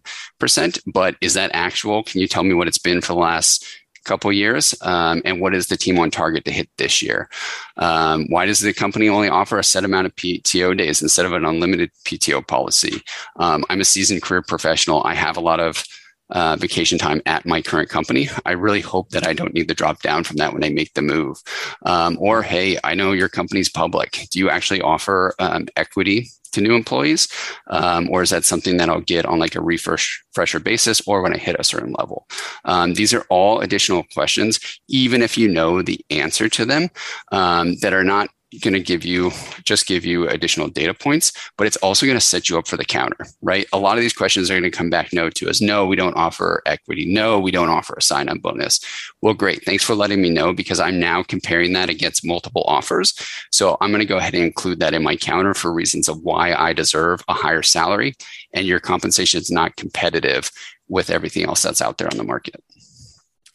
but 0.85 1.15
is 1.21 1.33
that 1.33 1.51
actual? 1.53 2.03
Can 2.03 2.21
you 2.21 2.27
tell 2.27 2.43
me 2.43 2.53
what 2.53 2.67
it's 2.67 2.77
been 2.77 3.01
for 3.01 3.13
the 3.13 3.19
last 3.19 3.65
couple 4.07 4.31
years 4.31 4.73
um, 4.81 5.21
and 5.25 5.41
what 5.41 5.53
is 5.53 5.67
the 5.67 5.77
team 5.77 5.99
on 5.99 6.09
target 6.09 6.45
to 6.45 6.51
hit 6.51 6.69
this 6.77 7.01
year? 7.01 7.29
Um, 7.77 8.25
why 8.29 8.45
does 8.45 8.61
the 8.61 8.73
company 8.73 9.09
only 9.09 9.29
offer 9.29 9.59
a 9.59 9.63
set 9.63 9.83
amount 9.83 10.07
of 10.07 10.15
pto 10.15 10.75
days 10.75 11.01
instead 11.01 11.25
of 11.25 11.33
an 11.33 11.45
unlimited 11.45 11.91
pto 12.05 12.45
policy? 12.45 13.01
Um, 13.37 13.63
i'm 13.69 13.81
a 13.81 13.85
seasoned 13.85 14.21
career 14.21 14.41
professional. 14.41 15.03
I 15.03 15.13
have 15.13 15.37
a 15.37 15.41
lot 15.41 15.59
of 15.59 15.83
uh, 16.29 16.55
vacation 16.55 16.97
time 16.97 17.21
at 17.25 17.45
my 17.45 17.61
current 17.61 17.89
company. 17.89 18.29
I 18.45 18.51
really 18.51 18.81
hope 18.81 19.09
that 19.09 19.27
I 19.27 19.33
don't 19.33 19.53
need 19.53 19.67
to 19.67 19.73
drop 19.73 20.01
down 20.01 20.23
from 20.23 20.37
that 20.37 20.53
when 20.53 20.63
I 20.63 20.69
make 20.69 20.93
the 20.93 21.01
move. 21.01 21.37
Um, 21.85 22.17
or, 22.19 22.41
hey, 22.41 22.77
I 22.83 22.95
know 22.95 23.11
your 23.11 23.29
company's 23.29 23.69
public. 23.69 24.27
Do 24.31 24.39
you 24.39 24.49
actually 24.49 24.81
offer 24.81 25.33
um, 25.39 25.67
equity 25.75 26.29
to 26.53 26.61
new 26.61 26.75
employees? 26.75 27.27
Um, 27.67 28.09
or 28.09 28.21
is 28.21 28.29
that 28.31 28.45
something 28.45 28.77
that 28.77 28.89
I'll 28.89 29.01
get 29.01 29.25
on 29.25 29.39
like 29.39 29.55
a 29.55 29.61
refresher 29.61 30.59
basis 30.59 31.01
or 31.07 31.21
when 31.21 31.33
I 31.33 31.37
hit 31.37 31.55
a 31.59 31.63
certain 31.63 31.93
level? 31.97 32.27
Um, 32.65 32.93
these 32.93 33.13
are 33.13 33.25
all 33.29 33.59
additional 33.59 34.03
questions, 34.13 34.59
even 34.87 35.21
if 35.21 35.37
you 35.37 35.47
know 35.47 35.81
the 35.81 36.03
answer 36.09 36.49
to 36.49 36.65
them, 36.65 36.89
um, 37.31 37.75
that 37.81 37.93
are 37.93 38.03
not 38.03 38.29
going 38.61 38.73
to 38.73 38.79
give 38.79 39.03
you 39.03 39.31
just 39.65 39.87
give 39.87 40.05
you 40.05 40.27
additional 40.29 40.69
data 40.69 40.93
points, 40.93 41.33
but 41.57 41.67
it's 41.67 41.75
also 41.77 42.05
going 42.05 42.17
to 42.17 42.23
set 42.23 42.49
you 42.49 42.57
up 42.57 42.67
for 42.67 42.77
the 42.77 42.85
counter, 42.85 43.25
right? 43.41 43.67
A 43.73 43.77
lot 43.77 43.97
of 43.97 44.01
these 44.01 44.13
questions 44.13 44.49
are 44.49 44.53
going 44.53 44.63
to 44.63 44.71
come 44.71 44.89
back 44.89 45.11
no 45.11 45.29
to 45.29 45.49
us. 45.49 45.59
No, 45.59 45.85
we 45.85 45.95
don't 45.95 46.15
offer 46.15 46.61
equity. 46.65 47.05
No, 47.05 47.39
we 47.39 47.51
don't 47.51 47.69
offer 47.69 47.95
a 47.97 48.01
sign 48.01 48.29
on 48.29 48.39
bonus. 48.39 48.79
Well, 49.21 49.33
great. 49.33 49.65
Thanks 49.65 49.83
for 49.83 49.95
letting 49.95 50.21
me 50.21 50.29
know 50.29 50.53
because 50.53 50.79
I'm 50.79 50.99
now 50.99 51.23
comparing 51.23 51.73
that 51.73 51.89
against 51.89 52.25
multiple 52.25 52.63
offers. 52.67 53.13
So 53.51 53.77
I'm 53.81 53.91
going 53.91 53.99
to 53.99 54.05
go 54.05 54.17
ahead 54.17 54.33
and 54.33 54.43
include 54.43 54.79
that 54.79 54.93
in 54.93 55.03
my 55.03 55.17
counter 55.17 55.53
for 55.53 55.73
reasons 55.73 56.07
of 56.07 56.21
why 56.21 56.53
I 56.53 56.71
deserve 56.71 57.23
a 57.27 57.33
higher 57.33 57.63
salary 57.63 58.15
and 58.53 58.65
your 58.65 58.79
compensation 58.79 59.41
is 59.41 59.51
not 59.51 59.75
competitive 59.75 60.51
with 60.87 61.09
everything 61.09 61.43
else 61.43 61.61
that's 61.61 61.81
out 61.81 61.97
there 61.97 62.07
on 62.09 62.17
the 62.17 62.23
market. 62.23 62.63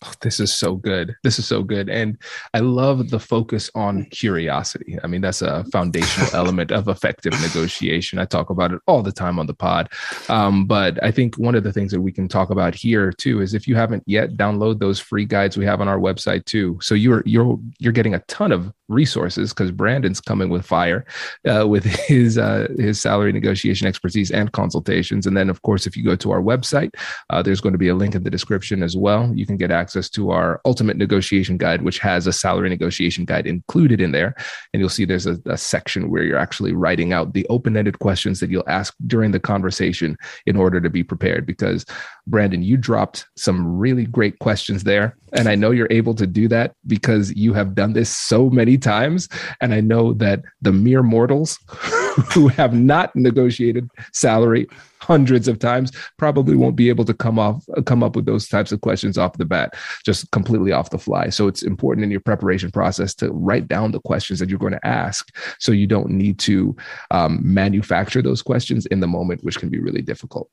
Oh, 0.05 0.13
this 0.21 0.41
is 0.41 0.53
so 0.53 0.77
good. 0.77 1.15
This 1.23 1.39
is 1.39 1.47
so 1.47 1.63
good. 1.63 1.89
And 1.89 2.19
I 2.55 2.59
love 2.59 3.11
the 3.11 3.21
focus 3.21 3.71
on 3.75 4.07
curiosity. 4.07 4.99
I 5.05 5.07
mean, 5.07 5.21
that's 5.21 5.43
a 5.43 5.65
foundational 5.73 6.29
element 6.35 6.73
of 6.73 6.89
effective 6.89 7.33
negotiation. 7.41 8.19
I 8.19 8.25
talk 8.25 8.51
about 8.51 8.73
it 8.73 8.81
all 8.87 9.03
the 9.03 9.13
time 9.13 9.39
on 9.39 9.47
the 9.47 9.55
pod. 9.55 9.91
Um, 10.29 10.67
but 10.67 11.03
I 11.05 11.11
think 11.13 11.37
one 11.37 11.55
of 11.55 11.63
the 11.63 11.73
things 11.73 11.93
that 11.93 12.01
we 12.01 12.11
can 12.11 12.27
talk 12.27 12.51
about 12.51 12.75
here 12.75 13.13
too 13.13 13.41
is 13.41 13.55
if 13.55 13.69
you 13.69 13.77
haven't 13.77 14.03
yet 14.07 14.37
download 14.37 14.81
those 14.81 14.99
free 14.99 15.25
guides 15.25 15.57
we 15.57 15.65
have 15.67 15.81
on 15.81 15.89
our 15.89 15.99
website 15.99 16.45
too. 16.47 16.79
So 16.83 16.95
you're 16.95 17.23
you're 17.25 17.59
you're 17.79 17.93
getting 17.93 18.15
a 18.15 18.21
ton 18.21 18.51
of 18.51 18.73
resources 18.89 19.53
because 19.53 19.71
Brandon's 19.71 20.21
coming 20.21 20.49
with 20.49 20.65
fire 20.65 21.05
uh, 21.49 21.67
with 21.67 21.85
his 21.85 22.39
uh, 22.39 22.69
his 22.77 23.01
salary 23.01 23.33
negotiation 23.33 23.87
expertise 23.87 24.31
and 24.31 24.53
consultations. 24.53 25.27
And 25.27 25.37
then, 25.37 25.51
of 25.51 25.63
course, 25.63 25.87
if 25.87 25.97
you 25.97 26.05
go 26.05 26.17
to 26.17 26.31
our 26.31 26.41
website, 26.41 26.91
uh, 27.31 27.43
there's 27.43 27.61
going 27.61 27.73
to 27.73 27.79
be 27.79 27.89
a 27.89 27.95
link 27.95 28.15
in 28.15 28.23
the 28.23 28.31
description 28.31 28.83
as 28.83 28.97
well. 28.97 29.33
You 29.35 29.47
can 29.47 29.57
get 29.57 29.71
access 29.71 29.92
to 30.11 30.31
our 30.31 30.61
ultimate 30.65 30.97
negotiation 30.97 31.57
guide, 31.57 31.83
which 31.83 31.99
has 31.99 32.27
a 32.27 32.33
salary 32.33 32.69
negotiation 32.69 33.25
guide 33.25 33.47
included 33.47 34.01
in 34.01 34.13
there. 34.13 34.35
And 34.73 34.81
you'll 34.81 34.89
see 34.89 35.05
there's 35.05 35.27
a, 35.27 35.39
a 35.47 35.57
section 35.57 36.11
where 36.11 36.23
you're 36.23 36.39
actually 36.39 36.73
writing 36.73 37.13
out 37.13 37.33
the 37.33 37.47
open 37.49 37.77
ended 37.77 37.99
questions 37.99 38.41
that 38.41 38.51
you'll 38.51 38.69
ask 38.69 38.95
during 39.07 39.31
the 39.31 39.41
conversation 39.41 40.17
in 40.47 40.57
order 40.57 40.81
to 40.81 40.91
be 40.91 41.03
prepared. 41.03 41.47
Because 41.47 41.85
Brandon, 42.27 42.63
you 42.63 42.77
dropped 42.77 43.27
some 43.37 43.79
really 43.79 44.07
great 44.07 44.39
questions 44.39 44.85
there. 44.85 45.17
And 45.33 45.49
I 45.49 45.55
know 45.55 45.71
you're 45.71 45.89
able 45.91 46.15
to 46.15 46.27
do 46.27 46.47
that 46.49 46.75
because 46.87 47.35
you 47.35 47.53
have 47.55 47.75
done 47.75 47.95
this 47.95 48.11
so 48.11 48.51
many 48.51 48.79
times. 48.79 49.29
And 49.61 49.75
I 49.75 49.81
know 49.81 50.13
that 50.15 50.43
the 50.61 50.73
mere 50.73 51.03
mortals 51.03 51.59
who 52.33 52.49
have 52.49 52.75
not 52.75 53.15
negotiated 53.17 53.89
salary 54.13 54.69
hundreds 55.01 55.49
of 55.49 55.59
times 55.59 55.91
probably 56.19 56.55
won't 56.55 56.77
be 56.77 56.89
able 56.89 57.05
to 57.05 57.15
come 57.15 57.39
off 57.39 57.65
come 57.87 58.03
up 58.03 58.15
with 58.15 58.27
those 58.27 58.47
types 58.47 58.71
of 58.71 58.81
questions 58.83 59.19
off 59.19 59.37
the 59.39 59.45
bat 59.45 59.75
just 60.05 60.31
completely 60.31 60.71
off 60.71 60.91
the 60.91 60.99
fly 60.99 61.29
so 61.29 61.49
it's 61.49 61.63
important 61.63 62.05
in 62.05 62.11
your 62.11 62.21
preparation 62.21 62.71
process 62.71 63.15
to 63.15 63.33
write 63.33 63.67
down 63.67 63.91
the 63.91 64.01
questions 64.01 64.39
that 64.39 64.49
you're 64.49 64.59
going 64.59 64.73
to 64.73 64.87
ask 64.87 65.35
so 65.59 65.73
you 65.73 65.87
don't 65.87 66.11
need 66.11 66.39
to 66.39 66.77
um, 67.11 67.41
manufacture 67.43 68.23
those 68.23 68.43
questions 68.43 68.87
in 68.87 69.01
the 69.01 69.09
moment 69.09 69.43
which 69.43 69.59
can 69.59 69.69
be 69.69 69.81
really 69.81 70.03
difficult 70.03 70.49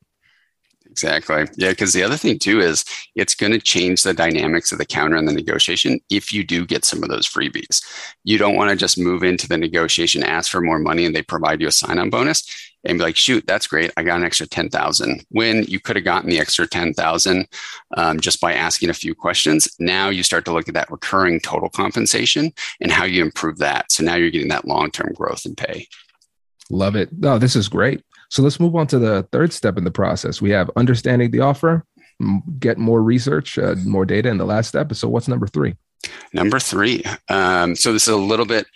Exactly. 1.04 1.46
Yeah, 1.56 1.70
because 1.70 1.94
the 1.94 2.04
other 2.04 2.18
thing 2.18 2.40
too 2.40 2.60
is 2.60 2.84
it's 3.16 3.34
going 3.34 3.54
to 3.54 3.60
change 3.60 4.04
the 4.04 4.14
dynamics 4.14 4.72
of 4.72 4.78
the 4.80 4.86
counter 4.86 5.16
and 5.16 5.28
the 5.28 5.34
negotiation 5.34 6.00
if 6.10 6.34
you 6.34 6.44
do 6.44 6.66
get 6.66 6.84
some 6.84 7.04
of 7.04 7.10
those 7.10 7.28
freebies. 7.28 7.82
You 8.26 8.38
don't 8.38 8.56
want 8.56 8.70
to 8.70 8.76
just 8.76 8.98
move 8.98 9.24
into 9.24 9.48
the 9.48 9.58
negotiation, 9.58 10.24
ask 10.24 10.52
for 10.52 10.60
more 10.60 10.78
money, 10.78 11.06
and 11.06 11.16
they 11.16 11.22
provide 11.22 11.62
you 11.62 11.68
a 11.68 11.72
sign-on 11.72 12.10
bonus 12.10 12.44
and 12.84 12.98
be 12.98 13.04
like, 13.04 13.16
shoot, 13.16 13.46
that's 13.48 13.68
great. 13.68 13.92
I 13.96 14.04
got 14.04 14.18
an 14.18 14.26
extra 14.26 14.46
10,000 14.46 15.26
when 15.30 15.64
you 15.64 15.80
could 15.80 15.96
have 15.96 16.06
gotten 16.06 16.30
the 16.30 16.40
extra 16.40 16.68
10,000 16.68 17.48
um, 17.96 18.20
just 18.20 18.42
by 18.42 18.54
asking 18.54 18.90
a 18.90 18.94
few 18.94 19.16
questions. 19.16 19.70
Now 19.80 20.10
you 20.10 20.24
start 20.24 20.44
to 20.46 20.54
look 20.54 20.68
at 20.68 20.74
that 20.74 20.92
recurring 20.92 21.40
total 21.40 21.70
compensation 21.70 22.52
and 22.82 22.92
how 22.92 23.06
you 23.06 23.22
improve 23.22 23.58
that. 23.60 23.92
So 23.92 24.04
now 24.04 24.16
you're 24.16 24.32
getting 24.32 24.50
that 24.50 24.68
long-term 24.68 25.14
growth 25.14 25.46
and 25.46 25.56
pay. 25.56 25.88
Love 26.70 26.96
it. 26.96 27.10
Oh, 27.24 27.38
this 27.38 27.56
is 27.56 27.68
great. 27.68 28.04
So 28.30 28.42
let's 28.44 28.60
move 28.60 28.76
on 28.76 28.88
to 28.88 29.00
the 29.00 29.28
third 29.32 29.54
step 29.54 29.78
in 29.78 29.84
the 29.84 29.92
process. 29.92 30.42
We 30.42 30.52
have 30.52 30.70
understanding 30.76 31.32
the 31.32 31.42
offer, 31.42 31.86
get 32.60 32.78
more 32.78 33.02
research, 33.02 33.58
uh, 33.58 33.76
more 33.86 34.06
data 34.06 34.30
in 34.30 34.38
the 34.38 34.46
last 34.46 34.68
step. 34.68 34.94
So 34.94 35.10
what's 35.10 35.28
number 35.28 35.48
three? 35.48 35.76
Number 36.34 36.60
three. 36.60 37.04
Um, 37.28 37.76
so 37.76 37.92
this 37.92 38.04
is 38.04 38.14
a 38.14 38.18
little 38.18 38.46
bit 38.46 38.68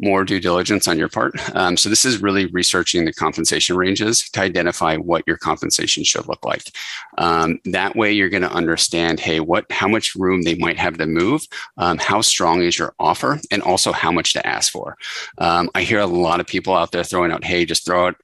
more 0.00 0.24
due 0.24 0.40
diligence 0.40 0.88
on 0.88 0.98
your 0.98 1.08
part. 1.08 1.34
Um, 1.54 1.76
so 1.76 1.88
this 1.88 2.04
is 2.04 2.20
really 2.20 2.46
researching 2.46 3.04
the 3.04 3.12
compensation 3.12 3.76
ranges 3.76 4.28
to 4.30 4.40
identify 4.40 4.96
what 4.96 5.22
your 5.26 5.36
compensation 5.36 6.02
should 6.02 6.26
look 6.26 6.44
like. 6.44 6.64
Um, 7.18 7.60
that 7.66 7.94
way, 7.94 8.12
you're 8.12 8.28
going 8.28 8.42
to 8.42 8.52
understand, 8.52 9.20
hey, 9.20 9.38
what, 9.38 9.70
how 9.70 9.86
much 9.86 10.16
room 10.16 10.42
they 10.42 10.56
might 10.56 10.78
have 10.78 10.98
to 10.98 11.06
move, 11.06 11.46
um, 11.76 11.98
how 11.98 12.22
strong 12.22 12.62
is 12.62 12.78
your 12.78 12.94
offer, 12.98 13.40
and 13.52 13.62
also 13.62 13.92
how 13.92 14.10
much 14.10 14.32
to 14.32 14.46
ask 14.46 14.72
for. 14.72 14.96
Um, 15.38 15.70
I 15.74 15.82
hear 15.82 16.00
a 16.00 16.06
lot 16.06 16.40
of 16.40 16.46
people 16.46 16.74
out 16.74 16.90
there 16.90 17.04
throwing 17.04 17.30
out, 17.30 17.44
hey, 17.44 17.64
just 17.64 17.86
throw 17.86 18.08
out 18.08 18.16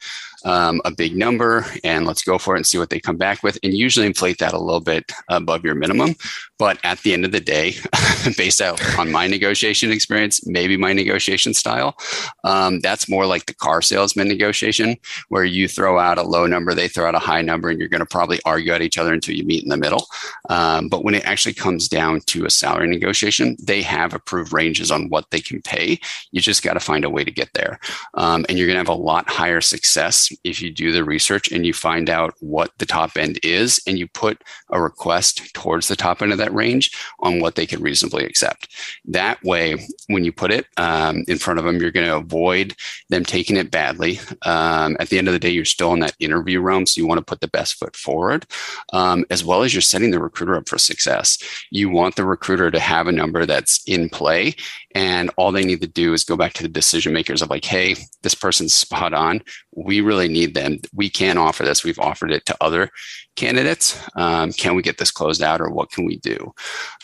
um, 0.45 0.81
a 0.85 0.91
big 0.91 1.17
number 1.17 1.67
and 1.85 2.07
let's 2.07 2.23
go 2.23 2.39
for 2.39 2.55
it 2.55 2.59
and 2.59 2.67
see 2.67 2.79
what 2.79 2.91
they 2.91 3.01
come 3.01 3.17
back 3.17 3.43
with. 3.43 3.59
And 3.63 3.75
usually 3.75 4.07
inflate 4.07 4.39
that 4.39 4.53
a 4.53 4.59
little 4.59 4.81
bit 4.81 5.11
above 5.29 5.65
your 5.65 5.75
minimum. 5.75 6.15
But 6.61 6.79
at 6.85 6.99
the 6.99 7.15
end 7.15 7.25
of 7.25 7.33
the 7.33 7.41
day, 7.41 7.77
based 8.37 8.61
out 8.61 8.79
on 8.99 9.11
my 9.11 9.27
negotiation 9.27 9.91
experience, 9.91 10.47
maybe 10.47 10.77
my 10.77 10.93
negotiation 10.93 11.55
style, 11.55 11.97
um, 12.45 12.81
that's 12.81 13.09
more 13.09 13.25
like 13.25 13.47
the 13.47 13.55
car 13.55 13.81
salesman 13.81 14.29
negotiation, 14.29 14.99
where 15.31 15.45
you 15.45 15.67
throw 15.67 15.99
out 15.99 16.19
a 16.19 16.23
low 16.23 16.47
number, 16.47 16.75
they 16.75 16.87
throw 16.87 17.09
out 17.09 17.15
a 17.15 17.19
high 17.19 17.41
number, 17.41 17.71
and 17.71 17.79
you're 17.79 17.89
going 17.89 18.01
to 18.01 18.07
probably 18.07 18.41
argue 18.45 18.75
at 18.75 18.83
each 18.83 18.99
other 18.99 19.15
until 19.15 19.35
you 19.35 19.43
meet 19.43 19.63
in 19.63 19.71
the 19.71 19.79
middle. 19.79 20.05
Um, 20.51 20.89
but 20.89 21.03
when 21.03 21.15
it 21.15 21.25
actually 21.25 21.55
comes 21.55 21.89
down 21.89 22.21
to 22.27 22.45
a 22.45 22.51
salary 22.51 22.89
negotiation, 22.89 23.57
they 23.63 23.81
have 23.81 24.13
approved 24.13 24.53
ranges 24.53 24.91
on 24.91 25.09
what 25.09 25.31
they 25.31 25.41
can 25.41 25.63
pay. 25.63 25.99
You 26.31 26.43
just 26.43 26.63
got 26.63 26.75
to 26.75 26.81
find 26.81 27.07
a 27.07 27.11
way 27.11 27.25
to 27.25 27.31
get 27.31 27.49
there. 27.55 27.81
Um, 28.13 28.45
and 28.51 28.59
you're 28.59 28.67
going 28.67 28.75
to 28.75 28.91
have 28.91 28.99
a 28.99 29.03
lot 29.03 29.31
higher 29.31 29.63
success 29.63 30.31
if 30.45 30.61
you 30.61 30.71
do 30.71 30.93
the 30.93 31.05
research 31.05 31.51
and 31.51 31.65
you 31.65 31.73
find 31.73 32.11
out 32.11 32.35
what 32.41 32.73
the 32.77 32.85
top 32.85 33.17
end 33.17 33.39
is 33.43 33.81
and 33.87 33.99
you 33.99 34.07
put 34.09 34.45
a 34.69 34.83
request 34.83 35.55
towards 35.55 35.89
the 35.89 35.97
top 35.97 36.21
end 36.21 36.33
of 36.33 36.39
that 36.39 36.50
range 36.53 36.91
on 37.21 37.41
what 37.41 37.55
they 37.55 37.67
can 37.67 37.83
reasonably 37.83 38.25
accept. 38.25 38.69
That 39.05 39.43
way, 39.43 39.77
when 40.09 40.25
you 40.25 40.33
put 40.33 40.51
it 40.51 40.67
um, 40.77 41.25
in 41.29 41.39
front 41.39 41.59
of 41.59 41.65
them, 41.65 41.81
you're 41.81 41.91
going 41.91 42.07
to 42.07 42.17
avoid 42.17 42.75
them 43.09 43.25
taking 43.25 43.57
it 43.57 43.71
badly. 43.71 44.21
Um, 44.43 44.97
at 45.01 45.09
the 45.09 45.19
end 45.19 45.29
of 45.29 45.33
the 45.33 45.39
day, 45.39 45.51
you're 45.51 45.65
still 45.65 45.93
in 45.93 46.01
that 46.01 46.17
interview 46.21 46.61
realm, 46.61 46.87
so 46.87 47.01
you 47.01 47.07
want 47.07 47.19
to 47.19 47.25
put 47.25 47.41
the 47.41 47.49
best 47.49 47.75
foot 47.75 47.97
forward, 47.97 48.47
um, 48.93 49.25
as 49.31 49.45
well 49.45 49.63
as 49.63 49.75
you're 49.75 49.81
setting 49.81 50.11
the 50.11 50.21
recruiter 50.21 50.57
up 50.57 50.69
for 50.69 50.79
success. 50.79 51.39
You 51.71 51.91
want 51.91 52.17
the 52.17 52.25
recruiter 52.25 52.71
to 52.71 52.81
have 52.81 53.07
a 53.07 53.13
number 53.13 53.47
that's 53.47 53.83
in 53.87 54.09
play 54.09 54.55
and 54.95 55.31
all 55.37 55.53
they 55.53 55.65
need 55.65 55.81
to 55.81 55.87
do 55.87 56.13
is 56.13 56.25
go 56.25 56.37
back 56.37 56.53
to 56.55 56.63
the 56.63 56.69
decision 56.69 57.13
makers 57.13 57.43
of 57.43 57.51
like, 57.51 57.65
hey, 57.65 57.97
this 58.23 58.35
person's 58.35 58.75
spot 58.75 59.15
on. 59.15 59.43
We 59.75 60.01
really 60.01 60.29
need 60.29 60.55
them. 60.55 60.79
We 60.95 61.09
can 61.09 61.39
offer 61.39 61.65
this. 61.65 61.85
We've 61.85 61.99
offered 61.99 62.33
it 62.33 62.45
to 62.47 62.57
other 62.61 62.91
candidates. 63.37 63.99
Um, 64.17 64.53
can 64.53 64.75
we 64.75 64.83
get 64.83 64.99
this 64.99 65.11
closed 65.11 65.43
out 65.43 65.61
or 65.61 65.71
what 65.71 65.91
can 65.91 66.05
we 66.05 66.17
do? 66.19 66.53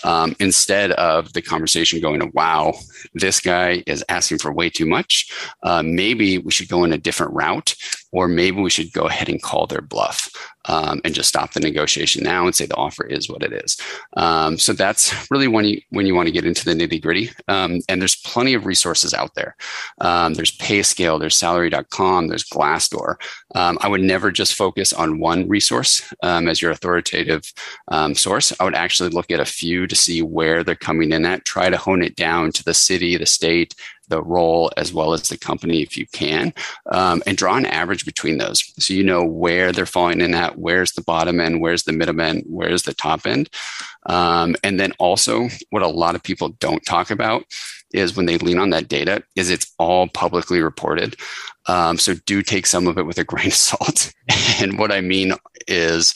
Um, 0.04 0.34
instead 0.40 0.92
of 0.92 1.32
the 1.32 1.42
conversation 1.42 2.00
going 2.00 2.20
to, 2.20 2.30
wow, 2.34 2.74
this 3.14 3.40
guy 3.40 3.82
is 3.86 4.04
asking 4.08 4.38
for 4.38 4.52
way 4.52 4.68
too 4.68 4.86
much. 4.86 5.30
Uh, 5.62 5.82
maybe 5.82 6.38
we 6.38 6.50
should 6.50 6.68
go 6.68 6.84
in 6.84 6.92
a 6.92 6.98
different 6.98 7.32
route 7.32 7.74
or 8.12 8.28
maybe 8.28 8.60
we 8.60 8.70
should 8.70 8.92
go 8.92 9.06
ahead 9.06 9.28
and 9.28 9.42
call 9.42 9.66
their 9.66 9.82
bluff 9.82 10.30
um, 10.66 11.00
and 11.04 11.14
just 11.14 11.28
stop 11.28 11.52
the 11.52 11.60
negotiation 11.60 12.22
now 12.22 12.46
and 12.46 12.54
say 12.54 12.66
the 12.66 12.76
offer 12.76 13.06
is 13.06 13.28
what 13.28 13.42
it 13.42 13.52
is. 13.52 13.76
Um, 14.16 14.58
so 14.58 14.72
that's 14.72 15.14
really 15.30 15.48
when 15.48 15.64
you 15.64 15.80
when 15.90 16.06
you 16.06 16.14
want 16.14 16.26
to 16.26 16.32
get 16.32 16.44
into 16.44 16.64
the 16.64 16.74
nitty 16.74 17.00
gritty. 17.02 17.30
Um, 17.48 17.80
and 17.88 18.00
there's 18.00 18.16
plenty 18.16 18.54
of 18.54 18.66
resources 18.66 19.14
out 19.14 19.34
there. 19.34 19.56
Um, 20.00 20.34
there's 20.34 20.56
PayScale, 20.56 21.18
there's 21.18 21.36
Salary.com, 21.36 22.28
there's 22.28 22.44
Glassdoor. 22.44 23.16
Um, 23.54 23.78
I 23.80 23.88
would 23.88 24.02
never 24.02 24.30
just 24.30 24.54
focus 24.54 24.92
on 24.92 25.18
one 25.18 25.48
resource 25.48 26.12
um, 26.22 26.48
as 26.48 26.60
your 26.60 26.70
authoritative 26.70 27.52
source. 28.14 28.52
I 28.58 28.64
would 28.64 28.74
actually 28.74 29.10
look 29.10 29.30
at 29.30 29.40
a 29.40 29.44
few 29.44 29.86
to 29.86 29.94
see 29.94 30.22
where 30.22 30.62
they're 30.62 30.74
coming 30.74 31.12
in 31.12 31.24
at. 31.24 31.44
Try 31.44 31.70
to 31.70 31.76
hone 31.76 32.02
it 32.02 32.16
down 32.16 32.52
to 32.52 32.64
the 32.64 32.74
city, 32.74 33.16
the 33.16 33.26
state, 33.26 33.74
the 34.08 34.22
role 34.22 34.70
as 34.76 34.92
well 34.92 35.12
as 35.12 35.28
the 35.28 35.36
company 35.36 35.82
if 35.82 35.96
you 35.96 36.06
can, 36.12 36.52
um, 36.92 37.22
and 37.26 37.36
draw 37.36 37.56
an 37.56 37.66
average 37.66 38.04
between 38.04 38.38
those. 38.38 38.72
So 38.78 38.94
you 38.94 39.04
know 39.04 39.24
where 39.24 39.72
they're 39.72 39.86
falling 39.86 40.20
in 40.20 40.34
at, 40.34 40.58
where's 40.58 40.92
the 40.92 41.02
bottom 41.02 41.40
end, 41.40 41.60
where's 41.60 41.84
the 41.84 41.92
middle 41.92 42.20
end, 42.20 42.44
where's 42.46 42.82
the 42.82 42.94
top 42.94 43.26
end. 43.26 43.50
Um, 44.06 44.56
and 44.62 44.78
then 44.78 44.92
also, 44.98 45.48
what 45.70 45.82
a 45.82 45.88
lot 45.88 46.14
of 46.14 46.22
people 46.22 46.50
don't 46.60 46.84
talk 46.84 47.10
about 47.10 47.44
is 47.92 48.16
when 48.16 48.26
they 48.26 48.38
lean 48.38 48.58
on 48.58 48.70
that 48.70 48.88
data, 48.88 49.22
is 49.36 49.50
it's 49.50 49.72
all 49.78 50.08
publicly 50.08 50.60
reported. 50.60 51.16
Um, 51.66 51.98
so 51.98 52.14
do 52.26 52.42
take 52.42 52.66
some 52.66 52.86
of 52.86 52.98
it 52.98 53.06
with 53.06 53.18
a 53.18 53.24
grain 53.32 53.48
of 53.48 53.54
salt. 53.54 54.12
and 54.60 54.78
what 54.78 54.92
I 54.92 55.00
mean 55.00 55.32
is 55.66 56.14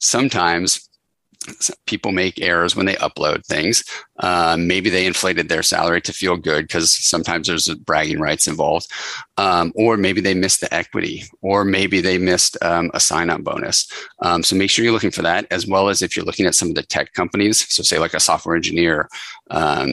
sometimes 0.00 0.85
people 1.86 2.12
make 2.12 2.40
errors 2.40 2.74
when 2.74 2.86
they 2.86 2.94
upload 2.96 3.44
things. 3.46 3.84
Uh, 4.18 4.56
maybe 4.58 4.88
they 4.88 5.06
inflated 5.06 5.48
their 5.48 5.62
salary 5.62 6.00
to 6.00 6.12
feel 6.12 6.36
good 6.36 6.62
because 6.62 6.90
sometimes 6.90 7.46
there's 7.46 7.68
bragging 7.74 8.20
rights 8.20 8.46
involved. 8.46 8.90
Um, 9.38 9.72
or 9.76 9.96
maybe 9.96 10.20
they 10.20 10.34
missed 10.34 10.62
the 10.62 10.72
equity, 10.72 11.24
or 11.42 11.64
maybe 11.64 12.00
they 12.00 12.16
missed 12.16 12.56
um, 12.62 12.90
a 12.94 13.00
sign 13.00 13.28
up 13.28 13.42
bonus. 13.42 13.86
Um, 14.22 14.42
so 14.42 14.56
make 14.56 14.70
sure 14.70 14.82
you're 14.82 14.94
looking 14.94 15.10
for 15.10 15.22
that, 15.22 15.46
as 15.50 15.66
well 15.66 15.88
as 15.88 16.00
if 16.00 16.16
you're 16.16 16.24
looking 16.24 16.46
at 16.46 16.54
some 16.54 16.70
of 16.70 16.74
the 16.74 16.82
tech 16.82 17.12
companies. 17.12 17.70
So, 17.72 17.82
say 17.82 17.98
like 17.98 18.14
a 18.14 18.20
software 18.20 18.56
engineer 18.56 19.10
um, 19.50 19.92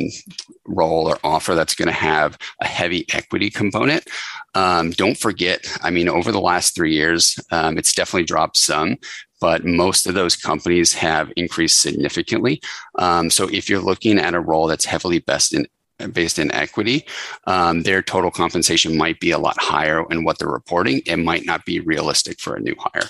role 0.65 1.09
or 1.09 1.17
offer 1.23 1.55
that's 1.55 1.75
going 1.75 1.87
to 1.87 1.93
have 1.93 2.37
a 2.61 2.65
heavy 2.65 3.05
equity 3.13 3.49
component. 3.49 4.07
Um, 4.55 4.91
don't 4.91 5.17
forget, 5.17 5.65
I 5.81 5.89
mean, 5.89 6.07
over 6.07 6.31
the 6.31 6.39
last 6.39 6.75
three 6.75 6.93
years, 6.93 7.37
um, 7.51 7.77
it's 7.77 7.93
definitely 7.93 8.25
dropped 8.25 8.57
some, 8.57 8.97
but 9.43 9.65
most 9.65 10.07
of 10.07 10.13
those 10.13 10.37
companies 10.37 10.93
have 10.93 11.29
increased 11.35 11.81
significantly. 11.81 12.61
Um, 12.97 13.29
so 13.29 13.49
if 13.49 13.69
you're 13.69 13.81
looking 13.81 14.17
at 14.17 14.33
a 14.33 14.39
role 14.39 14.67
that's 14.67 14.85
heavily 14.85 15.19
based 15.19 15.53
in 15.53 15.67
based 16.13 16.39
in 16.39 16.49
equity, 16.53 17.05
um, 17.45 17.83
their 17.83 18.01
total 18.01 18.31
compensation 18.31 18.95
might 18.95 19.19
be 19.19 19.31
a 19.31 19.37
lot 19.37 19.57
higher 19.59 20.05
in 20.09 20.23
what 20.23 20.39
they're 20.39 20.47
reporting. 20.47 21.01
It 21.05 21.17
might 21.17 21.45
not 21.45 21.65
be 21.65 21.81
realistic 21.81 22.39
for 22.39 22.55
a 22.55 22.61
new 22.61 22.75
hire. 22.79 23.09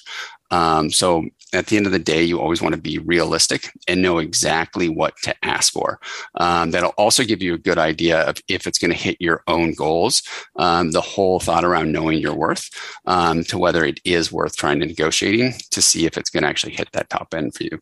Um, 0.50 0.90
so 0.90 1.24
at 1.54 1.68
the 1.68 1.78
end 1.78 1.86
of 1.86 1.92
the 1.92 2.00
day, 2.00 2.24
you 2.24 2.40
always 2.40 2.62
want 2.62 2.76
to 2.76 2.82
be 2.82 2.98
realistic 3.00 3.72
and 3.88 4.02
know 4.02 4.18
exactly 4.18 4.90
what 4.90 5.16
to 5.24 5.36
ask 5.44 5.72
for. 5.72 6.00
Um, 6.36 6.72
that'll 6.72 6.96
also 6.98 7.24
give 7.24 7.42
you 7.42 7.54
a 7.54 7.60
good 7.60 7.78
idea 7.78 8.22
of 8.22 8.38
if 8.48 8.68
it's 8.68 8.80
going 8.80 8.92
to 8.92 8.98
hit 8.98 9.18
your 9.20 9.44
own 9.48 9.74
goals. 9.74 10.24
Um, 10.56 10.92
the 10.92 11.02
whole 11.02 11.40
thought 11.40 11.64
around 11.64 11.92
knowing 11.92 12.20
your 12.20 12.36
worth 12.36 12.70
um, 13.06 13.44
to 13.46 13.58
whether 13.58 13.86
it 13.86 14.00
is 14.04 14.32
worth 14.32 14.56
trying 14.56 14.80
to 14.80 14.86
negotiating 14.86 15.54
to 15.72 15.82
see 15.82 16.06
if 16.06 16.18
it's 16.18 16.30
going 16.30 16.44
to 16.44 16.50
actually 16.50 16.74
hit 16.74 16.90
that 16.94 17.10
top 17.10 17.34
end 17.34 17.54
for 17.54 17.64
you. 17.64 17.80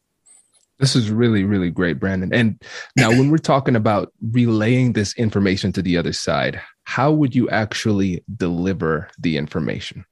This 0.80 0.96
is 0.96 1.12
really, 1.12 1.44
really 1.44 1.70
great, 1.70 2.00
Brandon. 2.00 2.34
And 2.34 2.60
now, 2.98 3.10
when 3.10 3.30
we're 3.30 3.38
talking 3.38 3.76
about 3.76 4.12
relaying 4.32 4.94
this 4.94 5.14
information 5.14 5.72
to 5.74 5.82
the 5.84 5.96
other 5.96 6.12
side, 6.12 6.60
how 6.86 7.12
would 7.12 7.36
you 7.36 7.48
actually 7.50 8.24
deliver 8.36 9.08
the 9.20 9.38
information? 9.38 10.06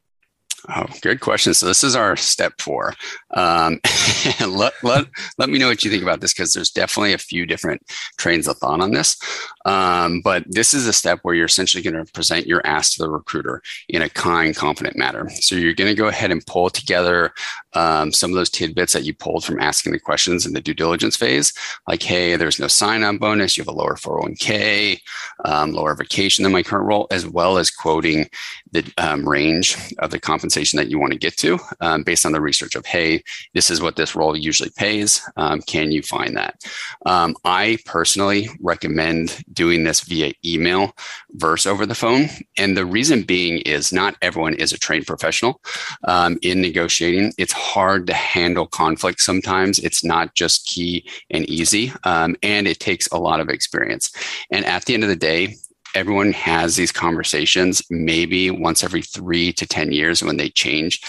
Oh, 0.67 0.86
good 1.02 1.22
question. 1.22 1.54
So 1.54 1.65
this 1.65 1.84
is 1.84 1.95
our 1.95 2.15
step 2.15 2.54
four. 2.60 2.93
Um, 3.32 3.80
let, 4.48 4.74
let, 4.84 5.06
let 5.38 5.50
me 5.50 5.58
know 5.58 5.67
what 5.67 5.84
you 5.84 5.91
think 5.91 6.04
about 6.04 6.22
this 6.22 6.34
because 6.34 6.54
there's 6.54 6.72
definitely 6.72 7.13
a 7.13 7.17
few 7.17 7.45
different 7.45 7.82
trains 8.17 8.48
of 8.48 8.58
thought 8.58 8.82
on 8.82 8.91
this. 8.91 9.17
Um, 9.65 10.22
but 10.22 10.43
this 10.48 10.74
is 10.74 10.88
a 10.88 10.93
step 10.93 11.19
where 11.24 11.36
you're 11.36 11.45
essentially 11.45 11.84
going 11.84 12.06
to 12.06 12.12
present 12.12 12.48
your 12.48 12.65
ask 12.65 12.93
to 12.93 13.04
the 13.04 13.10
recruiter 13.10 13.62
in 13.89 14.02
a 14.02 14.10
kind, 14.10 14.56
confident 14.56 14.98
manner. 14.98 15.30
So 15.30 15.56
you're 15.56 15.74
going 15.74 15.89
to 15.89 15.95
go 15.95 16.08
ahead 16.08 16.32
and 16.32 16.45
pull 16.45 16.69
together 16.69 17.34
um, 17.74 18.12
some 18.12 18.32
of 18.32 18.36
those 18.36 18.50
tidbits 18.50 18.93
that 18.93 19.04
you 19.04 19.13
pulled 19.13 19.43
from 19.43 19.60
asking 19.60 19.91
the 19.91 20.00
questions 20.00 20.45
in 20.45 20.54
the 20.54 20.62
due 20.62 20.74
diligence 20.74 21.15
phase, 21.15 21.54
like, 21.88 22.02
hey, 22.02 22.36
there's 22.36 22.60
no 22.60 22.67
sign-on 22.67 23.17
bonus, 23.17 23.58
you 23.58 23.62
have 23.62 23.67
a 23.67 23.78
lower 23.78 23.95
401k, 23.95 25.00
um, 25.45 25.72
lower 25.72 25.93
vacation 25.95 26.43
than 26.43 26.54
my 26.54 26.63
current 26.63 26.88
role, 26.88 27.08
as 27.12 27.28
well 27.28 27.58
as 27.58 27.69
quoting 27.69 28.30
the 28.72 28.91
um, 28.98 29.28
range 29.28 29.78
of 30.00 30.12
the 30.12 30.19
compensation 30.19 30.78
that 30.78 30.89
you 30.89 31.00
want 31.00 31.13
to 31.13 31.19
get 31.19 31.38
to 31.38 31.60
um, 31.82 32.04
based 32.04 32.26
on 32.26 32.32
the 32.32 32.41
research 32.41 32.76
of, 32.76 32.86
hey, 32.86 33.22
this 33.54 33.69
is 33.69 33.82
what 33.82 33.95
this 33.95 34.15
role 34.15 34.36
usually 34.36 34.72
pays. 34.78 35.22
Um, 35.38 35.62
can 35.62 35.91
you 35.91 36.02
find 36.02 36.36
that? 36.38 36.63
I 37.06 37.78
personally 37.86 38.50
recommend 38.62 39.43
doing 39.60 39.84
this 39.84 40.00
via 40.00 40.32
email 40.45 40.95
versus 41.32 41.67
over 41.67 41.86
the 41.86 41.93
phone. 41.93 42.30
And 42.58 42.78
the 42.78 42.86
reason 42.86 43.24
being 43.24 43.58
is 43.76 43.91
not 43.91 44.15
everyone 44.22 44.54
is 44.54 44.72
a 44.72 44.78
trained 44.78 45.06
professional 45.06 45.60
in 46.41 46.62
negotiating. 46.62 47.34
It's 47.38 47.52
hard 47.52 48.08
to 48.08 48.13
handle 48.13 48.67
conflict 48.67 49.19
sometimes. 49.19 49.78
It's 49.80 50.02
not 50.02 50.34
just 50.34 50.65
key 50.65 51.04
and 51.30 51.43
easy, 51.50 51.91
um, 52.06 52.38
and 52.41 52.67
it 52.69 52.80
takes 52.80 53.08
a 53.12 53.17
lot 53.17 53.41
of 53.41 53.50
experience. 53.50 54.12
And 54.50 54.63
at 54.63 54.86
the 54.86 54.93
end 54.93 55.04
of 55.04 55.10
the 55.10 55.28
day, 55.34 55.56
everyone 55.95 56.32
has 56.34 56.75
these 56.75 56.91
conversations 56.91 57.82
maybe 57.89 58.52
once 58.52 58.84
every 58.84 59.02
three 59.02 59.52
to 59.54 59.67
10 59.67 59.91
years 59.91 60.23
when 60.23 60.38
they 60.38 60.49
change. 60.49 61.02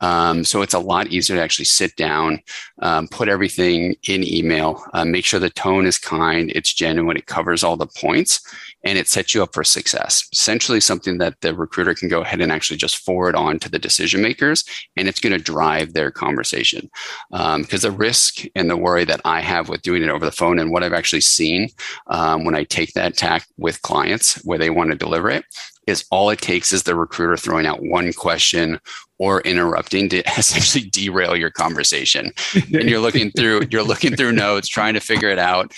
Um, 0.00 0.44
so 0.44 0.62
it's 0.62 0.74
a 0.74 0.78
lot 0.78 1.08
easier 1.08 1.36
to 1.36 1.42
actually 1.42 1.64
sit 1.64 1.96
down, 1.96 2.40
um, 2.82 3.08
put 3.08 3.28
everything 3.28 3.96
in 4.08 4.22
email, 4.22 4.82
uh, 4.92 5.04
make 5.04 5.24
sure 5.24 5.40
the 5.40 5.50
tone 5.50 5.86
is 5.86 5.98
kind, 5.98 6.52
it's 6.54 6.74
genuine, 6.74 7.16
it 7.16 7.26
covers 7.26 7.64
all 7.64 7.76
the 7.76 7.86
points, 7.86 8.40
and 8.86 8.96
it 8.96 9.08
sets 9.08 9.34
you 9.34 9.42
up 9.42 9.52
for 9.52 9.64
success. 9.64 10.28
Essentially, 10.32 10.80
something 10.80 11.18
that 11.18 11.40
the 11.40 11.54
recruiter 11.54 11.92
can 11.92 12.08
go 12.08 12.20
ahead 12.22 12.40
and 12.40 12.52
actually 12.52 12.76
just 12.76 12.98
forward 12.98 13.34
on 13.34 13.58
to 13.58 13.68
the 13.68 13.80
decision 13.80 14.22
makers, 14.22 14.64
and 14.96 15.08
it's 15.08 15.20
going 15.20 15.32
to 15.32 15.42
drive 15.42 15.92
their 15.92 16.12
conversation. 16.12 16.88
Because 17.30 17.84
um, 17.84 17.90
the 17.90 17.96
risk 17.96 18.44
and 18.54 18.70
the 18.70 18.76
worry 18.76 19.04
that 19.04 19.20
I 19.24 19.40
have 19.40 19.68
with 19.68 19.82
doing 19.82 20.04
it 20.04 20.08
over 20.08 20.24
the 20.24 20.30
phone, 20.30 20.60
and 20.60 20.70
what 20.70 20.84
I've 20.84 20.92
actually 20.92 21.22
seen 21.22 21.68
um, 22.06 22.44
when 22.44 22.54
I 22.54 22.62
take 22.62 22.92
that 22.92 23.16
tack 23.16 23.46
with 23.58 23.82
clients 23.82 24.36
where 24.44 24.58
they 24.58 24.70
want 24.70 24.92
to 24.92 24.96
deliver 24.96 25.30
it, 25.30 25.44
is 25.88 26.04
all 26.10 26.30
it 26.30 26.40
takes 26.40 26.72
is 26.72 26.82
the 26.82 26.94
recruiter 26.94 27.36
throwing 27.36 27.66
out 27.66 27.82
one 27.82 28.12
question 28.12 28.80
or 29.18 29.40
interrupting 29.42 30.08
to 30.10 30.18
essentially 30.38 30.88
derail 30.90 31.36
your 31.36 31.50
conversation 31.50 32.32
and 32.54 32.88
you're 32.88 33.00
looking 33.00 33.30
through 33.30 33.62
you're 33.70 33.84
looking 33.84 34.16
through 34.16 34.32
notes 34.32 34.68
trying 34.68 34.94
to 34.94 35.00
figure 35.00 35.30
it 35.30 35.38
out 35.38 35.72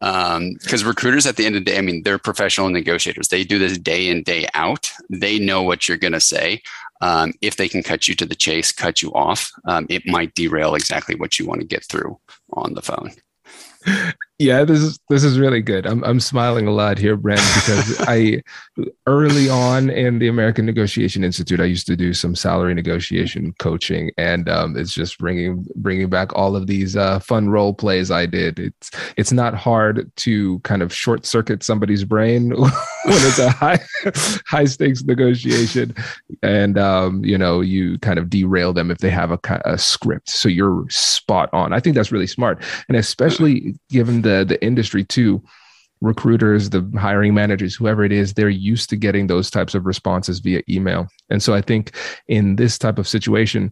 because 0.00 0.82
um, 0.82 0.88
recruiters 0.88 1.26
at 1.26 1.36
the 1.36 1.44
end 1.44 1.56
of 1.56 1.64
the 1.64 1.70
day, 1.70 1.78
I 1.78 1.82
mean, 1.82 2.02
they're 2.02 2.18
professional 2.18 2.70
negotiators. 2.70 3.28
They 3.28 3.44
do 3.44 3.58
this 3.58 3.76
day 3.76 4.08
in, 4.08 4.22
day 4.22 4.46
out. 4.54 4.90
They 5.10 5.38
know 5.38 5.62
what 5.62 5.86
you're 5.86 5.98
going 5.98 6.14
to 6.14 6.20
say. 6.20 6.62
Um, 7.02 7.34
if 7.42 7.56
they 7.56 7.68
can 7.68 7.82
cut 7.82 8.08
you 8.08 8.14
to 8.16 8.26
the 8.26 8.34
chase, 8.34 8.72
cut 8.72 9.02
you 9.02 9.12
off, 9.12 9.52
um, 9.66 9.86
it 9.90 10.06
might 10.06 10.34
derail 10.34 10.74
exactly 10.74 11.16
what 11.16 11.38
you 11.38 11.46
want 11.46 11.60
to 11.60 11.66
get 11.66 11.84
through 11.84 12.18
on 12.52 12.74
the 12.74 12.82
phone. 12.82 13.12
Yeah, 14.40 14.64
this 14.64 14.80
is 14.80 14.98
this 15.10 15.22
is 15.22 15.38
really 15.38 15.60
good. 15.60 15.84
I'm 15.84 16.02
I'm 16.02 16.18
smiling 16.18 16.66
a 16.66 16.70
lot 16.70 16.96
here, 16.96 17.14
Brent, 17.14 17.42
because 17.56 18.00
I 18.08 18.40
early 19.06 19.50
on 19.50 19.90
in 19.90 20.18
the 20.18 20.28
American 20.28 20.64
Negotiation 20.64 21.22
Institute, 21.22 21.60
I 21.60 21.66
used 21.66 21.86
to 21.88 21.96
do 21.96 22.14
some 22.14 22.34
salary 22.34 22.72
negotiation 22.72 23.52
coaching, 23.58 24.10
and 24.16 24.48
um, 24.48 24.78
it's 24.78 24.94
just 24.94 25.18
bringing 25.18 25.66
bringing 25.76 26.08
back 26.08 26.34
all 26.34 26.56
of 26.56 26.68
these 26.68 26.96
uh, 26.96 27.18
fun 27.18 27.50
role 27.50 27.74
plays 27.74 28.10
I 28.10 28.24
did. 28.24 28.58
It's 28.58 28.90
it's 29.18 29.30
not 29.30 29.52
hard 29.52 30.10
to 30.16 30.58
kind 30.60 30.80
of 30.80 30.90
short 30.90 31.26
circuit 31.26 31.62
somebody's 31.62 32.04
brain 32.04 32.50
when 32.58 32.72
it's 33.04 33.38
a 33.38 33.50
high 33.50 33.80
high 34.46 34.64
stakes 34.64 35.02
negotiation, 35.04 35.94
and 36.42 36.78
um, 36.78 37.22
you 37.26 37.36
know 37.36 37.60
you 37.60 37.98
kind 37.98 38.18
of 38.18 38.30
derail 38.30 38.72
them 38.72 38.90
if 38.90 38.98
they 38.98 39.10
have 39.10 39.32
a, 39.32 39.60
a 39.66 39.76
script. 39.76 40.30
So 40.30 40.48
you're 40.48 40.86
spot 40.88 41.50
on. 41.52 41.74
I 41.74 41.80
think 41.80 41.94
that's 41.94 42.10
really 42.10 42.26
smart, 42.26 42.64
and 42.88 42.96
especially 42.96 43.74
given 43.90 44.22
the 44.22 44.29
the 44.30 44.44
the 44.44 44.62
industry 44.64 45.04
too 45.04 45.42
recruiters 46.02 46.70
the 46.70 46.82
hiring 46.98 47.34
managers 47.34 47.74
whoever 47.74 48.02
it 48.04 48.12
is 48.12 48.32
they're 48.32 48.48
used 48.48 48.88
to 48.88 48.96
getting 48.96 49.26
those 49.26 49.50
types 49.50 49.74
of 49.74 49.84
responses 49.84 50.40
via 50.40 50.62
email. 50.68 51.08
And 51.28 51.42
so 51.42 51.54
i 51.54 51.60
think 51.60 51.94
in 52.28 52.56
this 52.56 52.78
type 52.78 52.98
of 52.98 53.06
situation 53.08 53.70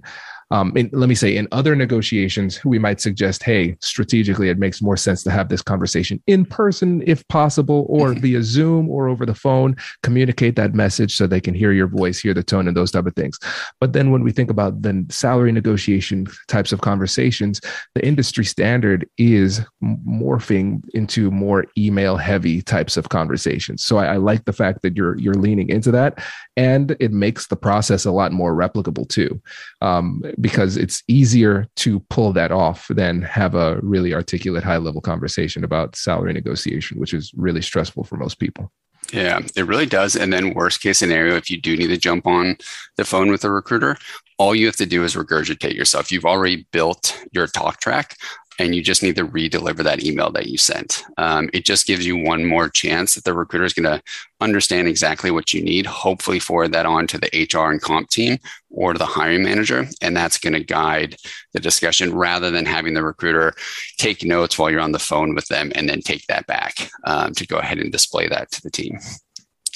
um, 0.50 0.76
in, 0.76 0.90
let 0.92 1.08
me 1.08 1.14
say, 1.14 1.36
in 1.36 1.46
other 1.52 1.76
negotiations, 1.76 2.64
we 2.64 2.78
might 2.78 3.00
suggest, 3.00 3.42
hey, 3.42 3.76
strategically, 3.80 4.48
it 4.48 4.58
makes 4.58 4.80
more 4.80 4.96
sense 4.96 5.22
to 5.24 5.30
have 5.30 5.48
this 5.48 5.62
conversation 5.62 6.22
in 6.26 6.44
person 6.44 7.02
if 7.06 7.26
possible, 7.28 7.86
or 7.88 8.10
mm-hmm. 8.10 8.20
via 8.20 8.42
Zoom 8.42 8.88
or 8.88 9.08
over 9.08 9.26
the 9.26 9.34
phone. 9.34 9.76
Communicate 10.02 10.56
that 10.56 10.74
message 10.74 11.16
so 11.16 11.26
they 11.26 11.40
can 11.40 11.54
hear 11.54 11.72
your 11.72 11.86
voice, 11.86 12.18
hear 12.18 12.34
the 12.34 12.42
tone, 12.42 12.66
and 12.66 12.76
those 12.76 12.90
type 12.90 13.06
of 13.06 13.14
things. 13.14 13.38
But 13.80 13.92
then 13.92 14.10
when 14.10 14.22
we 14.22 14.32
think 14.32 14.50
about 14.50 14.82
the 14.82 15.04
salary 15.10 15.52
negotiation 15.52 16.26
types 16.46 16.72
of 16.72 16.80
conversations, 16.80 17.60
the 17.94 18.06
industry 18.06 18.44
standard 18.44 19.08
is 19.18 19.60
morphing 19.82 20.80
into 20.94 21.30
more 21.30 21.66
email 21.76 22.16
heavy 22.16 22.62
types 22.62 22.96
of 22.96 23.08
conversations. 23.10 23.82
So 23.84 23.98
I, 23.98 24.14
I 24.14 24.16
like 24.16 24.44
the 24.44 24.52
fact 24.52 24.82
that 24.82 24.96
you're 24.96 25.18
you're 25.18 25.34
leaning 25.34 25.68
into 25.68 25.90
that, 25.92 26.22
and 26.56 26.96
it 27.00 27.12
makes 27.12 27.48
the 27.48 27.56
process 27.56 28.04
a 28.04 28.12
lot 28.12 28.32
more 28.32 28.54
replicable 28.54 29.08
too. 29.08 29.40
Um, 29.82 30.22
because 30.40 30.76
it's 30.76 31.02
easier 31.08 31.66
to 31.76 32.00
pull 32.10 32.32
that 32.32 32.52
off 32.52 32.86
than 32.88 33.22
have 33.22 33.54
a 33.54 33.78
really 33.82 34.14
articulate 34.14 34.64
high 34.64 34.76
level 34.76 35.00
conversation 35.00 35.64
about 35.64 35.96
salary 35.96 36.32
negotiation, 36.32 36.98
which 36.98 37.14
is 37.14 37.32
really 37.34 37.62
stressful 37.62 38.04
for 38.04 38.16
most 38.16 38.38
people. 38.38 38.70
Yeah, 39.12 39.40
it 39.56 39.66
really 39.66 39.86
does. 39.86 40.16
And 40.16 40.32
then, 40.32 40.52
worst 40.52 40.82
case 40.82 40.98
scenario, 40.98 41.36
if 41.36 41.50
you 41.50 41.60
do 41.60 41.76
need 41.76 41.88
to 41.88 41.96
jump 41.96 42.26
on 42.26 42.58
the 42.96 43.04
phone 43.04 43.30
with 43.30 43.42
a 43.44 43.50
recruiter, 43.50 43.96
all 44.36 44.54
you 44.54 44.66
have 44.66 44.76
to 44.76 44.86
do 44.86 45.02
is 45.02 45.14
regurgitate 45.14 45.74
yourself. 45.74 46.12
You've 46.12 46.26
already 46.26 46.66
built 46.72 47.18
your 47.32 47.46
talk 47.46 47.80
track 47.80 48.16
and 48.58 48.74
you 48.74 48.82
just 48.82 49.02
need 49.02 49.16
to 49.16 49.24
re-deliver 49.24 49.82
that 49.82 50.04
email 50.04 50.30
that 50.30 50.46
you 50.46 50.58
sent. 50.58 51.04
Um, 51.16 51.48
it 51.52 51.64
just 51.64 51.86
gives 51.86 52.04
you 52.04 52.16
one 52.16 52.44
more 52.44 52.68
chance 52.68 53.14
that 53.14 53.24
the 53.24 53.34
recruiter 53.34 53.64
is 53.64 53.72
going 53.72 53.84
to 53.84 54.02
understand 54.40 54.88
exactly 54.88 55.30
what 55.30 55.52
you 55.54 55.62
need. 55.62 55.86
Hopefully, 55.86 56.38
forward 56.38 56.72
that 56.72 56.86
on 56.86 57.06
to 57.08 57.18
the 57.18 57.48
HR 57.52 57.70
and 57.70 57.80
comp 57.80 58.08
team 58.10 58.38
or 58.70 58.92
to 58.92 58.98
the 58.98 59.06
hiring 59.06 59.44
manager, 59.44 59.86
and 60.02 60.16
that's 60.16 60.38
going 60.38 60.52
to 60.52 60.64
guide 60.64 61.16
the 61.52 61.60
discussion 61.60 62.14
rather 62.14 62.50
than 62.50 62.66
having 62.66 62.94
the 62.94 63.02
recruiter 63.02 63.54
take 63.96 64.24
notes 64.24 64.58
while 64.58 64.70
you're 64.70 64.80
on 64.80 64.92
the 64.92 64.98
phone 64.98 65.34
with 65.34 65.46
them 65.48 65.72
and 65.74 65.88
then 65.88 66.00
take 66.00 66.26
that 66.26 66.46
back 66.46 66.90
um, 67.04 67.32
to 67.32 67.46
go 67.46 67.58
ahead 67.58 67.78
and 67.78 67.92
display 67.92 68.28
that 68.28 68.50
to 68.50 68.62
the 68.62 68.70
team. 68.70 68.98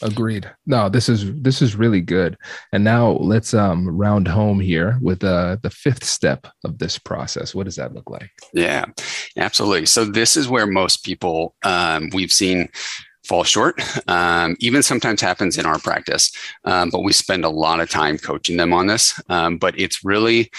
Agreed. 0.03 0.51
No, 0.67 0.89
this 0.89 1.09
is 1.09 1.33
this 1.41 1.63
is 1.63 1.77
really 1.77 2.01
good. 2.01 2.37
And 2.73 2.85
now 2.85 3.13
let's 3.13 3.55
um 3.55 3.89
round 3.89 4.29
home 4.29 4.61
here 4.61 4.99
with 5.01 5.23
uh 5.25 5.57
the 5.63 5.71
fifth 5.71 6.05
step 6.05 6.47
of 6.65 6.79
this 6.79 6.99
process. 6.99 7.55
What 7.55 7.65
does 7.65 7.77
that 7.77 7.95
look 7.95 8.11
like? 8.11 8.31
Yeah, 8.53 8.87
absolutely. 9.37 9.87
So 9.87 10.05
this 10.05 10.37
is 10.37 10.49
where 10.49 10.67
most 10.67 11.05
people 11.05 11.55
um, 11.65 12.11
we've 12.13 12.33
seen 12.33 12.69
fall 13.25 13.45
short. 13.45 13.81
Um, 14.09 14.57
even 14.59 14.83
sometimes 14.83 15.21
happens 15.21 15.57
in 15.57 15.65
our 15.65 15.79
practice, 15.79 16.33
um, 16.65 16.91
but 16.91 17.03
we 17.03 17.13
spend 17.13 17.45
a 17.45 17.51
lot 17.51 17.81
of 17.81 17.89
time 17.89 18.19
coaching 18.19 18.57
them 18.57 18.73
on 18.73 18.89
this. 18.89 19.21
Um, 19.29 19.59
but 19.59 19.79
it's 19.79 20.05
really 20.05 20.51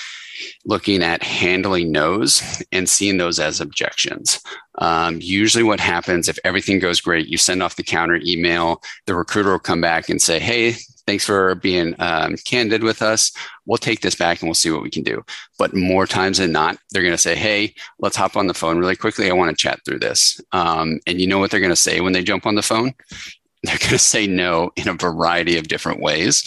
looking 0.66 1.04
at 1.04 1.24
handling 1.24 1.92
no's 1.92 2.64
and 2.72 2.90
seeing 2.90 3.18
those 3.18 3.40
as 3.40 3.62
objections. 3.62 4.42
Um, 4.80 5.20
usually, 5.22 5.64
what 5.64 5.80
happens 5.80 6.28
if 6.28 6.40
everything 6.44 6.80
goes 6.80 7.02
great, 7.02 7.28
you 7.28 7.38
send 7.38 7.62
off 7.62 7.76
the 7.76 7.84
counter 7.84 8.20
email, 8.26 8.82
the 9.06 9.16
recruiter 9.16 9.52
will 9.52 9.60
come 9.60 9.82
back 9.82 10.10
and 10.10 10.22
say, 10.22 10.40
Hey, 10.40 10.76
thanks 11.06 11.26
for 11.26 11.56
being 11.56 11.96
um, 12.00 12.36
candid 12.46 12.84
with 12.84 13.02
us. 13.02 13.32
We'll 13.66 13.78
take 13.78 14.02
this 14.02 14.16
back 14.16 14.42
and 14.42 14.48
we'll 14.48 14.56
see 14.56 14.72
what 14.72 14.82
we 14.82 14.90
can 14.90 15.04
do. 15.04 15.24
But 15.58 15.76
more 15.76 16.08
times 16.08 16.40
than 16.40 16.52
not, 16.52 16.78
they're 16.90 17.04
going 17.04 17.14
to 17.14 17.18
say, 17.18 17.36
Hey, 17.36 17.76
let's 18.00 18.16
hop 18.16 18.36
on 18.36 18.48
the 18.48 18.54
phone 18.54 18.80
really 18.80 18.96
quickly. 18.96 19.30
I 19.30 19.34
want 19.34 19.56
to 19.56 19.62
chat 19.62 19.80
through 19.86 20.00
this. 20.00 20.42
Um, 20.52 21.00
and 21.06 21.22
you 21.22 21.28
know 21.28 21.40
what 21.40 21.52
they're 21.52 21.60
going 21.60 21.70
to 21.70 21.76
say 21.76 22.02
when 22.02 22.14
they 22.14 22.24
jump 22.24 22.46
on 22.46 22.56
the 22.56 22.62
phone? 22.62 22.94
they're 23.66 23.78
going 23.78 23.92
to 23.92 23.98
say 23.98 24.28
no 24.28 24.72
in 24.76 24.90
a 24.90 24.94
variety 24.94 25.58
of 25.58 25.70
different 25.70 26.02
ways. 26.02 26.44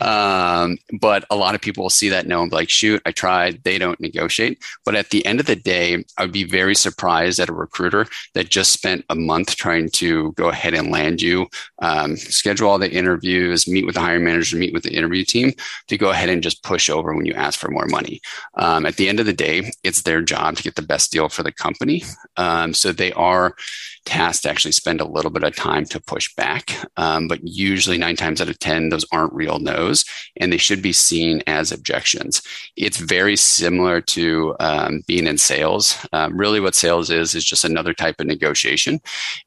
Um, 0.00 0.78
but 1.00 1.24
a 1.28 1.34
lot 1.34 1.56
of 1.56 1.60
people 1.60 1.82
will 1.82 1.90
see 1.90 2.08
that 2.10 2.28
no 2.28 2.40
and 2.40 2.50
be 2.50 2.56
like, 2.56 2.70
shoot, 2.70 3.02
I 3.04 3.10
tried. 3.10 3.64
They 3.64 3.78
don't 3.78 3.98
negotiate. 4.00 4.62
But 4.84 4.94
at 4.94 5.10
the 5.10 5.26
end 5.26 5.40
of 5.40 5.46
the 5.46 5.56
day, 5.56 6.04
I 6.16 6.22
would 6.22 6.32
be 6.32 6.44
very 6.44 6.76
surprised 6.76 7.40
at 7.40 7.48
a 7.48 7.52
recruiter 7.52 8.06
that 8.34 8.48
just 8.48 8.70
spent 8.70 9.04
a 9.10 9.16
month 9.16 9.56
trying 9.56 9.90
to 9.90 10.30
go 10.32 10.50
ahead 10.50 10.74
and 10.74 10.92
land 10.92 11.20
you, 11.20 11.48
um, 11.80 12.16
schedule 12.16 12.68
all 12.68 12.78
the 12.78 12.92
interviews, 12.92 13.66
meet 13.66 13.84
with 13.84 13.96
the 13.96 14.00
hiring 14.00 14.24
manager, 14.24 14.56
meet 14.56 14.72
with 14.72 14.84
the 14.84 14.94
interview 14.94 15.24
team 15.24 15.52
to 15.88 15.98
go 15.98 16.10
ahead 16.10 16.28
and 16.28 16.44
just 16.44 16.62
push 16.62 16.88
over 16.88 17.12
when 17.12 17.26
you 17.26 17.34
ask 17.34 17.58
for 17.58 17.72
more 17.72 17.86
money. 17.86 18.20
Um, 18.54 18.86
at 18.86 18.96
the 18.96 19.08
end 19.08 19.18
of 19.18 19.26
the 19.26 19.32
day, 19.32 19.72
it's 19.82 20.02
their 20.02 20.22
job 20.22 20.56
to 20.56 20.62
get 20.62 20.76
the 20.76 20.82
best 20.82 21.10
deal 21.10 21.28
for 21.28 21.42
the 21.42 21.52
company. 21.52 22.04
Um, 22.36 22.72
so 22.72 22.92
they 22.92 23.12
are 23.14 23.56
tasked 24.04 24.42
to 24.42 24.50
actually 24.50 24.72
spend 24.72 25.00
a 25.00 25.06
little 25.06 25.30
bit 25.30 25.44
of 25.44 25.54
time 25.56 25.84
to 25.86 26.00
push 26.00 26.34
back. 26.34 26.76
Um, 26.96 27.28
but 27.28 27.40
usually, 27.42 27.98
nine 27.98 28.16
times 28.16 28.40
out 28.40 28.48
of 28.48 28.58
10, 28.58 28.88
those 28.88 29.06
aren't 29.12 29.32
real 29.32 29.58
no's 29.58 30.04
and 30.36 30.52
they 30.52 30.58
should 30.58 30.82
be 30.82 30.92
seen 30.92 31.42
as 31.46 31.72
objections. 31.72 32.42
It's 32.76 32.96
very 32.96 33.36
similar 33.36 34.00
to 34.00 34.56
um, 34.60 35.02
being 35.06 35.26
in 35.26 35.38
sales. 35.38 35.98
Um, 36.12 36.36
really, 36.36 36.60
what 36.60 36.74
sales 36.74 37.10
is, 37.10 37.34
is 37.34 37.44
just 37.44 37.64
another 37.64 37.94
type 37.94 38.20
of 38.20 38.26
negotiation. 38.26 39.00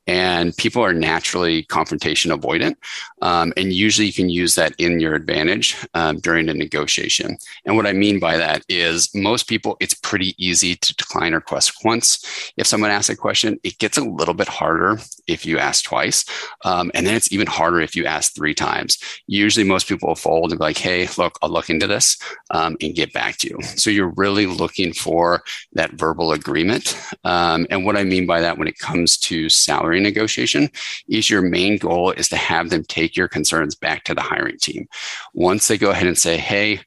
And 0.08 0.56
people 0.58 0.84
are 0.84 0.94
naturally 0.94 1.64
confrontation 1.64 2.32
avoidant. 2.32 2.76
Um, 3.22 3.54
and 3.58 3.74
usually, 3.74 4.08
you 4.08 4.14
can 4.14 4.30
use 4.30 4.56
that 4.56 4.74
in 4.78 5.00
your 5.00 5.16
advantage 5.16 5.76
um, 5.94 6.20
during 6.20 6.50
a 6.50 6.54
negotiation. 6.54 7.38
And 7.66 7.76
what 7.76 7.88
I 7.88 7.94
mean 7.94 8.20
by 8.20 8.38
that 8.38 8.64
is 8.70 9.14
most 9.14 9.48
people, 9.48 9.78
it's 9.80 9.94
pretty 9.94 10.36
easy 10.38 10.76
to 10.76 10.96
decline 10.96 11.34
a 11.34 11.38
request 11.38 11.74
once. 11.84 12.52
If 12.58 12.68
someone 12.68 12.92
asks 12.92 13.10
a 13.10 13.16
question, 13.16 13.60
it 13.64 13.78
gets 13.80 13.98
a 13.98 14.04
little 14.04 14.34
bit 14.34 14.45
bit 14.46 14.54
harder 14.54 15.00
if 15.28 15.46
you 15.46 15.58
ask 15.58 15.84
twice. 15.86 16.26
Um, 16.64 16.92
and 16.94 17.06
then 17.06 17.16
it's 17.16 17.32
even 17.32 17.48
harder 17.48 17.82
if 17.82 17.96
you 17.96 18.06
ask 18.06 18.36
three 18.36 18.54
times. 18.54 18.98
Usually, 19.28 19.66
most 19.66 19.88
people 19.88 20.10
will 20.10 20.16
fold 20.16 20.52
and 20.52 20.60
be 20.60 20.66
like, 20.66 20.78
hey, 20.78 21.08
look, 21.18 21.38
I'll 21.42 21.50
look 21.50 21.70
into 21.70 21.88
this 21.88 22.18
um, 22.52 22.78
and 22.82 22.96
get 22.96 23.14
back 23.14 23.38
to 23.38 23.50
you. 23.50 23.62
So 23.76 23.90
you're 23.90 24.14
really 24.16 24.46
looking 24.46 24.94
for 24.94 25.44
that 25.74 25.94
verbal 25.94 26.32
agreement. 26.32 26.98
Um, 27.24 27.66
and 27.70 27.86
what 27.86 27.98
I 27.98 28.04
mean 28.04 28.26
by 28.26 28.42
that 28.42 28.58
when 28.58 28.68
it 28.68 28.80
comes 28.80 29.18
to 29.20 29.50
salary 29.50 30.00
negotiation 30.00 30.70
is 31.08 31.30
your 31.30 31.42
main 31.42 31.78
goal 31.78 32.12
is 32.12 32.30
to 32.30 32.38
have 32.38 32.70
them 32.70 32.84
take 32.84 33.18
your 33.18 33.28
concerns 33.28 33.76
back 33.76 34.04
to 34.06 34.14
the 34.14 34.22
hiring 34.22 34.58
team. 34.60 34.88
Once 35.34 35.68
they 35.68 35.78
go 35.78 35.92
ahead 35.92 36.08
and 36.08 36.18
say, 36.18 36.38
hey, 36.38 36.80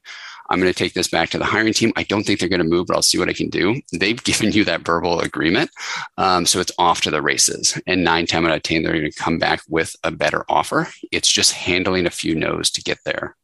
I'm 0.49 0.59
going 0.59 0.71
to 0.71 0.77
take 0.77 0.93
this 0.93 1.07
back 1.07 1.29
to 1.29 1.37
the 1.37 1.45
hiring 1.45 1.73
team. 1.73 1.93
I 1.95 2.03
don't 2.03 2.23
think 2.23 2.39
they're 2.39 2.49
going 2.49 2.61
to 2.61 2.67
move, 2.67 2.87
but 2.87 2.95
I'll 2.95 3.01
see 3.01 3.17
what 3.17 3.29
I 3.29 3.33
can 3.33 3.49
do. 3.49 3.81
They've 3.91 4.23
given 4.23 4.51
you 4.51 4.63
that 4.65 4.81
verbal 4.81 5.19
agreement. 5.19 5.71
Um, 6.17 6.45
so 6.45 6.59
it's 6.59 6.71
off 6.77 7.01
to 7.01 7.11
the 7.11 7.21
races. 7.21 7.79
And 7.87 8.03
nine, 8.03 8.25
10 8.25 8.45
out 8.45 8.55
of 8.55 8.63
10, 8.63 8.83
they're 8.83 8.93
going 8.93 9.11
to 9.11 9.17
come 9.17 9.37
back 9.37 9.61
with 9.67 9.95
a 10.03 10.11
better 10.11 10.45
offer. 10.49 10.87
It's 11.11 11.31
just 11.31 11.53
handling 11.53 12.05
a 12.05 12.11
few 12.11 12.35
no's 12.35 12.69
to 12.71 12.81
get 12.81 12.99
there. 13.05 13.35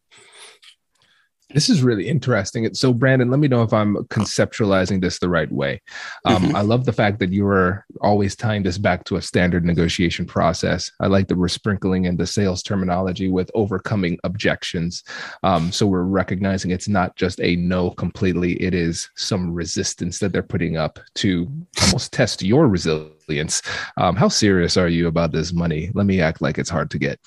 This 1.54 1.70
is 1.70 1.84
really 1.84 2.08
interesting. 2.08 2.74
So, 2.74 2.92
Brandon, 2.92 3.30
let 3.30 3.40
me 3.40 3.48
know 3.48 3.62
if 3.62 3.72
I'm 3.72 3.96
conceptualizing 4.06 5.00
this 5.00 5.20
the 5.20 5.30
right 5.30 5.52
way. 5.52 5.80
Um, 6.26 6.44
mm-hmm. 6.44 6.56
I 6.56 6.62
love 6.62 6.86
the 6.86 6.92
fact 6.92 7.20
that 7.20 7.32
you 7.32 7.46
are 7.46 7.86
always 8.02 8.36
tying 8.36 8.64
this 8.64 8.80
back 8.80 9.04
to 9.06 9.18
a 9.18 9.22
standard 9.22 9.64
negotiation 9.64 10.26
process. 10.26 10.92
I 11.00 11.08
like 11.08 11.28
that 11.28 11.38
we're 11.38 11.48
sprinkling 11.48 12.06
in 12.06 12.18
the 12.18 12.26
sales 12.26 12.64
terminology 12.64 13.30
with 13.30 13.52
overcoming 13.54 14.18
objections. 14.24 15.04
Um, 15.44 15.72
so, 15.72 15.86
we're 15.86 16.04
recognizing 16.04 16.72
it's 16.72 16.88
not 16.88 17.16
just 17.16 17.40
a 17.42 17.56
no 17.58 17.92
completely, 17.92 18.54
it 18.54 18.74
is 18.74 19.10
some 19.16 19.54
resistance 19.54 20.18
that 20.20 20.34
they're 20.34 20.42
putting 20.42 20.78
up 20.78 21.00
to 21.16 21.48
almost 21.84 22.12
test 22.12 22.42
your 22.42 22.68
resilience. 22.68 23.62
Um, 23.98 24.16
how 24.16 24.30
serious 24.30 24.78
are 24.78 24.90
you 24.90 25.08
about 25.08 25.32
this 25.32 25.54
money? 25.54 25.92
Let 25.94 26.08
me 26.08 26.22
act 26.22 26.42
like 26.42 26.58
it's 26.58 26.72
hard 26.72 26.90
to 26.92 26.98
get. 26.98 27.20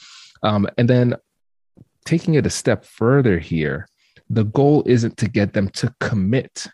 Um, 0.43 0.67
and 0.77 0.91
then 0.91 1.15
taking 2.05 2.35
it 2.35 2.47
a 2.47 2.51
step 2.51 2.85
further 2.85 3.39
here, 3.39 3.87
the 4.31 4.45
goal 4.45 4.83
isn't 4.87 5.17
to 5.19 5.29
get 5.29 5.53
them 5.53 5.69
to 5.71 5.95
commit 6.01 6.67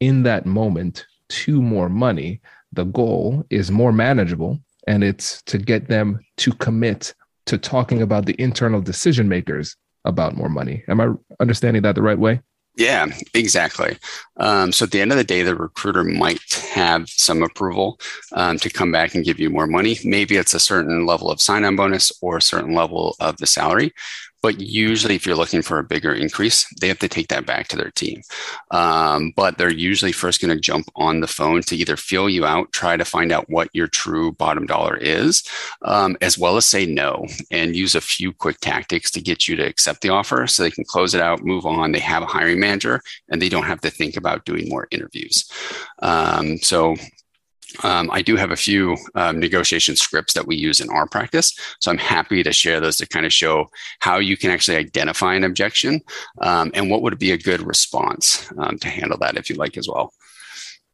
in 0.00 0.22
that 0.22 0.46
moment 0.46 1.06
to 1.28 1.60
more 1.60 1.88
money. 1.88 2.40
The 2.72 2.84
goal 2.84 3.44
is 3.50 3.70
more 3.70 3.92
manageable, 3.92 4.60
and 4.86 5.02
it's 5.02 5.42
to 5.42 5.58
get 5.58 5.88
them 5.88 6.20
to 6.38 6.52
commit 6.52 7.14
to 7.46 7.58
talking 7.58 8.02
about 8.02 8.26
the 8.26 8.40
internal 8.40 8.80
decision 8.80 9.28
makers 9.28 9.76
about 10.04 10.36
more 10.36 10.48
money. 10.48 10.84
Am 10.88 11.00
I 11.00 11.12
understanding 11.40 11.82
that 11.82 11.94
the 11.94 12.02
right 12.02 12.18
way? 12.18 12.40
Yeah, 12.76 13.08
exactly. 13.34 13.98
Um, 14.36 14.72
so 14.72 14.84
at 14.84 14.92
the 14.92 15.00
end 15.00 15.10
of 15.10 15.18
the 15.18 15.24
day, 15.24 15.42
the 15.42 15.56
recruiter 15.56 16.04
might 16.04 16.54
have 16.72 17.08
some 17.08 17.42
approval 17.42 18.00
um, 18.32 18.58
to 18.58 18.70
come 18.70 18.92
back 18.92 19.14
and 19.14 19.24
give 19.24 19.40
you 19.40 19.50
more 19.50 19.66
money. 19.66 19.98
Maybe 20.04 20.36
it's 20.36 20.54
a 20.54 20.60
certain 20.60 21.04
level 21.04 21.30
of 21.30 21.40
sign 21.40 21.64
on 21.64 21.76
bonus 21.76 22.12
or 22.22 22.36
a 22.36 22.42
certain 22.42 22.74
level 22.74 23.16
of 23.20 23.36
the 23.38 23.46
salary. 23.46 23.92
But 24.42 24.60
usually, 24.60 25.14
if 25.14 25.26
you're 25.26 25.36
looking 25.36 25.62
for 25.62 25.78
a 25.78 25.84
bigger 25.84 26.14
increase, 26.14 26.66
they 26.80 26.88
have 26.88 26.98
to 27.00 27.08
take 27.08 27.28
that 27.28 27.46
back 27.46 27.68
to 27.68 27.76
their 27.76 27.90
team. 27.90 28.22
Um, 28.70 29.32
but 29.36 29.58
they're 29.58 29.70
usually 29.70 30.12
first 30.12 30.40
going 30.40 30.54
to 30.54 30.60
jump 30.60 30.88
on 30.96 31.20
the 31.20 31.26
phone 31.26 31.62
to 31.62 31.76
either 31.76 31.96
feel 31.96 32.28
you 32.28 32.44
out, 32.46 32.72
try 32.72 32.96
to 32.96 33.04
find 33.04 33.32
out 33.32 33.50
what 33.50 33.68
your 33.72 33.86
true 33.86 34.32
bottom 34.32 34.66
dollar 34.66 34.96
is, 34.96 35.42
um, 35.82 36.16
as 36.20 36.38
well 36.38 36.56
as 36.56 36.66
say 36.66 36.86
no 36.86 37.26
and 37.50 37.76
use 37.76 37.94
a 37.94 38.00
few 38.00 38.32
quick 38.32 38.58
tactics 38.60 39.10
to 39.10 39.20
get 39.20 39.48
you 39.48 39.56
to 39.56 39.66
accept 39.66 40.00
the 40.00 40.08
offer 40.08 40.46
so 40.46 40.62
they 40.62 40.70
can 40.70 40.84
close 40.84 41.14
it 41.14 41.20
out, 41.20 41.44
move 41.44 41.66
on. 41.66 41.92
They 41.92 41.98
have 42.00 42.22
a 42.22 42.26
hiring 42.26 42.60
manager 42.60 43.02
and 43.28 43.40
they 43.40 43.48
don't 43.48 43.64
have 43.64 43.80
to 43.82 43.90
think 43.90 44.16
about 44.16 44.44
doing 44.44 44.68
more 44.68 44.88
interviews. 44.90 45.50
Um, 46.00 46.58
so 46.58 46.96
um, 47.82 48.10
I 48.12 48.22
do 48.22 48.36
have 48.36 48.50
a 48.50 48.56
few 48.56 48.96
um, 49.14 49.38
negotiation 49.38 49.96
scripts 49.96 50.34
that 50.34 50.46
we 50.46 50.56
use 50.56 50.80
in 50.80 50.90
our 50.90 51.06
practice. 51.06 51.54
So 51.80 51.90
I'm 51.90 51.98
happy 51.98 52.42
to 52.42 52.52
share 52.52 52.80
those 52.80 52.96
to 52.98 53.08
kind 53.08 53.26
of 53.26 53.32
show 53.32 53.70
how 54.00 54.18
you 54.18 54.36
can 54.36 54.50
actually 54.50 54.76
identify 54.76 55.34
an 55.34 55.44
objection 55.44 56.00
um, 56.40 56.70
and 56.74 56.90
what 56.90 57.02
would 57.02 57.18
be 57.18 57.32
a 57.32 57.38
good 57.38 57.62
response 57.62 58.50
um, 58.58 58.78
to 58.78 58.88
handle 58.88 59.18
that 59.18 59.36
if 59.36 59.50
you 59.50 59.56
like 59.56 59.76
as 59.76 59.88
well. 59.88 60.12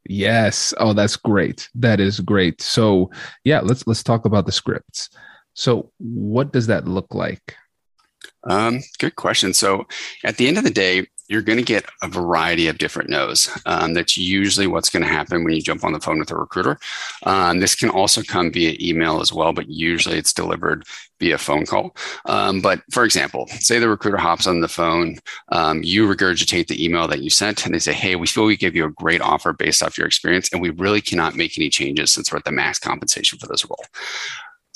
Yes. 0.09 0.73
Oh, 0.79 0.93
that's 0.93 1.17
great. 1.17 1.69
That 1.75 2.01
is 2.01 2.21
great. 2.21 2.63
So 2.63 3.11
yeah, 3.45 3.61
let's 3.61 3.87
let's 3.87 4.03
talk 4.03 4.25
about 4.25 4.47
the 4.47 4.53
scripts. 4.53 5.11
So 5.55 5.91
what 5.99 6.53
does 6.53 6.69
that 6.69 6.87
look 6.87 7.15
like? 7.15 7.57
Um, 8.45 8.81
good 8.99 9.17
question. 9.17 9.53
So 9.53 9.87
at 10.25 10.37
the 10.37 10.47
end 10.47 10.59
of 10.59 10.65
the 10.65 10.71
day, 10.71 11.07
you're 11.29 11.43
going 11.43 11.59
to 11.59 11.65
get 11.65 11.85
a 12.03 12.09
variety 12.09 12.69
of 12.69 12.79
different 12.79 13.11
no's. 13.11 13.49
Um, 13.67 13.95
that's 13.95 14.17
usually 14.17 14.67
what's 14.67 14.91
going 14.91 15.03
to 15.03 15.09
happen 15.09 15.45
when 15.45 15.55
you 15.55 15.63
jump 15.63 15.85
on 15.85 15.93
the 15.93 16.01
phone 16.01 16.19
with 16.19 16.31
a 16.31 16.37
recruiter. 16.37 16.79
Um, 17.25 17.61
this 17.61 17.75
can 17.75 17.91
also 17.91 18.23
come 18.23 18.53
via 18.53 18.77
email 18.81 19.21
as 19.21 19.33
well, 19.33 19.53
but 19.53 19.69
usually 19.69 20.19
it's 20.19 20.33
delivered 20.33 20.85
via 21.19 21.39
phone 21.39 21.65
call. 21.65 21.97
Um, 22.27 22.61
but 22.61 22.83
for 22.91 23.05
example, 23.05 23.47
say 23.49 23.79
the 23.79 23.89
recruiter 23.89 24.19
hops 24.19 24.47
on 24.47 24.61
the 24.61 24.69
phone, 24.69 25.17
um, 25.49 25.83
you 25.83 26.07
regurgitate 26.07 26.67
the 26.69 26.85
email 26.85 27.09
that 27.09 27.23
you 27.23 27.31
sent, 27.31 27.65
and 27.65 27.75
they 27.75 27.79
say, 27.79 27.93
Hey, 27.93 28.17
we 28.17 28.27
feel 28.27 28.45
we 28.45 28.57
give 28.57 28.77
you 28.77 28.85
a 28.85 28.91
great 28.91 29.21
offer 29.21 29.53
based 29.53 29.83
off 29.83 29.97
your 29.97 30.07
experience, 30.07 30.51
and 30.53 30.61
we 30.61 30.71
really 30.71 31.01
cannot 31.01 31.37
make 31.37 31.57
any 31.59 31.71
changes 31.71 32.13
since 32.13 32.31
we're 32.31 32.39
at 32.39 32.45
the 32.45 32.53
max 32.53 32.79
compensation 32.79 33.39
for 33.39 33.47
this 33.47 33.65
role. 33.65 33.85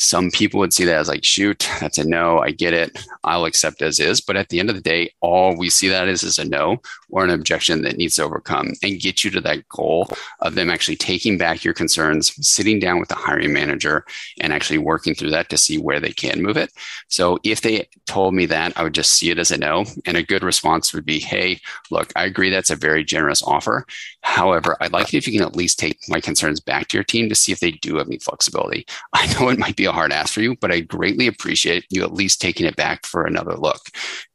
Some 0.01 0.31
people 0.31 0.59
would 0.61 0.73
see 0.73 0.85
that 0.87 0.99
as 0.99 1.09
like, 1.09 1.25
shoot, 1.25 1.69
that's 1.79 1.99
a 1.99 2.05
no. 2.05 2.39
I 2.39 2.53
get 2.53 2.73
it. 2.73 3.07
I'll 3.23 3.45
accept 3.45 3.83
as 3.83 4.01
is. 4.01 4.23
But 4.23 4.37
at 4.37 4.49
the 4.49 4.59
end 4.59 4.71
of 4.71 4.75
the 4.75 4.81
day, 4.81 5.13
all 5.21 5.55
we 5.55 5.69
see 5.69 5.89
that 5.89 6.09
is 6.09 6.23
is 6.23 6.39
a 6.39 6.45
no 6.45 6.81
or 7.11 7.23
an 7.23 7.31
objection 7.31 7.83
that 7.83 7.99
needs 7.99 8.17
to 8.17 8.23
overcome 8.23 8.73
and 8.83 8.99
get 8.99 9.23
you 9.23 9.31
to 9.31 9.43
that 9.43 9.69
goal 9.69 10.09
of 10.41 10.55
them 10.55 10.71
actually 10.71 10.97
taking 10.97 11.37
back 11.37 11.65
your 11.65 11.75
concerns, 11.75 12.33
sitting 12.47 12.81
down 12.81 12.99
with 12.99 13.11
the 13.11 13.15
hiring 13.15 13.53
manager 13.53 14.07
and 14.41 14.55
actually 14.55 14.79
working 14.79 15.15
through 15.15 15.31
that 15.31 15.51
to 15.51 15.59
see 15.59 15.77
where 15.77 16.01
they 16.01 16.13
can 16.13 16.43
move 16.43 16.57
it. 16.57 16.73
So 17.09 17.39
if 17.45 17.61
they 17.61 17.87
told 18.07 18.33
me 18.33 18.47
that, 18.47 18.73
I 18.77 18.83
would 18.83 18.95
just 18.95 19.13
see 19.15 19.31
it 19.31 19.39
as 19.39 19.51
a 19.51 19.59
no. 19.59 19.85
And 20.07 20.17
a 20.17 20.23
good 20.23 20.43
response 20.43 20.95
would 20.95 21.05
be, 21.05 21.19
hey, 21.19 21.61
look, 21.91 22.11
I 22.17 22.25
agree 22.25 22.49
that's 22.49 22.71
a 22.71 22.77
very 22.77 23.05
generous 23.05 23.43
offer. 23.43 23.85
However, 24.23 24.79
I'd 24.81 24.93
like 24.93 25.13
it 25.13 25.19
if 25.19 25.27
you 25.27 25.39
can 25.39 25.47
at 25.47 25.57
least 25.57 25.79
take 25.79 25.99
my 26.09 26.21
concerns 26.21 26.61
back 26.61 26.89
to 26.89 26.97
your 26.97 27.05
team 27.05 27.29
to 27.29 27.35
see 27.35 27.53
if 27.53 27.61
they 27.61 27.73
do 27.73 27.97
have 27.97 28.07
any 28.07 28.19
flexibility. 28.19 28.87
I 29.13 29.27
know 29.35 29.51
it 29.51 29.59
might 29.59 29.77
be 29.77 29.90
a 29.91 29.93
hard 29.93 30.13
ask 30.13 30.33
for 30.33 30.41
you, 30.41 30.57
but 30.57 30.73
I 30.73 30.81
greatly 30.81 31.27
appreciate 31.27 31.85
you 31.91 32.03
at 32.03 32.15
least 32.15 32.41
taking 32.41 32.67
it 32.67 32.77
back 32.77 33.05
for 33.05 33.25
another 33.25 33.57
look. 33.57 33.81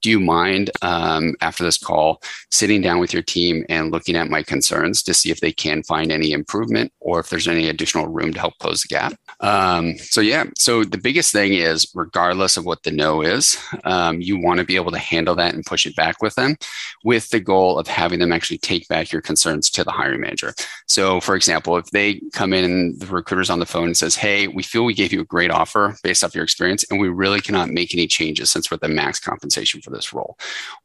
Do 0.01 0.09
you 0.09 0.19
mind 0.19 0.69
um, 0.81 1.35
after 1.41 1.63
this 1.63 1.77
call 1.77 2.21
sitting 2.51 2.81
down 2.81 2.99
with 2.99 3.13
your 3.13 3.23
team 3.23 3.65
and 3.69 3.91
looking 3.91 4.15
at 4.15 4.29
my 4.29 4.43
concerns 4.43 5.01
to 5.03 5.13
see 5.13 5.31
if 5.31 5.39
they 5.39 5.51
can 5.51 5.81
find 5.83 6.11
any 6.11 6.31
improvement 6.31 6.91
or 6.99 7.19
if 7.19 7.29
there's 7.29 7.47
any 7.47 7.69
additional 7.69 8.07
room 8.07 8.33
to 8.33 8.39
help 8.39 8.53
close 8.59 8.81
the 8.83 8.89
gap? 8.89 9.13
Um, 9.39 9.97
so, 9.97 10.21
yeah, 10.21 10.45
so 10.57 10.83
the 10.83 10.97
biggest 10.97 11.31
thing 11.31 11.53
is, 11.53 11.87
regardless 11.95 12.57
of 12.57 12.65
what 12.65 12.83
the 12.83 12.91
no 12.91 13.21
is, 13.21 13.57
um, 13.83 14.21
you 14.21 14.39
want 14.39 14.59
to 14.59 14.65
be 14.65 14.75
able 14.75 14.91
to 14.91 14.97
handle 14.97 15.35
that 15.35 15.53
and 15.53 15.65
push 15.65 15.85
it 15.85 15.95
back 15.95 16.21
with 16.21 16.35
them 16.35 16.55
with 17.03 17.29
the 17.29 17.39
goal 17.39 17.77
of 17.77 17.87
having 17.87 18.19
them 18.19 18.31
actually 18.31 18.57
take 18.57 18.87
back 18.87 19.11
your 19.11 19.21
concerns 19.21 19.69
to 19.69 19.83
the 19.83 19.91
hiring 19.91 20.21
manager. 20.21 20.53
So, 20.87 21.19
for 21.19 21.35
example, 21.35 21.77
if 21.77 21.85
they 21.91 22.21
come 22.33 22.53
in 22.53 22.97
the 22.97 23.05
recruiter's 23.05 23.49
on 23.49 23.59
the 23.59 23.65
phone 23.65 23.85
and 23.85 23.97
says, 23.97 24.15
Hey, 24.15 24.47
we 24.47 24.63
feel 24.63 24.85
we 24.85 24.93
gave 24.93 25.13
you 25.13 25.21
a 25.21 25.25
great 25.25 25.44
offer 25.51 25.95
based 26.03 26.23
off 26.23 26.35
your 26.35 26.43
experience, 26.43 26.85
and 26.89 26.99
we 26.99 27.09
really 27.09 27.41
cannot 27.41 27.69
make 27.69 27.93
any 27.93 28.07
changes 28.07 28.51
since 28.51 28.69
we're 28.69 28.77
the 28.77 28.87
max 28.87 29.19
compensation 29.19 29.81
for 29.81 29.89
this 29.89 30.13
role. 30.13 30.37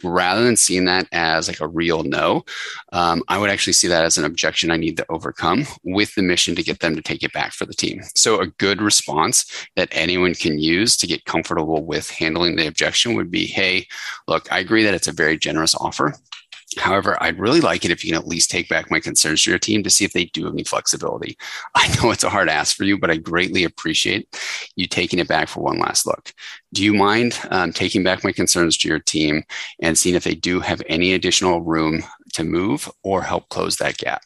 Rather 0.03 0.45
than 0.45 0.57
seeing 0.57 0.85
that 0.87 1.07
as 1.13 1.49
like 1.49 1.61
a 1.61 1.69
real 1.69 2.03
no, 2.03 2.45
um, 2.93 3.23
I 3.29 3.39
would 3.39 3.51
actually 3.51 3.73
see 3.75 3.89
that 3.89 4.05
as 4.05 4.19
an 4.19 4.25
objection 4.25 4.71
I 4.71 4.77
need 4.77 4.97
to 4.97 5.07
overcome 5.09 5.67
with 5.85 6.15
the 6.15 6.23
mission 6.23 6.55
to 6.55 6.63
get 6.63 6.81
them 6.81 6.97
to 6.97 7.03
take 7.03 7.23
it 7.23 7.33
back 7.33 7.53
for 7.53 7.67
the 7.67 7.75
team. 7.75 8.03
So, 8.15 8.41
a 8.41 8.47
good 8.47 8.81
response 8.81 9.47
that 9.77 9.89
anyone 9.93 10.35
can 10.35 10.59
use 10.59 10.97
to 10.99 11.07
get 11.07 11.25
comfortable 11.25 11.85
with 11.85 12.11
handling 12.11 12.57
the 12.57 12.67
objection 12.67 13.15
would 13.15 13.31
be 13.31 13.47
Hey, 13.47 13.87
look, 14.27 14.51
I 14.53 14.59
agree 14.59 14.85
that 14.85 14.95
it's 14.95 15.09
a 15.09 15.13
very 15.13 15.37
generous 15.37 15.75
offer. 15.75 16.15
However, 16.79 17.21
I'd 17.21 17.41
really 17.41 17.61
like 17.61 17.85
it 17.85 17.91
if 17.91 18.05
you 18.05 18.13
can 18.13 18.21
at 18.21 18.29
least 18.29 18.51
take 18.51 18.69
back 18.69 18.91
my 18.91 19.01
concerns 19.01 19.43
to 19.43 19.51
your 19.51 19.59
team 19.59 19.83
to 19.83 19.91
see 19.91 20.05
if 20.05 20.13
they 20.13 20.27
do 20.27 20.45
have 20.45 20.53
any 20.53 20.63
flexibility. 20.63 21.37
I 21.75 21.89
know 21.97 22.11
it's 22.11 22.25
a 22.25 22.31
hard 22.31 22.49
ask 22.49 22.77
for 22.77 22.85
you, 22.85 22.99
but 22.99 23.11
I 23.11 23.17
greatly 23.17 23.65
appreciate 23.65 24.29
you 24.77 24.87
taking 24.87 25.19
it 25.19 25.29
back 25.29 25.49
for 25.49 25.61
one 25.61 25.79
last 25.79 26.07
look. 26.07 26.33
Do 26.73 26.85
you 26.85 26.95
mind 26.95 27.39
um, 27.51 27.73
taking 27.73 28.05
back 28.05 28.23
my 28.23 28.33
concerns 28.33 28.77
to 28.79 28.89
your 28.89 29.01
team 29.01 29.43
and 29.83 29.99
seeing 29.99 30.15
if 30.15 30.25
they 30.25 30.35
do 30.35 30.61
have 30.61 30.83
any 30.89 31.13
additional 31.13 31.63
room 31.63 32.05
to 32.35 32.45
move 32.45 32.89
or 33.03 33.23
help 33.23 33.49
close 33.49 33.77
that 33.77 33.99
gap? 33.99 34.23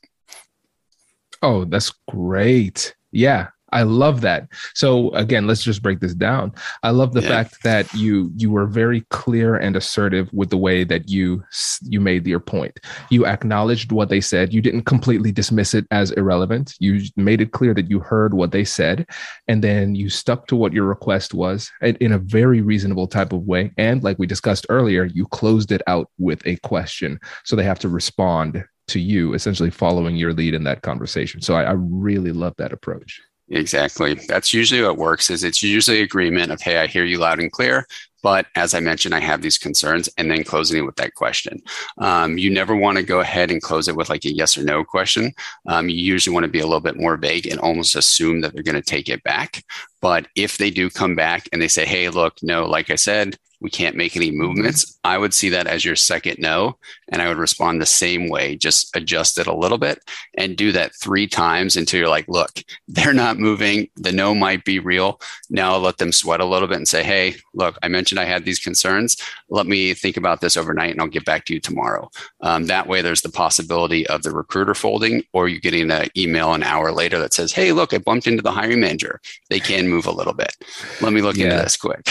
Oh, 1.41 1.65
that's 1.65 1.93
great. 2.09 2.95
Yeah, 3.11 3.49
I 3.75 3.83
love 3.83 4.21
that. 4.21 4.49
So 4.75 5.11
again, 5.11 5.47
let's 5.49 5.63
just 5.63 5.83
break 5.83 5.99
this 6.01 6.15
down. 6.15 6.53
I 6.85 6.91
love 6.91 7.13
the 7.13 7.21
yeah. 7.21 7.29
fact 7.29 7.63
that 7.65 7.93
you 7.93 8.31
you 8.37 8.51
were 8.51 8.67
very 8.67 9.01
clear 9.11 9.57
and 9.57 9.77
assertive 9.77 10.31
with 10.33 10.51
the 10.51 10.57
way 10.57 10.85
that 10.85 11.09
you 11.09 11.43
you 11.83 12.01
made 12.01 12.27
your 12.27 12.41
point. 12.41 12.79
You 13.11 13.27
acknowledged 13.27 13.91
what 13.91 14.09
they 14.09 14.21
said. 14.21 14.55
You 14.55 14.63
didn't 14.63 14.85
completely 14.85 15.33
dismiss 15.33 15.75
it 15.75 15.87
as 15.91 16.13
irrelevant. 16.13 16.75
You 16.79 17.03
made 17.17 17.41
it 17.41 17.51
clear 17.51 17.75
that 17.75 17.91
you 17.91 17.99
heard 17.99 18.33
what 18.33 18.53
they 18.53 18.65
said, 18.65 19.07
and 19.49 19.63
then 19.63 19.97
you 19.97 20.09
stuck 20.09 20.47
to 20.47 20.57
what 20.57 20.73
your 20.73 20.85
request 20.85 21.35
was 21.35 21.71
in 21.83 22.13
a 22.13 22.19
very 22.19 22.61
reasonable 22.61 23.09
type 23.09 23.33
of 23.33 23.43
way. 23.43 23.73
And 23.77 24.05
like 24.05 24.21
we 24.21 24.27
discussed 24.27 24.67
earlier, 24.69 25.05
you 25.05 25.27
closed 25.27 25.73
it 25.73 25.83
out 25.89 26.09
with 26.17 26.47
a 26.47 26.57
question, 26.59 27.19
so 27.45 27.57
they 27.57 27.65
have 27.65 27.81
to 27.81 27.89
respond 27.89 28.65
to 28.87 29.01
you, 29.01 29.35
essentially 29.35 29.71
following 29.71 30.15
your 30.15 30.33
lead 30.33 30.55
in 30.55 30.65
that 30.65 30.83
conversation. 30.83 31.41
So 31.41 31.55
I, 31.55 31.65
I 31.65 31.73
really 31.73 32.33
love 32.33 32.55
that 32.59 32.73
approach. 32.73 33.21
Exactly. 33.51 34.15
That's 34.27 34.55
usually 34.55 34.83
what 34.83 34.97
works 34.97 35.29
is 35.31 35.45
it's 35.45 35.63
usually 35.63 36.01
agreement 36.01 36.51
of, 36.51 36.61
hey, 36.63 36.79
I 36.79 36.87
hear 36.87 37.05
you 37.05 37.19
loud 37.19 37.41
and 37.41 37.53
clear. 37.53 37.87
But 38.23 38.47
as 38.57 38.73
I 38.73 38.81
mentioned, 38.81 39.15
I 39.15 39.21
have 39.21 39.43
these 39.43 39.59
concerns, 39.59 40.09
and 40.17 40.31
then 40.31 40.45
closing 40.45 40.79
it 40.79 40.87
with 40.87 40.97
that 40.97 41.13
question. 41.15 41.61
Um, 41.99 42.39
you 42.39 42.49
never 42.49 42.75
want 42.75 42.97
to 42.97 43.03
go 43.03 43.21
ahead 43.21 43.51
and 43.51 43.61
close 43.61 43.87
it 43.87 43.97
with 43.97 44.09
like 44.09 44.25
a 44.25 44.35
yes 44.35 44.57
or 44.57 44.65
no 44.65 44.83
question. 44.83 45.35
Um, 45.69 45.91
you 45.91 45.97
usually 45.97 46.33
want 46.33 46.45
to 46.45 46.51
be 46.51 46.61
a 46.61 46.65
little 46.67 46.81
bit 46.81 46.97
more 46.97 47.19
vague 47.19 47.47
and 47.47 47.61
almost 47.61 47.97
assume 47.97 48.41
that 48.41 48.55
they're 48.55 48.63
going 48.63 48.77
to 48.77 48.83
take 48.83 49.11
it 49.11 49.23
back. 49.25 49.63
But 50.01 50.27
if 50.37 50.57
they 50.57 50.71
do 50.71 50.89
come 50.89 51.15
back 51.15 51.47
and 51.53 51.61
they 51.61 51.69
say, 51.69 51.85
hey, 51.85 52.09
look, 52.09 52.39
no, 52.43 52.65
like 52.65 52.89
I 52.89 52.95
said, 52.95 53.37
we 53.65 53.71
can't 53.71 53.97
make 53.97 54.15
any 54.15 54.31
movements, 54.31 55.01
I 55.05 55.17
would 55.17 55.33
see 55.33 55.49
that 55.49 55.67
as 55.67 55.87
your 55.87 55.97
second 55.97 56.37
no. 56.39 56.77
And 57.09 57.23
I 57.23 57.29
would 57.29 57.39
respond 57.39 57.81
the 57.81 57.87
same 57.87 58.29
way, 58.29 58.57
just 58.57 58.95
adjust 58.95 59.39
it 59.39 59.47
a 59.47 59.57
little 59.57 59.79
bit 59.79 60.01
and 60.37 60.55
do 60.55 60.71
that 60.73 60.95
three 60.95 61.27
times 61.27 61.75
until 61.75 61.99
you're 61.99 62.11
like, 62.11 62.29
look, 62.29 62.63
they're 62.89 63.15
not 63.15 63.39
moving. 63.39 63.89
The 63.97 64.13
no 64.13 64.35
might 64.35 64.67
be 64.67 64.81
real. 64.81 65.19
Now 65.49 65.73
I'll 65.73 65.81
let 65.81 65.97
them 65.97 66.13
sweat 66.13 66.41
a 66.41 66.45
little 66.45 66.69
bit 66.69 66.77
and 66.77 66.87
say, 66.87 67.03
hey, 67.03 67.37
look, 67.55 67.79
I 67.83 67.89
mentioned 67.89 68.21
I 68.21 68.27
had 68.27 68.45
these 68.45 68.59
concerns. 68.59 69.17
Let 69.49 69.67
me 69.67 69.95
think 69.95 70.19
about 70.19 70.43
this 70.43 70.59
overnight 70.59 70.91
and 70.91 71.01
I'll 71.01 71.09
get 71.09 71.25
back 71.25 71.47
to 71.47 71.55
you 71.55 71.61
tomorrow. 71.61 72.11
Um, 72.43 72.67
that 72.67 72.87
way, 72.87 73.01
there's 73.01 73.23
the 73.23 73.31
possibility 73.31 74.07
of 74.09 74.25
the 74.25 74.31
recruiter 74.31 74.75
folding 74.75 75.23
or 75.33 75.49
you 75.49 75.59
getting 75.59 75.91
an 75.91 76.09
email 76.19 76.53
an 76.53 76.63
hour 76.63 76.93
later 76.93 77.19
that 77.19 77.33
says, 77.33 77.51
hey, 77.51 77.73
look, 77.73 77.95
I 77.95 77.99
bumped 77.99 78.27
into 78.27 78.43
the 78.43 78.53
hiring 78.53 78.81
manager. 78.81 79.23
They 79.49 79.61
can 79.61 79.89
move 79.89 80.05
a 80.05 80.13
little 80.13 80.35
bit. 80.35 80.55
Let 81.01 81.15
me 81.15 81.23
look 81.23 81.37
yeah. 81.37 81.45
into 81.45 81.57
this 81.63 81.79
quick. 81.79 82.07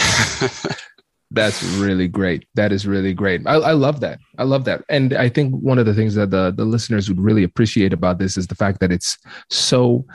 That's 1.33 1.63
really 1.77 2.07
great. 2.07 2.45
That 2.53 2.71
is 2.71 2.85
really 2.85 3.13
great. 3.13 3.41
I, 3.47 3.55
I, 3.55 3.71
love 3.71 3.99
that. 4.01 4.19
I 4.37 4.43
love 4.43 4.65
that. 4.65 4.83
And 4.87 5.13
I 5.13 5.29
think 5.29 5.53
one 5.55 5.79
of 5.79 5.87
the 5.87 5.93
things 5.93 6.13
that 6.13 6.29
the, 6.29 6.53
the 6.55 6.63
listeners 6.63 7.09
would 7.09 7.19
really 7.19 7.43
appreciate 7.43 7.91
about 7.91 8.19
this 8.19 8.37
is 8.37 8.45
the 8.45 8.55
fact 8.55 8.79
that 8.81 8.91
it's 8.91 9.17
so 9.49 10.05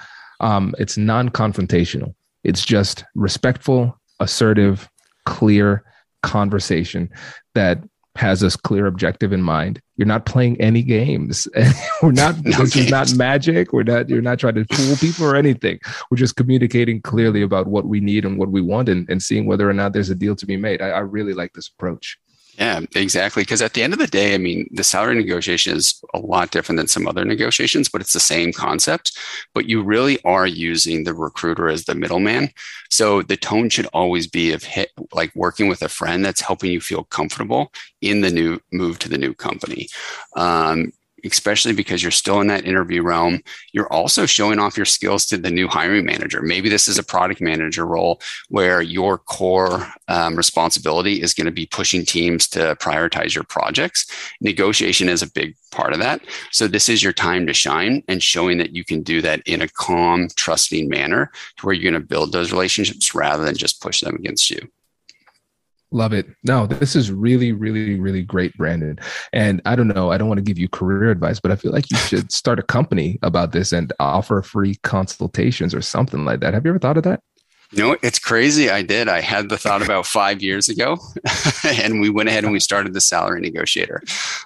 um, 0.41 0.75
it's 0.79 0.97
non-confrontational. 0.97 2.15
It's 2.45 2.65
just 2.65 3.05
respectful, 3.17 3.99
assertive, 4.21 4.89
clear 5.27 5.85
conversation 6.23 7.11
that 7.55 7.83
has 8.19 8.43
a 8.43 8.51
clear 8.59 8.87
objective 8.87 9.33
in 9.33 9.41
mind. 9.41 9.81
You're 9.97 10.09
not 10.09 10.27
playing 10.27 10.61
any 10.61 10.83
games. 10.83 11.47
we're 12.03 12.11
not 12.11 12.35
no 12.45 12.51
this 12.51 12.75
games. 12.75 12.87
is 12.87 12.91
not 12.91 13.15
magic. 13.15 13.73
We're 13.73 13.85
not 13.85 14.09
you're 14.09 14.21
not 14.21 14.41
trying 14.41 14.57
to 14.57 14.65
fool 14.75 14.97
people 14.97 15.25
or 15.25 15.37
anything. 15.37 15.79
We're 16.11 16.17
just 16.17 16.35
communicating 16.35 17.01
clearly 17.01 17.43
about 17.43 17.69
what 17.69 17.87
we 17.87 18.01
need 18.01 18.25
and 18.25 18.37
what 18.37 18.51
we 18.51 18.61
want 18.61 18.89
and, 18.89 19.09
and 19.09 19.23
seeing 19.23 19.47
whether 19.47 19.71
or 19.71 19.73
not 19.73 19.93
there's 19.93 20.11
a 20.11 20.17
deal 20.17 20.35
to 20.35 20.47
be 20.47 20.57
made. 20.57 20.83
I, 20.83 20.89
I 20.89 20.99
really 20.99 21.33
like 21.33 21.53
this 21.53 21.69
approach. 21.69 22.19
Yeah, 22.59 22.81
exactly. 22.97 23.43
Because 23.43 23.63
at 23.63 23.75
the 23.75 23.85
end 23.85 23.93
of 23.93 24.01
the 24.01 24.09
day, 24.09 24.35
I 24.35 24.39
mean, 24.39 24.69
the 24.73 24.83
salary 24.83 25.15
negotiation 25.15 25.77
is 25.77 26.03
a 26.13 26.19
lot 26.19 26.51
different 26.51 26.77
than 26.77 26.89
some 26.89 27.07
other 27.07 27.25
negotiations, 27.25 27.89
but 27.89 28.01
it's 28.01 28.13
the 28.13 28.19
same 28.19 28.53
concept. 28.53 29.17
But 29.55 29.69
you 29.69 29.81
really 29.81 30.19
are 30.25 30.47
using 30.47 31.05
the 31.05 31.15
recruiter 31.15 31.69
as 31.69 31.85
the 31.85 31.95
middleman. 31.95 32.51
So 32.91 33.23
the 33.23 33.37
tone 33.37 33.69
should 33.71 33.87
always 33.93 34.27
be 34.27 34.51
of 34.53 34.65
hit, 34.65 34.91
like 35.13 35.31
working 35.37 35.69
with 35.69 35.83
a 35.83 35.89
friend 35.89 36.25
that's 36.25 36.41
helping 36.41 36.73
you 36.73 36.81
feel 36.81 37.05
comfortable 37.05 37.73
in 38.01 38.23
the 38.23 38.31
new 38.31 38.59
move 38.73 38.99
to 39.01 39.09
the 39.09 39.19
new 39.19 39.35
company. 39.35 39.87
Um, 40.37 40.93
especially 41.25 41.73
because 41.73 42.03
you're 42.03 42.11
still 42.11 42.41
in 42.41 42.47
that 42.49 42.65
interview 42.65 43.03
realm. 43.03 43.43
You're 43.73 43.93
also 43.93 44.27
showing 44.27 44.59
off 44.59 44.77
your 44.77 44.87
skills 44.87 45.27
to 45.27 45.37
the 45.37 45.51
new 45.51 45.69
hiring 45.69 46.05
manager. 46.05 46.43
Maybe 46.43 46.69
this 46.69 46.89
is 46.89 46.99
a 46.99 47.03
product 47.03 47.41
manager 47.41 47.87
role 47.87 48.21
where 48.49 48.81
your 48.81 49.19
core 49.19 49.87
um, 50.09 50.37
responsibility 50.37 51.23
is 51.23 51.35
going 51.35 51.47
to 51.47 51.53
be 51.53 51.67
pushing 51.67 52.05
teams 52.05 52.49
to 52.49 52.77
prioritize 52.77 53.35
your 53.35 53.45
projects. 53.45 54.07
Negotiation 54.41 55.09
is 55.09 55.23
a 55.23 55.31
big 55.31 55.55
part 55.71 55.93
of 55.93 55.99
that. 55.99 56.21
So 56.51 56.67
this 56.67 56.89
is 56.89 57.03
your 57.03 57.13
time 57.13 57.47
to 57.47 57.55
shine 57.55 58.03
and 58.09 58.23
showing 58.23 58.59
that 58.59 58.75
you 58.75 58.85
can 58.85 59.03
do 59.03 59.21
that 59.23 59.43
in 59.47 59.63
a 59.63 59.69
calm, 59.69 60.29
trusting 60.37 60.89
manner 60.89 61.31
to 61.57 61.67
where 61.67 61.75
you're 61.75 61.91
going 61.91 62.01
to 62.01 62.07
build 62.07 62.33
those 62.33 62.53
relationships 62.53 63.15
rather 63.15 63.45
than 63.45 63.57
just 63.57 63.83
push 63.83 64.01
them 64.01 64.15
against 64.15 64.51
you. 64.51 64.69
Love 65.91 66.13
it. 66.13 66.27
No, 66.45 66.67
this 66.67 66.95
is 66.95 67.11
really, 67.11 67.53
really, 67.53 67.99
really 67.99 68.23
great, 68.23 68.55
Brandon. 68.57 68.99
And 69.33 69.63
I 69.65 69.75
don't 69.75 69.89
know, 69.89 70.11
I 70.11 70.19
don't 70.19 70.29
want 70.29 70.39
to 70.39 70.45
give 70.45 70.59
you 70.59 70.69
career 70.69 71.11
advice, 71.11 71.41
but 71.41 71.51
I 71.51 71.57
feel 71.57 71.73
like 71.73 71.91
you 71.91 71.97
should 71.97 72.31
start 72.41 72.59
a 72.59 72.63
company 72.63 73.19
about 73.23 73.53
this 73.53 73.73
and 73.73 73.93
offer 73.99 74.43
free 74.43 74.77
consultations 74.83 75.75
or 75.75 75.81
something 75.81 76.27
like 76.27 76.41
that. 76.41 76.53
Have 76.53 76.65
you 76.67 76.73
ever 76.73 76.79
thought 76.79 76.99
of 76.99 77.05
that? 77.05 77.21
Know, 77.71 77.99
it's 78.03 78.19
crazy. 78.19 78.71
I 78.71 78.81
did. 78.81 79.09
I 79.09 79.21
had 79.21 79.51
the 79.51 79.59
thought 79.59 79.83
about 79.83 80.07
five 80.07 80.41
years 80.41 80.71
ago, 80.71 80.97
and 81.65 82.01
we 82.01 82.09
went 82.09 82.31
ahead 82.31 82.45
and 82.45 82.53
we 82.53 82.61
started 82.61 82.95
the 82.95 83.01
salary 83.01 83.43
negotiator. 83.43 84.03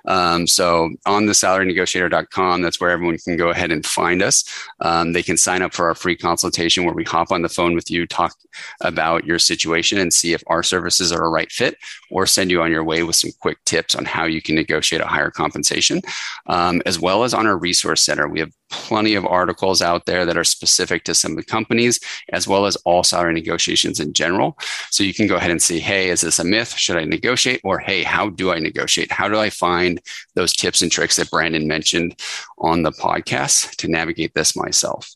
Um, 0.06 0.48
so 0.48 0.90
on 1.06 1.26
the 1.26 1.32
salarynegotiator.com, 1.32 2.62
that's 2.62 2.80
where 2.80 2.90
everyone 2.90 3.18
can 3.18 3.36
go 3.36 3.50
ahead 3.50 3.70
and 3.70 3.86
find 3.86 4.22
us. 4.22 4.42
Um, 4.80 5.12
they 5.12 5.22
can 5.22 5.36
sign 5.36 5.62
up 5.62 5.72
for 5.72 5.86
our 5.86 5.94
free 5.94 6.16
consultation 6.16 6.84
where 6.84 6.94
we 6.94 7.04
hop 7.04 7.30
on 7.30 7.42
the 7.42 7.48
phone 7.48 7.76
with 7.76 7.92
you, 7.92 8.08
talk 8.08 8.34
about 8.80 9.24
your 9.24 9.38
situation, 9.38 9.98
and 9.98 10.12
see 10.12 10.32
if 10.32 10.42
our 10.48 10.64
services 10.64 11.12
are 11.12 11.24
a 11.24 11.30
right 11.30 11.52
fit, 11.52 11.76
or 12.10 12.26
send 12.26 12.50
you 12.50 12.60
on 12.60 12.72
your 12.72 12.82
way 12.82 13.04
with 13.04 13.14
some 13.14 13.30
quick 13.38 13.64
tips 13.64 13.94
on 13.94 14.04
how 14.04 14.24
you 14.24 14.42
can 14.42 14.56
negotiate 14.56 15.00
a 15.00 15.06
higher 15.06 15.30
compensation, 15.30 16.02
um, 16.46 16.82
as 16.86 16.98
well 16.98 17.22
as 17.22 17.34
on 17.34 17.46
our 17.46 17.56
resource 17.56 18.02
center. 18.02 18.26
We 18.26 18.40
have 18.40 18.52
plenty 18.72 19.14
of 19.14 19.24
articles 19.24 19.80
out 19.80 20.06
there 20.06 20.26
that 20.26 20.36
are 20.36 20.42
specific 20.42 21.04
to 21.04 21.14
some 21.14 21.32
of 21.32 21.36
the 21.36 21.44
companies, 21.44 22.00
as 22.32 22.48
well 22.48 22.66
as 22.66 22.74
all 22.84 23.04
salary 23.04 23.34
negotiations 23.34 24.00
in 24.00 24.12
general. 24.12 24.58
So 24.90 25.04
you 25.04 25.14
can 25.14 25.28
go 25.28 25.36
ahead 25.36 25.52
and 25.52 25.62
see, 25.62 25.78
hey, 25.78 26.08
is 26.10 26.22
this 26.22 26.40
a 26.40 26.44
myth? 26.44 26.74
Should 26.76 26.96
I 26.96 27.04
negotiate? 27.04 27.60
Or 27.62 27.78
hey, 27.78 28.02
how 28.02 28.30
do 28.30 28.50
I 28.50 28.58
negotiate? 28.58 29.12
How 29.12 29.28
do 29.28 29.38
I 29.38 29.50
find 29.50 30.00
those 30.34 30.52
tips 30.52 30.82
and 30.82 30.90
tricks 30.90 31.16
that 31.16 31.30
Brandon 31.30 31.68
mentioned 31.68 32.18
on 32.58 32.82
the 32.82 32.92
podcast 32.92 33.76
to 33.76 33.88
navigate 33.88 34.34
this 34.34 34.56
myself? 34.56 35.08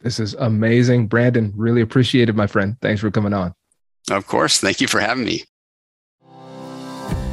This 0.00 0.18
is 0.18 0.34
amazing. 0.34 1.06
Brandon, 1.06 1.52
really 1.56 1.80
appreciate 1.80 2.28
it, 2.28 2.36
my 2.36 2.46
friend. 2.46 2.76
Thanks 2.80 3.00
for 3.00 3.10
coming 3.10 3.32
on. 3.32 3.54
Of 4.10 4.26
course. 4.26 4.58
Thank 4.58 4.80
you 4.80 4.88
for 4.88 5.00
having 5.00 5.24
me. 5.24 5.44